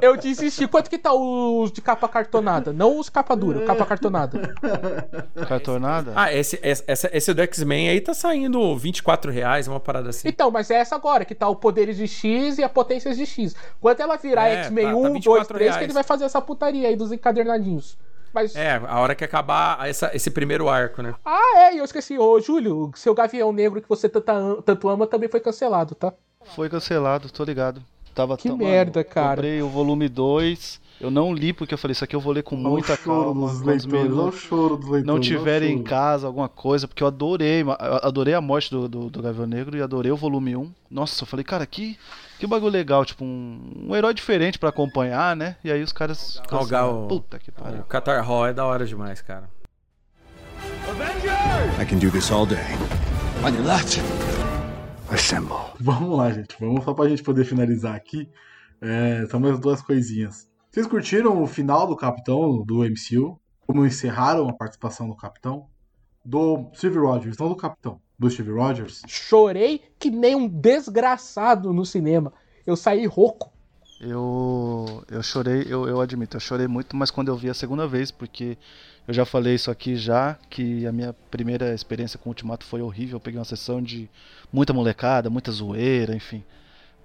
[0.00, 0.66] eu desisti.
[0.66, 2.72] Quanto que tá os de capa cartonada?
[2.72, 4.54] Não os capa dura, capa cartonada.
[5.48, 6.12] Cartonada?
[6.14, 10.28] Ah, esse, esse, esse do X-Men aí tá saindo 24 reais, uma parada assim.
[10.28, 13.26] Então, mas é essa agora, que tá o Poderes de X e a Potências de
[13.26, 13.54] X.
[13.80, 15.76] Quando ela virar é, X-Men tá, 1, tá 2, 3, reais.
[15.76, 17.96] que ele vai fazer essa putaria aí dos encadernadinhos.
[18.32, 18.54] Mas...
[18.54, 21.14] É, a hora que acabar essa, esse primeiro arco, né?
[21.24, 22.18] Ah, é, e eu esqueci.
[22.18, 26.12] Ô, Júlio, seu Gavião Negro que você tanto, tanto ama também foi cancelado, tá?
[26.54, 27.82] Foi cancelado, tô ligado.
[28.14, 29.36] Tava que merda, cara.
[29.36, 30.80] Comprei o volume 2.
[31.00, 33.48] Eu não li porque eu falei, isso aqui eu vou ler com muita calma.
[33.48, 35.06] Dos leitores, não choro dos leitores.
[35.06, 37.70] Não tiverem em casa alguma coisa, porque eu adorei, eu
[38.02, 40.70] adorei a morte do, do, do Gavião Negro e adorei o volume 1.
[40.90, 41.98] Nossa, eu falei, cara, que,
[42.40, 45.56] que bagulho legal, tipo, um, um herói diferente para acompanhar, né?
[45.62, 46.40] E aí os caras.
[46.40, 47.80] Assim, Puta que pariu.
[47.80, 49.48] O Qatar Hall é da hora demais, cara.
[51.78, 52.58] I can do this all day.
[53.44, 54.00] On your left.
[55.10, 55.74] Assemble.
[55.78, 56.56] Vamos lá, gente.
[56.58, 58.26] Vamos só pra gente poder finalizar aqui.
[58.80, 60.48] É, são mais duas coisinhas.
[60.70, 63.38] Vocês curtiram o final do Capitão do MCU?
[63.66, 65.66] Como encerraram a participação do Capitão?
[66.24, 69.02] Do Steve Rogers, não do Capitão do Steve Rogers?
[69.08, 72.34] Chorei que nem um desgraçado no cinema.
[72.66, 73.50] Eu saí rouco.
[73.98, 77.86] Eu, eu chorei, eu, eu admito, eu chorei muito, mas quando eu vi a segunda
[77.86, 78.56] vez, porque
[79.08, 82.82] eu já falei isso aqui já, que a minha primeira experiência com o Ultimato foi
[82.82, 83.16] horrível.
[83.16, 84.08] Eu peguei uma sessão de
[84.52, 86.44] muita molecada, muita zoeira, enfim.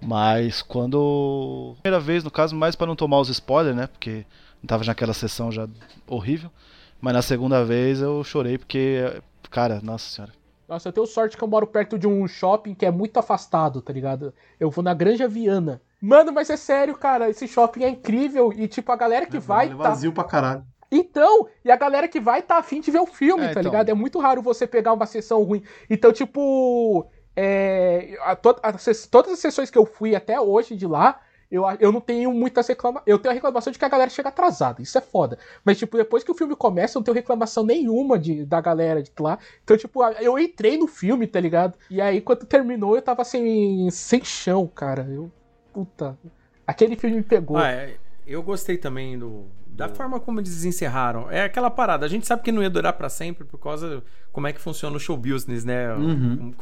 [0.00, 1.74] Mas quando.
[1.82, 3.86] Primeira vez, no caso, mais para não tomar os spoilers, né?
[3.86, 4.26] Porque
[4.62, 5.66] não tava naquela sessão já
[6.06, 6.50] horrível.
[7.00, 9.20] Mas na segunda vez eu chorei porque,
[9.50, 10.45] cara, nossa senhora.
[10.68, 13.80] Nossa, eu tenho sorte que eu moro perto de um shopping que é muito afastado,
[13.80, 14.34] tá ligado?
[14.58, 15.80] Eu vou na Granja Viana.
[16.00, 19.40] Mano, mas é sério, cara, esse shopping é incrível e, tipo, a galera que é,
[19.40, 19.68] vai.
[19.70, 20.22] É vazio tá...
[20.22, 20.64] pra caralho.
[20.90, 23.62] Então, e a galera que vai tá afim de ver o filme, é, tá então.
[23.62, 23.88] ligado?
[23.88, 25.62] É muito raro você pegar uma sessão ruim.
[25.88, 27.08] Então, tipo.
[27.38, 28.72] É, a, to, a,
[29.10, 31.20] todas as sessões que eu fui até hoje de lá,
[31.50, 33.06] eu, eu não tenho muitas reclamações.
[33.06, 34.82] Eu tenho a reclamação de que a galera chega atrasada.
[34.82, 35.38] Isso é foda.
[35.64, 39.02] Mas, tipo, depois que o filme começa, eu não tenho reclamação nenhuma de, da galera
[39.02, 39.38] de lá.
[39.62, 41.78] Então, tipo, eu entrei no filme, tá ligado?
[41.90, 45.06] E aí, quando terminou, eu tava assim, sem chão, cara.
[45.08, 45.30] Eu.
[45.72, 46.18] Puta.
[46.66, 47.56] Aquele filme me pegou.
[47.56, 47.96] Ah, é,
[48.26, 49.44] eu gostei também do,
[49.76, 51.30] da forma como eles encerraram.
[51.30, 52.04] É aquela parada.
[52.04, 54.02] A gente sabe que não ia durar para sempre por causa
[54.32, 55.92] como é que funciona o show business, né?
[55.94, 56.52] Uhum.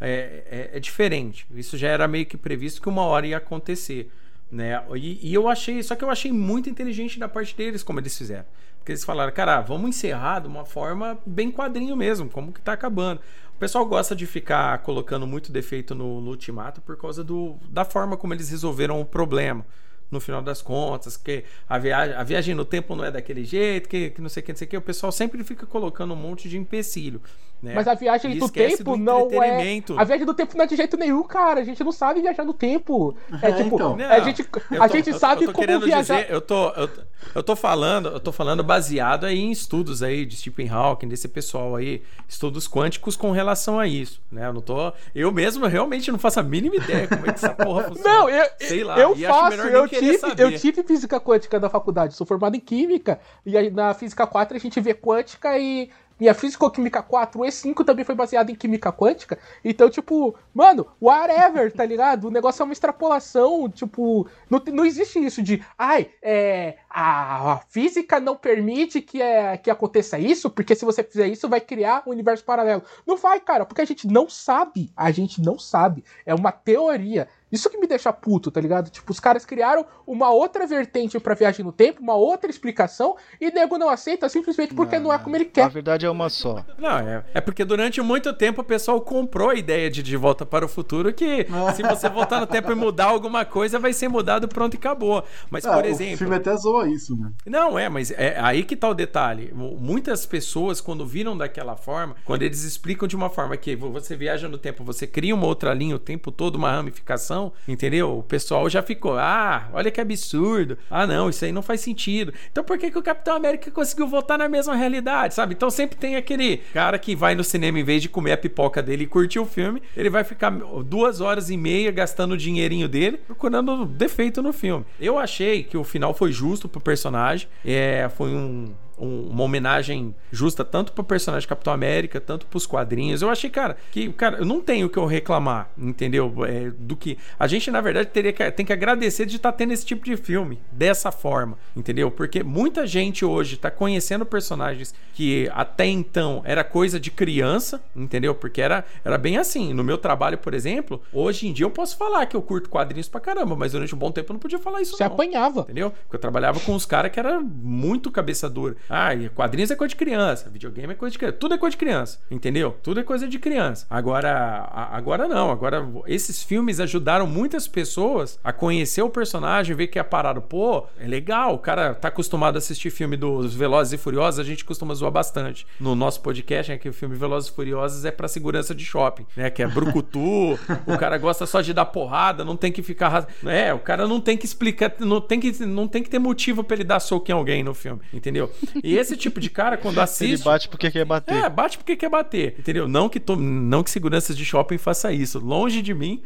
[0.00, 1.46] É, é, é, diferente.
[1.54, 4.10] Isso já era meio que previsto que uma hora ia acontecer.
[4.50, 4.82] Né?
[4.94, 8.16] E, e, eu achei, só que eu achei muito inteligente da parte deles como eles
[8.16, 8.46] fizeram.
[8.78, 12.72] Porque eles falaram, cara, vamos encerrar de uma forma bem quadrinho mesmo, como que tá
[12.72, 13.20] acabando.
[13.54, 17.84] O pessoal gosta de ficar colocando muito defeito no, no ultimato por causa do, da
[17.84, 19.64] forma como eles resolveram o problema
[20.10, 23.88] no final das contas, que a viagem, a viagem no tempo não é daquele jeito,
[23.88, 24.76] que, que não sei o que, não sei o que.
[24.76, 27.20] O pessoal sempre fica colocando um monte de empecilho.
[27.62, 27.72] Né?
[27.74, 29.82] Mas a viagem do tempo do não é.
[29.96, 31.60] A viagem do tempo não é de jeito nenhum, cara.
[31.60, 33.16] A gente não sabe viajar no tempo.
[33.42, 33.96] É, é tipo, então.
[33.98, 34.46] a gente,
[34.78, 36.20] a gente eu, sabe eu como viajar.
[36.20, 36.90] Dizer, eu tô, eu,
[37.34, 41.28] eu tô falando, eu tô falando baseado aí em estudos aí de Stephen Hawking, desse
[41.28, 44.46] pessoal aí, estudos quânticos com relação a isso, né?
[44.46, 47.54] Eu não tô, eu mesmo realmente não faço a mínima ideia como é que essa
[47.54, 48.08] porra funciona.
[48.08, 50.42] Não, eu, sei lá, eu faço, eu tive, saber.
[50.42, 54.56] eu tive física quântica na faculdade, sou formado em química, e aí na física 4
[54.56, 58.90] a gente vê quântica e minha Físico-Química 4 e 5 também foi baseada em química
[58.90, 59.38] quântica.
[59.62, 62.28] Então, tipo, mano, whatever, tá ligado?
[62.28, 67.58] O negócio é uma extrapolação, tipo, não, não existe isso de, ai, é, a, a
[67.68, 72.02] física não permite que, é, que aconteça isso, porque se você fizer isso vai criar
[72.06, 72.82] um universo paralelo.
[73.06, 74.90] Não vai, cara, porque a gente não sabe.
[74.96, 76.02] A gente não sabe.
[76.24, 77.28] É uma teoria.
[77.50, 78.90] Isso que me deixa puto, tá ligado?
[78.90, 83.50] Tipo, os caras criaram uma outra vertente pra viagem no tempo, uma outra explicação, e
[83.50, 85.70] nego não aceita simplesmente porque não, é como ele A quer.
[85.70, 86.64] verdade é uma só.
[86.78, 90.44] Não, é, é porque durante muito tempo o pessoal comprou a ideia de De Volta
[90.44, 91.46] para o Futuro que
[91.76, 95.22] se você voltar no tempo e mudar alguma coisa, vai ser mudado pronto e acabou.
[95.50, 96.16] Mas, Ah, por O exemplo...
[96.18, 97.30] filme até zoa isso, né?
[97.46, 99.52] Não, é, mas é aí que tá o detalhe.
[99.54, 104.48] Muitas pessoas, quando viram daquela forma, quando eles explicam de uma forma que você viaja
[104.48, 107.35] no tempo, você cria uma outra linha o tempo todo, uma ramificação,
[107.66, 108.18] entendeu?
[108.18, 110.78] O pessoal já ficou, ah, olha que absurdo.
[110.90, 112.32] Ah, não, isso aí não faz sentido.
[112.50, 115.54] Então por que, que o Capitão América conseguiu voltar na mesma realidade, sabe?
[115.54, 118.82] Então sempre tem aquele cara que vai no cinema, em vez de comer a pipoca
[118.82, 122.88] dele e curtir o filme, ele vai ficar duas horas e meia gastando o dinheirinho
[122.88, 124.84] dele, procurando defeito no filme.
[125.00, 130.14] Eu achei que o final foi justo pro personagem, é, foi um, um- uma homenagem
[130.30, 133.22] justa tanto pro personagem Capitão América, tanto pros quadrinhos.
[133.22, 136.32] Eu achei, cara, que, cara, eu não tenho o que eu reclamar, entendeu?
[136.46, 137.18] É, do que.
[137.38, 140.16] A gente, na verdade, teria que, tem que agradecer de estar tendo esse tipo de
[140.16, 142.10] filme, dessa forma, entendeu?
[142.10, 148.34] Porque muita gente hoje tá conhecendo personagens que até então era coisa de criança, entendeu?
[148.34, 149.72] Porque era, era bem assim.
[149.72, 153.08] No meu trabalho, por exemplo, hoje em dia eu posso falar que eu curto quadrinhos
[153.08, 155.12] pra caramba, mas durante um bom tempo eu não podia falar isso, Você não.
[155.12, 155.60] apanhava.
[155.60, 155.90] Entendeu?
[155.90, 158.76] Porque eu trabalhava com uns caras que era muito cabeça dura.
[158.88, 161.36] Ah, e quadrinhos é coisa de criança, videogame é coisa de criança.
[161.38, 162.76] Tudo é coisa de criança, entendeu?
[162.82, 163.86] Tudo é coisa de criança.
[163.90, 165.50] Agora, agora não.
[165.50, 170.40] Agora, esses filmes ajudaram muitas pessoas a conhecer o personagem, ver que é parado.
[170.40, 171.54] Pô, é legal.
[171.54, 175.10] O cara tá acostumado a assistir filme dos Velozes e Furiosos, a gente costuma zoar
[175.10, 175.66] bastante.
[175.80, 179.26] No nosso podcast, é que o filme Velozes e Furiosos é pra segurança de shopping,
[179.36, 179.50] né?
[179.50, 183.26] Que é brucutu, o cara gosta só de dar porrada, não tem que ficar...
[183.44, 186.62] É, o cara não tem que explicar, não tem que, não tem que ter motivo
[186.62, 188.50] pra ele dar soco em alguém no filme, entendeu?
[188.82, 190.44] E esse tipo de cara, quando Ele assiste...
[190.44, 191.34] bate porque quer bater.
[191.34, 192.88] É, bate porque quer bater, entendeu?
[192.88, 193.36] Não que, to...
[193.36, 195.38] não que seguranças de shopping faça isso.
[195.38, 196.22] Longe de mim.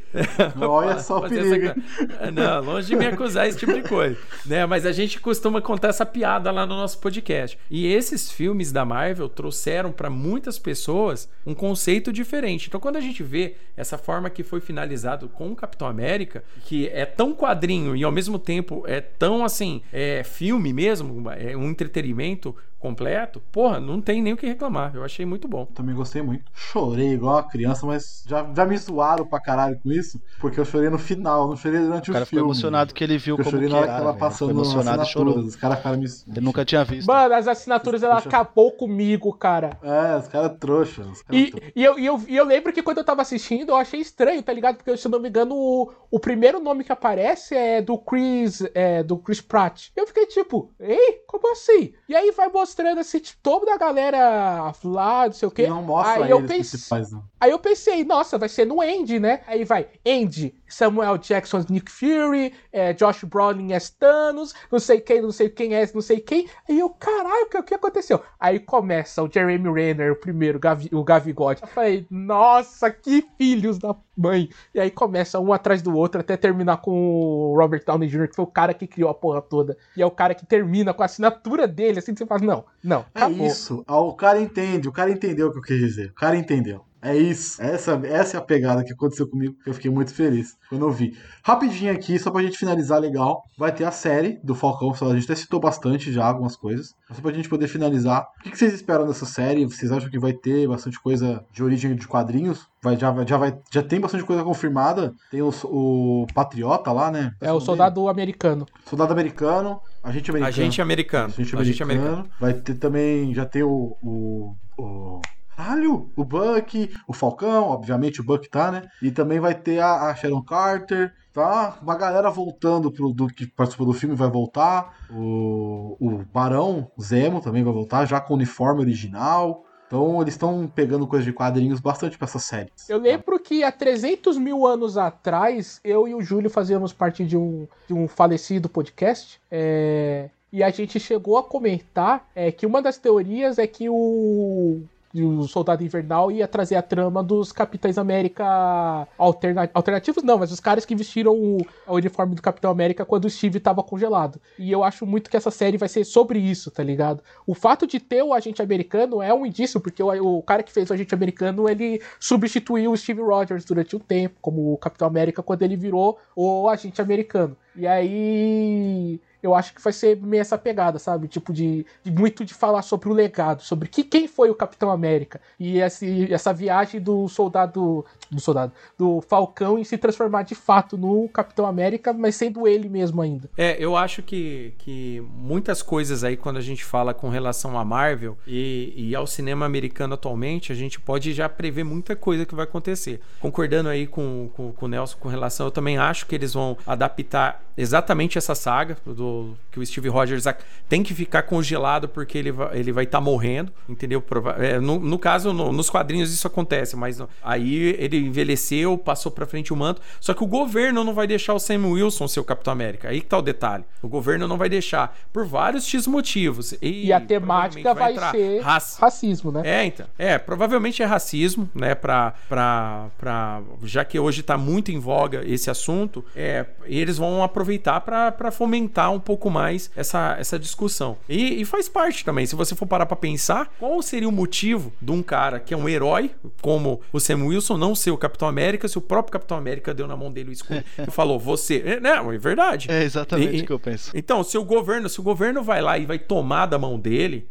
[0.60, 4.16] Olha só o fazer perigo, essa- Não, longe de me acusar esse tipo de coisa.
[4.46, 4.64] Né?
[4.66, 7.58] Mas a gente costuma contar essa piada lá no nosso podcast.
[7.70, 12.68] E esses filmes da Marvel trouxeram para muitas pessoas um conceito diferente.
[12.68, 16.88] Então, quando a gente vê essa forma que foi finalizado com o Capitão América, que
[16.88, 21.70] é tão quadrinho e ao mesmo tempo é tão assim, é filme mesmo, é um
[21.70, 24.92] entretenimento momento completo, porra, não tem nem o que reclamar.
[24.94, 25.66] Eu achei muito bom.
[25.66, 26.44] Também gostei muito.
[26.54, 30.64] Chorei igual uma criança, mas já, já me zoaram pra caralho com isso, porque eu
[30.64, 32.50] chorei no final, não chorei durante O cara o ficou filme.
[32.50, 33.96] emocionado que ele viu Eu como chorei que na hora era.
[33.96, 35.38] que ela passando Ficou emocionado e chorou.
[35.38, 36.06] Os caras ficaram me.
[36.06, 37.06] Ele nunca tinha visto.
[37.06, 39.78] Mano, as assinaturas ela acabou comigo, cara.
[39.82, 41.06] É, os caras trouxas.
[41.06, 41.72] Os caras E, trouxas.
[41.76, 44.42] e, eu, e, eu, e eu lembro que quando eu tava assistindo, eu achei estranho,
[44.42, 44.76] tá ligado?
[44.76, 48.62] Porque, se eu não me engano, o, o primeiro nome que aparece é do Chris,
[48.74, 49.88] é, do Chris Pratt.
[49.94, 51.92] Eu fiquei tipo, ei, como assim?
[52.08, 55.66] E aí vai mostrando assim, tipo, toda a galera lá, não sei o quê.
[55.66, 57.24] Não mostra aí eu pensei, principais, não.
[57.40, 59.40] Aí eu pensei, nossa, vai ser no Andy, né?
[59.46, 65.22] Aí vai, Andy, Samuel Jackson, Nick Fury, é, Josh Brolin as Thanos, não sei quem,
[65.22, 66.46] não sei quem é, não sei quem.
[66.68, 68.20] Aí eu, caralho, o que, que aconteceu?
[68.38, 71.62] Aí começa o Jeremy Renner, o primeiro, Gavi, o Gavigode.
[71.62, 74.50] Eu falei, nossa, que filhos da mãe.
[74.74, 78.36] E aí começa um atrás do outro até terminar com o Robert Downey Jr., que
[78.36, 79.76] foi o cara que criou a porra toda.
[79.96, 82.64] E é o cara que termina com a assinatura dele, assim, que você fala, não,
[82.84, 83.46] não, É acabou.
[83.46, 83.82] isso.
[83.86, 86.10] Ah, O cara entende, o cara entendeu o que eu quis dizer.
[86.10, 86.84] O cara entendeu.
[87.02, 87.60] É isso.
[87.62, 89.54] Essa, essa é a pegada que aconteceu comigo.
[89.62, 91.16] que Eu fiquei muito feliz quando eu vi.
[91.42, 93.42] Rapidinho aqui, só pra gente finalizar legal.
[93.58, 94.90] Vai ter a série do Falcão.
[94.90, 96.94] A gente até citou bastante já algumas coisas.
[97.08, 98.26] Mas Só pra gente poder finalizar.
[98.44, 99.64] O que vocês esperam dessa série?
[99.64, 102.68] Vocês acham que vai ter bastante coisa de origem de quadrinhos?
[102.82, 105.12] Vai, já, já, vai, já tem bastante coisa confirmada.
[105.30, 107.32] Tem o, o Patriota lá, né?
[107.40, 108.66] É o soldado americano.
[108.86, 109.80] Soldado americano.
[110.02, 110.48] Agente americano.
[110.48, 111.32] Agente americano.
[111.32, 112.12] Agente Agente americano.
[112.12, 112.36] americano.
[112.40, 113.96] Vai ter também, já tem o.
[114.02, 115.20] o, o...
[115.60, 118.88] Caralho, o Buck, o Falcão, obviamente o Buck tá, né?
[119.02, 121.78] E também vai ter a, a Sharon Carter, tá?
[121.82, 124.96] Uma galera voltando pro, do, que participou do filme vai voltar.
[125.10, 129.66] O, o Barão Zemo também vai voltar, já com o uniforme original.
[129.86, 132.72] Então eles estão pegando coisas de quadrinhos bastante pra essa série.
[132.88, 137.36] Eu lembro que há 300 mil anos atrás, eu e o Júlio fazíamos parte de
[137.36, 139.38] um, de um falecido podcast.
[139.50, 144.82] é, e a gente chegou a comentar é, que uma das teorias é que o,
[145.14, 150.60] o Soldado Invernal ia trazer a trama dos Capitães América alterna alternativos, não, mas os
[150.60, 154.40] caras que vestiram o, o uniforme do Capitão América quando o Steve tava congelado.
[154.58, 157.22] E eu acho muito que essa série vai ser sobre isso, tá ligado?
[157.46, 160.72] O fato de ter o agente americano é um indício, porque o, o cara que
[160.72, 165.08] fez o agente americano, ele substituiu o Steve Rogers durante um tempo, como o Capitão
[165.08, 167.56] América, quando ele virou o agente americano.
[167.74, 171.28] E aí eu acho que vai ser meio essa pegada, sabe?
[171.28, 174.90] Tipo, de, de muito de falar sobre o legado, sobre que, quem foi o Capitão
[174.90, 175.40] América.
[175.58, 178.04] E esse, essa viagem do soldado.
[178.30, 178.72] Do soldado.
[178.98, 183.48] Do Falcão em se transformar de fato no Capitão América, mas sendo ele mesmo ainda.
[183.56, 187.84] É, eu acho que, que muitas coisas aí, quando a gente fala com relação à
[187.84, 192.54] Marvel e, e ao cinema americano atualmente, a gente pode já prever muita coisa que
[192.54, 193.20] vai acontecer.
[193.40, 196.76] Concordando aí com, com, com o Nelson com relação, eu também acho que eles vão
[196.86, 199.29] adaptar exatamente essa saga do
[199.70, 200.44] que o Steve Rogers
[200.88, 204.22] tem que ficar congelado porque ele vai ele vai estar tá morrendo, entendeu?
[204.58, 209.46] É, no, no, caso, no, nos quadrinhos isso acontece, mas aí ele envelheceu, passou para
[209.46, 210.00] frente o manto.
[210.20, 213.08] Só que o governo não vai deixar o Sam Wilson ser o Capitão América.
[213.08, 213.84] Aí que tá o detalhe.
[214.02, 216.72] O governo não vai deixar por vários X motivos.
[216.80, 219.62] E, e a temática vai, vai ser racismo, né?
[219.64, 220.06] É, então.
[220.18, 221.94] É, provavelmente é racismo, né?
[221.94, 227.42] Pra, pra, pra, já que hoje tá muito em voga esse assunto, é, eles vão
[227.42, 231.18] aproveitar para fomentar um um pouco mais essa, essa discussão.
[231.28, 234.92] E, e faz parte também, se você for parar pra pensar, qual seria o motivo
[235.00, 236.30] de um cara que é um herói,
[236.62, 240.06] como o Sam Wilson, não ser o Capitão América, se o próprio Capitão América deu
[240.06, 241.82] na mão dele o escudo e falou, você.
[241.84, 242.90] É, não, é verdade.
[242.90, 244.10] É exatamente o que eu penso.
[244.14, 247.46] Então, se o governo, se o governo vai lá e vai tomar da mão dele,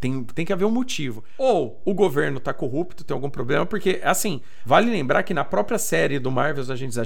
[0.00, 1.22] tem, tem que haver um motivo.
[1.36, 5.78] Ou o governo tá corrupto, tem algum problema, porque, assim, vale lembrar que na própria
[5.78, 6.96] série do Marvel's Agents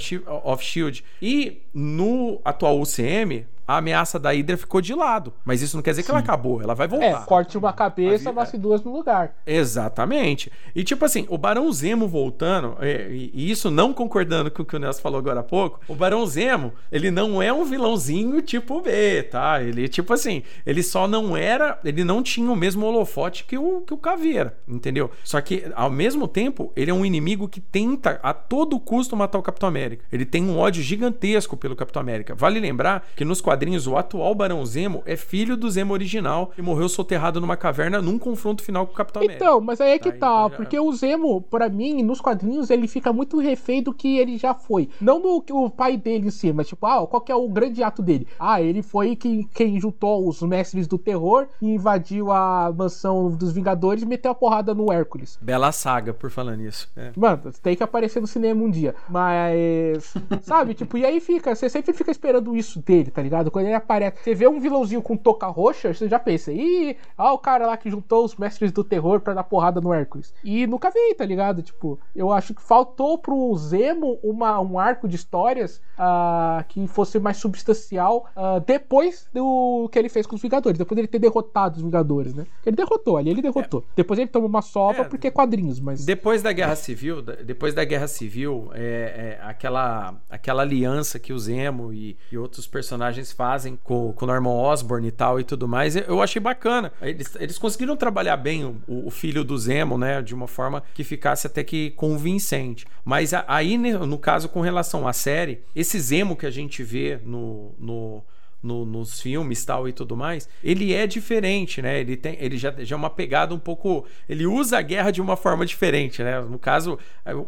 [0.45, 5.33] of Shield e no atual UCM, a ameaça da Hydra ficou de lado.
[5.45, 6.07] Mas isso não quer dizer Sim.
[6.07, 7.07] que ela acabou, ela vai voltar.
[7.07, 9.35] É, corte uma cabeça, nasce duas no lugar.
[9.47, 10.51] Exatamente.
[10.75, 14.77] E tipo assim, o Barão Zemo voltando, e, e, isso não concordando com o que
[14.77, 18.81] o Nelson falou agora há pouco, o Barão Zemo, ele não é um vilãozinho tipo
[18.81, 19.63] B, tá?
[19.63, 23.81] Ele, tipo assim, ele só não era, ele não tinha o mesmo holofote que o,
[23.81, 25.11] que o Caveira, entendeu?
[25.23, 29.39] Só que, ao mesmo tempo, ele é um inimigo que tenta a todo custo matar
[29.39, 30.05] o Capitão América.
[30.13, 32.35] Ele tem um ódio gigantesco pelo Capitão América.
[32.35, 36.63] Vale lembrar que nos quadrinhos, o atual Barão Zemo é filho do Zemo original e
[36.63, 39.45] morreu soterrado numa caverna num confronto final com o Capitão América.
[39.45, 40.57] Então, mas aí é que tá, então já...
[40.57, 44.55] porque o Zemo, para mim, nos quadrinhos, ele fica muito refém do que ele já
[44.55, 44.89] foi.
[45.01, 47.49] Não do que o pai dele em si, mas tipo, ah, qual que é o
[47.49, 48.27] grande ato dele?
[48.41, 53.53] Ah, ele foi quem, quem juntou os mestres do terror e invadiu a mansão dos
[53.53, 55.39] Vingadores e meteu a porrada no Hércules.
[55.41, 56.91] Bela saga, por falar nisso.
[56.97, 57.13] É.
[57.17, 58.97] Mano, tem que aparecer no cinema um dia.
[59.09, 60.13] Mas,
[60.43, 63.44] sabe, tipo, e aí fica, você sempre fica esperando isso dele, tá ligado?
[63.51, 67.35] Quando ele aparece, você vê um vilãozinho com toca roxa, você já pensa, ih, ó
[67.35, 70.35] o cara lá que juntou os mestres do terror para dar porrada no Hércules.
[70.43, 71.63] E nunca vi, tá ligado?
[71.63, 77.19] Tipo, eu acho que faltou pro Zemo uma, um arco de histórias uh, que fosse
[77.19, 81.77] mais substancial uh, depois do que ele fez com os Vingadores, depois dele ter derrotado
[81.77, 82.47] os Vingadores, né?
[82.65, 83.81] Ele derrotou, ali ele derrotou.
[83.81, 83.93] É.
[83.97, 86.05] Depois ele tomou uma sova é, porque é quadrinhos, mas.
[86.05, 91.39] Depois da Guerra Civil, depois da Guerra Civil, é, é aquela, aquela aliança que o
[91.39, 95.69] Zemo e, e outros personagens fazem com, com o Norman Osborn e tal e tudo
[95.69, 96.93] mais, eu achei bacana.
[97.03, 100.23] Eles, eles conseguiram trabalhar bem o, o, filho do Zemo, né?
[100.23, 102.87] De uma forma que ficasse até que convincente.
[103.05, 107.75] Mas aí, no caso, com relação à série, esse Zemo que a gente vê no,
[107.79, 108.23] no
[108.65, 112.01] no, nos filmes tal e tudo mais, ele é diferente, né?
[112.01, 115.21] Ele tem, ele já, já é uma pegada um pouco, ele usa a guerra de
[115.21, 116.41] uma forma diferente, né?
[116.41, 116.99] No caso,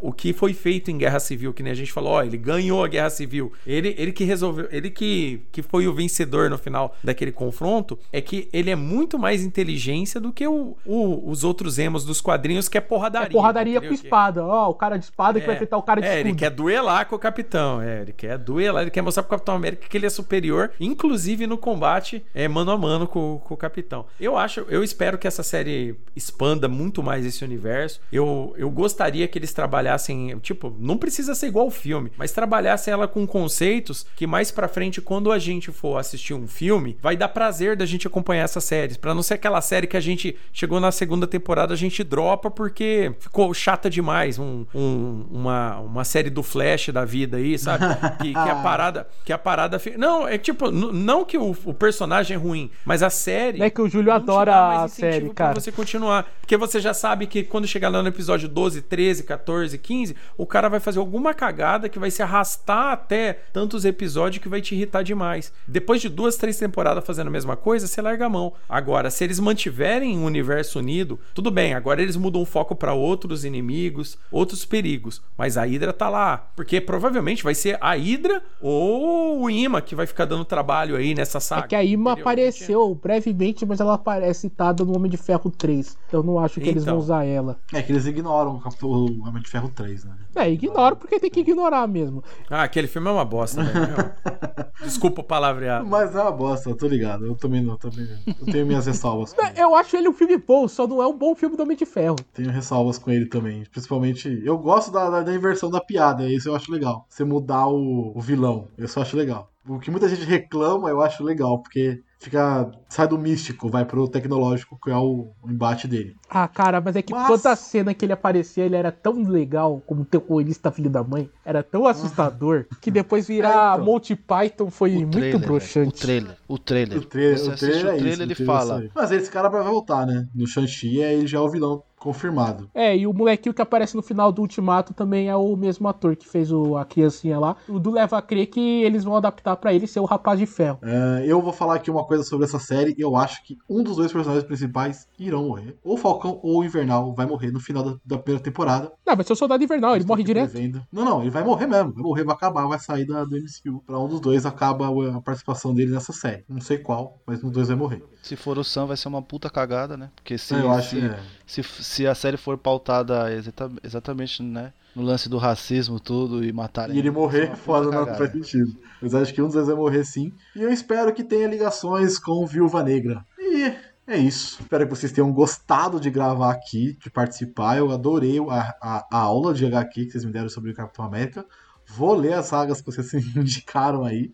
[0.01, 2.83] o que foi feito em Guerra Civil, que nem a gente falou, ó, ele ganhou
[2.83, 6.95] a Guerra Civil, ele, ele que resolveu, ele que, que foi o vencedor no final
[7.03, 11.79] daquele confronto, é que ele é muito mais inteligência do que o, o os outros
[11.79, 13.27] emos dos quadrinhos que é porradaria.
[13.27, 16.01] É porradaria com espada, ó, o cara de espada é, que vai enfrentar o cara
[16.01, 16.29] de é, escudo.
[16.29, 19.55] ele quer duelar com o capitão, é, ele quer duelar, ele quer mostrar pro Capitão
[19.55, 23.53] América que ele é superior, inclusive inclusive no combate é, mano a mano com, com,
[23.53, 24.05] o capitão.
[24.19, 28.01] Eu acho, eu espero que essa série expanda muito mais esse universo.
[28.11, 32.91] Eu, eu gostaria que eles trabalhassem, tipo, não precisa ser igual o filme, mas trabalhassem
[32.91, 37.15] ela com conceitos que mais para frente, quando a gente for assistir um filme, vai
[37.15, 40.35] dar prazer da gente acompanhar essas séries, para não ser aquela série que a gente
[40.51, 46.03] chegou na segunda temporada a gente dropa porque ficou chata demais, um, um, uma, uma
[46.03, 47.85] série do Flash da vida aí, sabe?
[48.17, 52.35] Que, que a parada, que a parada, não, é tipo não que o, o personagem
[52.35, 53.61] é ruim, mas a série.
[53.61, 55.59] É que o Júlio adora a série, pra cara.
[55.59, 56.27] você continuar.
[56.41, 60.45] Porque você já sabe que quando chegar lá no episódio 12, 13, 14, 15, o
[60.45, 64.73] cara vai fazer alguma cagada que vai se arrastar até tantos episódios que vai te
[64.73, 65.51] irritar demais.
[65.67, 68.53] Depois de duas, três temporadas fazendo a mesma coisa, você larga a mão.
[68.67, 71.73] Agora, se eles mantiverem o universo unido, tudo bem.
[71.73, 75.21] Agora eles mudam o foco pra outros inimigos, outros perigos.
[75.37, 76.49] Mas a Hydra tá lá.
[76.55, 81.13] Porque provavelmente vai ser a Hydra ou o Ima que vai ficar dando trabalho aí
[81.13, 81.65] nessa saga.
[81.65, 82.21] É que a Ima entendeu?
[82.23, 85.97] apareceu brevemente, mas ela aparece citada no Homem de Ferro 3.
[86.11, 86.95] Eu não acho que eles Então.
[86.95, 87.57] vão usar ela.
[87.73, 90.15] É que eles ignoram o Homem de Ferro 3, né?
[90.35, 92.23] É, ignoro porque tem que ignorar mesmo.
[92.49, 93.71] Ah, aquele filme é uma bosta, né?
[94.83, 95.85] Desculpa o palavreado.
[95.87, 97.25] Mas é uma bosta, eu tô ligado.
[97.25, 98.07] Eu também não, também.
[98.27, 99.33] Eu tenho minhas ressalvas.
[99.33, 99.59] com ele.
[99.59, 101.85] Eu acho ele um filme bom, só não é um bom filme do Homem de
[101.85, 102.15] Ferro.
[102.33, 103.63] Tenho ressalvas com ele também.
[103.71, 107.05] Principalmente, eu gosto da, da, da inversão da piada, isso eu acho legal.
[107.09, 109.51] Você mudar o, o vilão, isso eu acho legal.
[109.67, 112.71] O que muita gente reclama, eu acho legal, porque fica.
[112.89, 116.15] sai do místico, vai pro tecnológico, que é o, o embate dele.
[116.29, 119.81] Ah, cara, mas é que Mas- toda cena que ele aparecia, ele era tão legal
[119.85, 121.29] como terrorista filho da mãe.
[121.45, 123.85] Era tão assustador que depois virar É, então.
[123.85, 125.87] Monty Python foi O muito trailer, broxante.
[125.89, 126.97] O trailer, o trailer.
[126.97, 128.83] O trailer, Você o trailer é o trailer, isso, ele o trailer é fala.
[128.83, 128.91] isso.
[128.95, 130.27] Mas esse cara vai voltar, né?
[130.33, 132.69] No Shang-Chi, aí ele já é o vilão confirmado.
[132.73, 136.15] É, e o molequinho que aparece no final do Ultimato também é o mesmo ator
[136.15, 137.55] que fez o, a criancinha lá.
[137.67, 140.45] O do leva a crer que eles vão adaptar pra ele ser o Rapaz de
[140.45, 140.79] Ferro.
[140.83, 142.95] É, eu vou falar aqui uma coisa sobre essa série.
[142.97, 145.75] Eu acho que um dos dois personagens principais irão morrer.
[145.83, 148.91] Ou o Falcão ou o Invernal vai morrer no final da, da primeira temporada.
[149.05, 150.51] Não, vai ser o Soldado Invernal, ele morre direto.
[150.51, 150.85] prevendo.
[150.91, 151.93] Não, não, ele vai morrer mesmo.
[151.93, 153.83] Vai morrer, vai acabar, vai sair da, do MCU.
[153.85, 156.43] Pra um dos dois acaba a participação dele nessa série.
[156.47, 158.03] Não sei qual, mas um dos dois vai morrer.
[158.21, 160.09] Se for o Sam, vai ser uma puta cagada, né?
[160.15, 161.19] Porque se, eu acho se, que é.
[161.47, 164.73] Se, se a série for pautada exata- exatamente, né?
[164.95, 166.95] No lance do racismo, tudo, e matarem.
[166.95, 168.75] E ele morrer, puta foda, não faz sentido.
[169.01, 170.31] Mas acho que um dos dois vai morrer sim.
[170.55, 173.23] E eu espero que tenha ligações com Viúva Negra.
[173.39, 173.73] E
[174.07, 174.57] é isso.
[174.61, 177.77] Espero que vocês tenham gostado de gravar aqui, de participar.
[177.77, 181.05] Eu adorei a, a, a aula de HQ que vocês me deram sobre o Capitão
[181.05, 181.45] América.
[181.85, 184.33] Vou ler as sagas que vocês indicaram aí.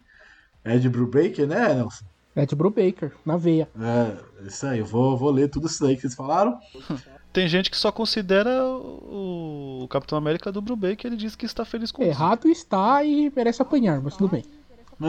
[0.63, 2.05] É de Brubaker, né, Nelson?
[2.35, 3.69] Ed Brubaker, na veia.
[3.79, 4.79] É, isso aí.
[4.79, 6.59] Eu vou, vou ler tudo isso aí que vocês falaram.
[7.31, 11.65] Tem gente que só considera o, o Capitão América do Brubaker, ele diz que está
[11.65, 12.11] feliz com isso.
[12.11, 14.43] Errado está e merece apanhar, mas tudo bem.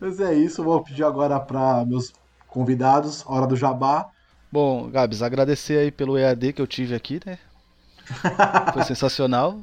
[0.00, 0.62] Mas é isso.
[0.62, 2.12] Vou pedir agora para meus
[2.48, 4.10] convidados, hora do jabá.
[4.50, 7.38] Bom, Gabs, agradecer aí pelo EAD que eu tive aqui, né?
[8.72, 9.60] Foi sensacional.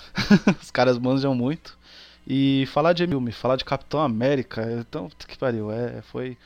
[0.60, 1.78] Os caras manjam muito.
[2.26, 6.36] E falar de filme, falar de Capitão América, então, que pariu, é, foi...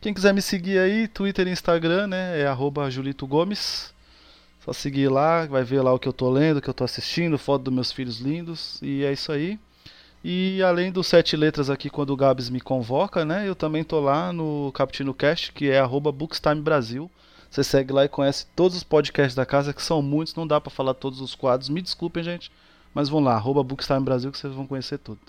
[0.00, 3.92] Quem quiser me seguir aí, Twitter e Instagram, né, é arroba Julito Gomes.
[4.64, 6.84] Só seguir lá, vai ver lá o que eu tô lendo, o que eu tô
[6.84, 9.58] assistindo, foto dos meus filhos lindos, e é isso aí.
[10.22, 14.00] E além dos sete letras aqui, quando o Gabs me convoca, né, eu também tô
[14.00, 17.10] lá no Capitino Cast, que é arroba Bookstime Brasil.
[17.50, 20.60] Você segue lá e conhece todos os podcasts da casa, que são muitos, não dá
[20.60, 21.70] pra falar todos os quadros.
[21.70, 22.52] Me desculpem, gente,
[22.94, 25.20] mas vão lá, arroba Bookstime Brasil, que vocês vão conhecer tudo.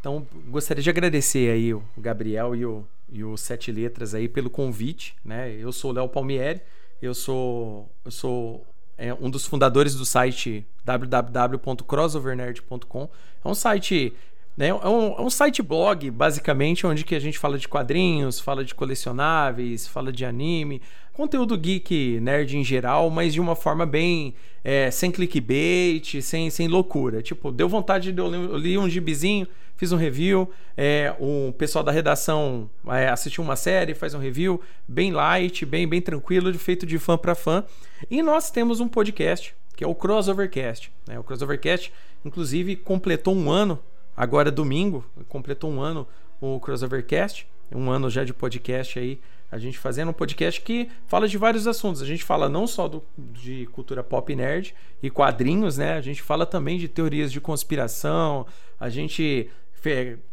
[0.00, 4.48] Então, gostaria de agradecer aí o Gabriel e o, e o Sete Letras aí pelo
[4.48, 5.52] convite, né?
[5.52, 6.60] Eu sou o Léo Palmieri,
[7.02, 8.64] eu sou, eu sou
[8.96, 13.08] é, um dos fundadores do site www.crossovernerd.com.
[13.44, 14.14] É um site,
[14.56, 14.68] né?
[14.68, 18.64] É um, é um site blog, basicamente, onde que a gente fala de quadrinhos, fala
[18.64, 20.80] de colecionáveis, fala de anime,
[21.12, 24.34] conteúdo geek, nerd em geral, mas de uma forma bem
[24.64, 27.22] é, sem clickbait, sem, sem loucura.
[27.22, 29.46] Tipo, deu vontade de eu li um gibizinho,
[29.76, 30.50] fiz um review.
[30.76, 35.86] É, o pessoal da redação é, assistiu uma série, faz um review bem light, bem,
[35.86, 37.62] bem tranquilo, feito de fã para fã.
[38.10, 40.90] E nós temos um podcast que é o Crossovercast.
[41.06, 41.18] Né?
[41.18, 41.92] O Crossovercast,
[42.24, 43.78] inclusive, completou um ano,
[44.16, 46.06] agora domingo, completou um ano
[46.40, 49.20] o Crossovercast, um ano já de podcast aí,
[49.50, 52.02] a gente fazendo um podcast que fala de vários assuntos.
[52.02, 55.94] A gente fala não só do, de cultura pop nerd e quadrinhos, né?
[55.94, 58.46] A gente fala também de teorias de conspiração,
[58.78, 59.48] a gente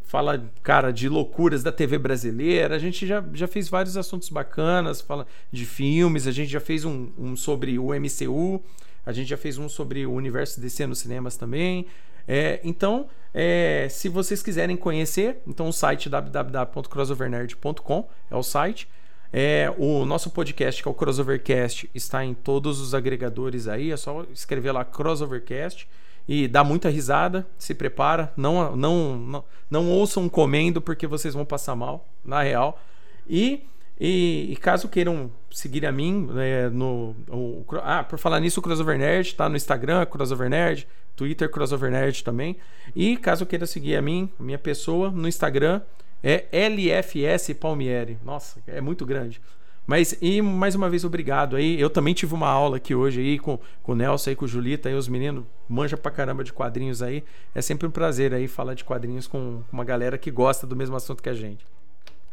[0.02, 2.74] fala, cara, de loucuras da TV brasileira.
[2.74, 6.84] A gente já, já fez vários assuntos bacanas, fala de filmes, a gente já fez
[6.84, 8.62] um, um sobre o MCU,
[9.06, 11.86] a gente já fez um sobre o universo DC nos cinemas também.
[12.26, 18.88] É, então, é, se vocês quiserem conhecer, então o site www.crossovernerd.com é o site.
[19.32, 23.90] É, o nosso podcast, que é o Crossovercast, está em todos os agregadores aí.
[23.90, 25.88] É só escrever lá Crossovercast
[26.28, 27.44] e dá muita risada.
[27.58, 32.80] Se prepara, não, não, não, não ouçam comendo porque vocês vão passar mal, na real.
[33.28, 33.66] E,
[34.00, 38.62] e, e caso queiram seguir a mim né, no, o- ah, por falar nisso, o
[38.62, 42.56] Crossover Nerd tá no Instagram, Crossover Nerd, Twitter Crossover Nerd também.
[42.94, 45.80] E caso queira seguir a mim, a minha pessoa, no Instagram
[46.22, 48.18] É LFS Palmieri.
[48.24, 49.40] Nossa, é muito grande.
[49.86, 51.78] Mas, e mais uma vez, obrigado aí.
[51.78, 54.48] Eu também tive uma aula aqui hoje aí com, com o Nelson aí, com o
[54.48, 57.22] Julita aí, os meninos manja pra caramba de quadrinhos aí.
[57.54, 60.96] É sempre um prazer aí falar de quadrinhos com uma galera que gosta do mesmo
[60.96, 61.64] assunto que a gente.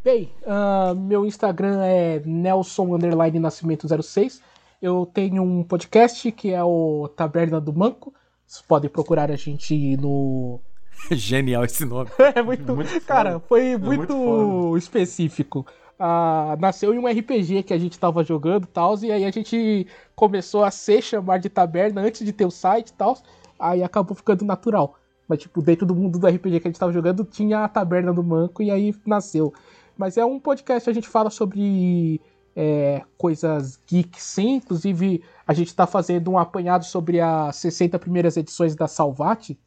[0.03, 2.97] Bem, uh, meu Instagram é Nelson
[3.39, 4.41] Nascimento 06.
[4.81, 8.13] Eu tenho um podcast que é o Taberna do Manco.
[8.45, 10.59] Vocês podem procurar a gente no.
[11.11, 12.09] Genial esse nome.
[12.35, 12.75] é muito.
[12.75, 15.65] muito cara, foi é muito, muito específico
[16.03, 19.29] ah, nasceu em um RPG que a gente tava jogando e tal, e aí a
[19.29, 23.19] gente começou a se chamar de taberna antes de ter o site e tal,
[23.59, 24.95] aí acabou ficando natural.
[25.27, 28.11] Mas, tipo, dentro do mundo do RPG que a gente tava jogando, tinha a taberna
[28.11, 29.53] do Manco e aí nasceu.
[30.01, 32.19] Mas é um podcast a gente fala sobre
[32.55, 34.55] é, coisas geek, sim.
[34.55, 39.59] Inclusive, a gente tá fazendo um apanhado sobre as 60 primeiras edições da Salvati,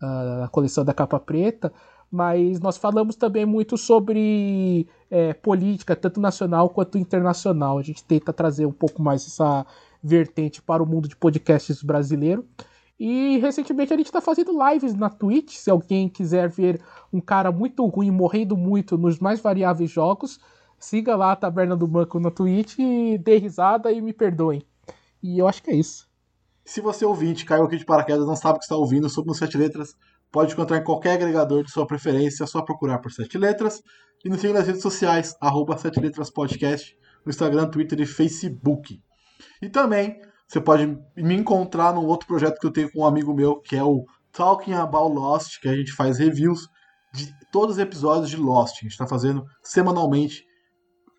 [0.00, 1.72] a coleção da capa preta
[2.10, 7.78] mas nós falamos também muito sobre é, política, tanto nacional quanto internacional.
[7.78, 9.66] A gente tenta trazer um pouco mais essa
[10.02, 12.46] vertente para o mundo de podcasts brasileiro.
[12.98, 15.54] E recentemente a gente está fazendo lives na Twitch.
[15.56, 16.80] Se alguém quiser ver
[17.12, 20.38] um cara muito ruim morrendo muito nos mais variáveis jogos,
[20.78, 24.62] siga lá a Taberna do Banco na Twitch e dê risada e me perdoem.
[25.22, 26.08] E eu acho que é isso.
[26.64, 29.38] Se você ouvinte caiu aqui de paraquedas não sabe o que está ouvindo, sobre nos
[29.38, 29.94] sete letras,
[30.30, 33.82] Pode encontrar em qualquer agregador de sua preferência, é só procurar por Sete Letras.
[34.24, 36.94] E nos siga nas redes sociais, arroba Sete Letras Podcast,
[37.24, 39.00] no Instagram, Twitter e Facebook.
[39.62, 40.86] E também você pode
[41.16, 44.04] me encontrar num outro projeto que eu tenho com um amigo meu, que é o
[44.32, 46.68] Talking About Lost, que a gente faz reviews
[47.12, 48.78] de todos os episódios de Lost.
[48.78, 50.44] A gente está fazendo semanalmente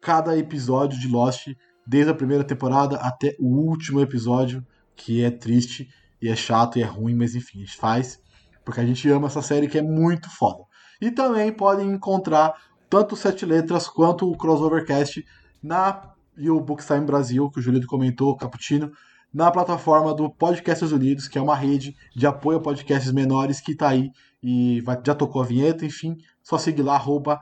[0.01, 1.47] cada episódio de Lost,
[1.85, 5.89] desde a primeira temporada até o último episódio, que é triste
[6.21, 8.19] e é chato e é ruim, mas enfim, a gente faz
[8.67, 10.61] porque a gente ama essa série que é muito foda.
[10.99, 12.53] E também podem encontrar
[12.89, 15.25] tanto o Sete Letras quanto o Crossovercast
[15.63, 16.01] na
[16.37, 18.91] e o Bookstime Brasil, que o Julito comentou, Cappuccino,
[19.33, 23.73] na plataforma do Podcasters Unidos, que é uma rede de apoio a podcasts menores que
[23.73, 27.39] está aí e vai, já tocou a vinheta, enfim, só seguir lá, arroba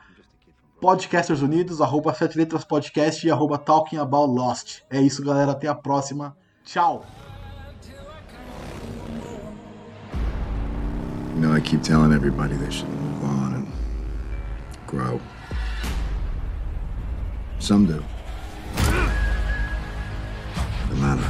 [0.82, 4.82] Podcasters Unidos, arroba Sete Letras Podcast e arroba Talking About Lost.
[4.90, 6.36] É isso, galera, até a próxima.
[6.64, 7.06] Tchau!
[11.36, 13.68] You know, I keep telling everybody they should move on and
[14.88, 15.20] grow.
[17.60, 18.04] Some do.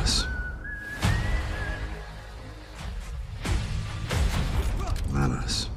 [0.06, 0.35] Us.
[5.16, 5.75] Not us.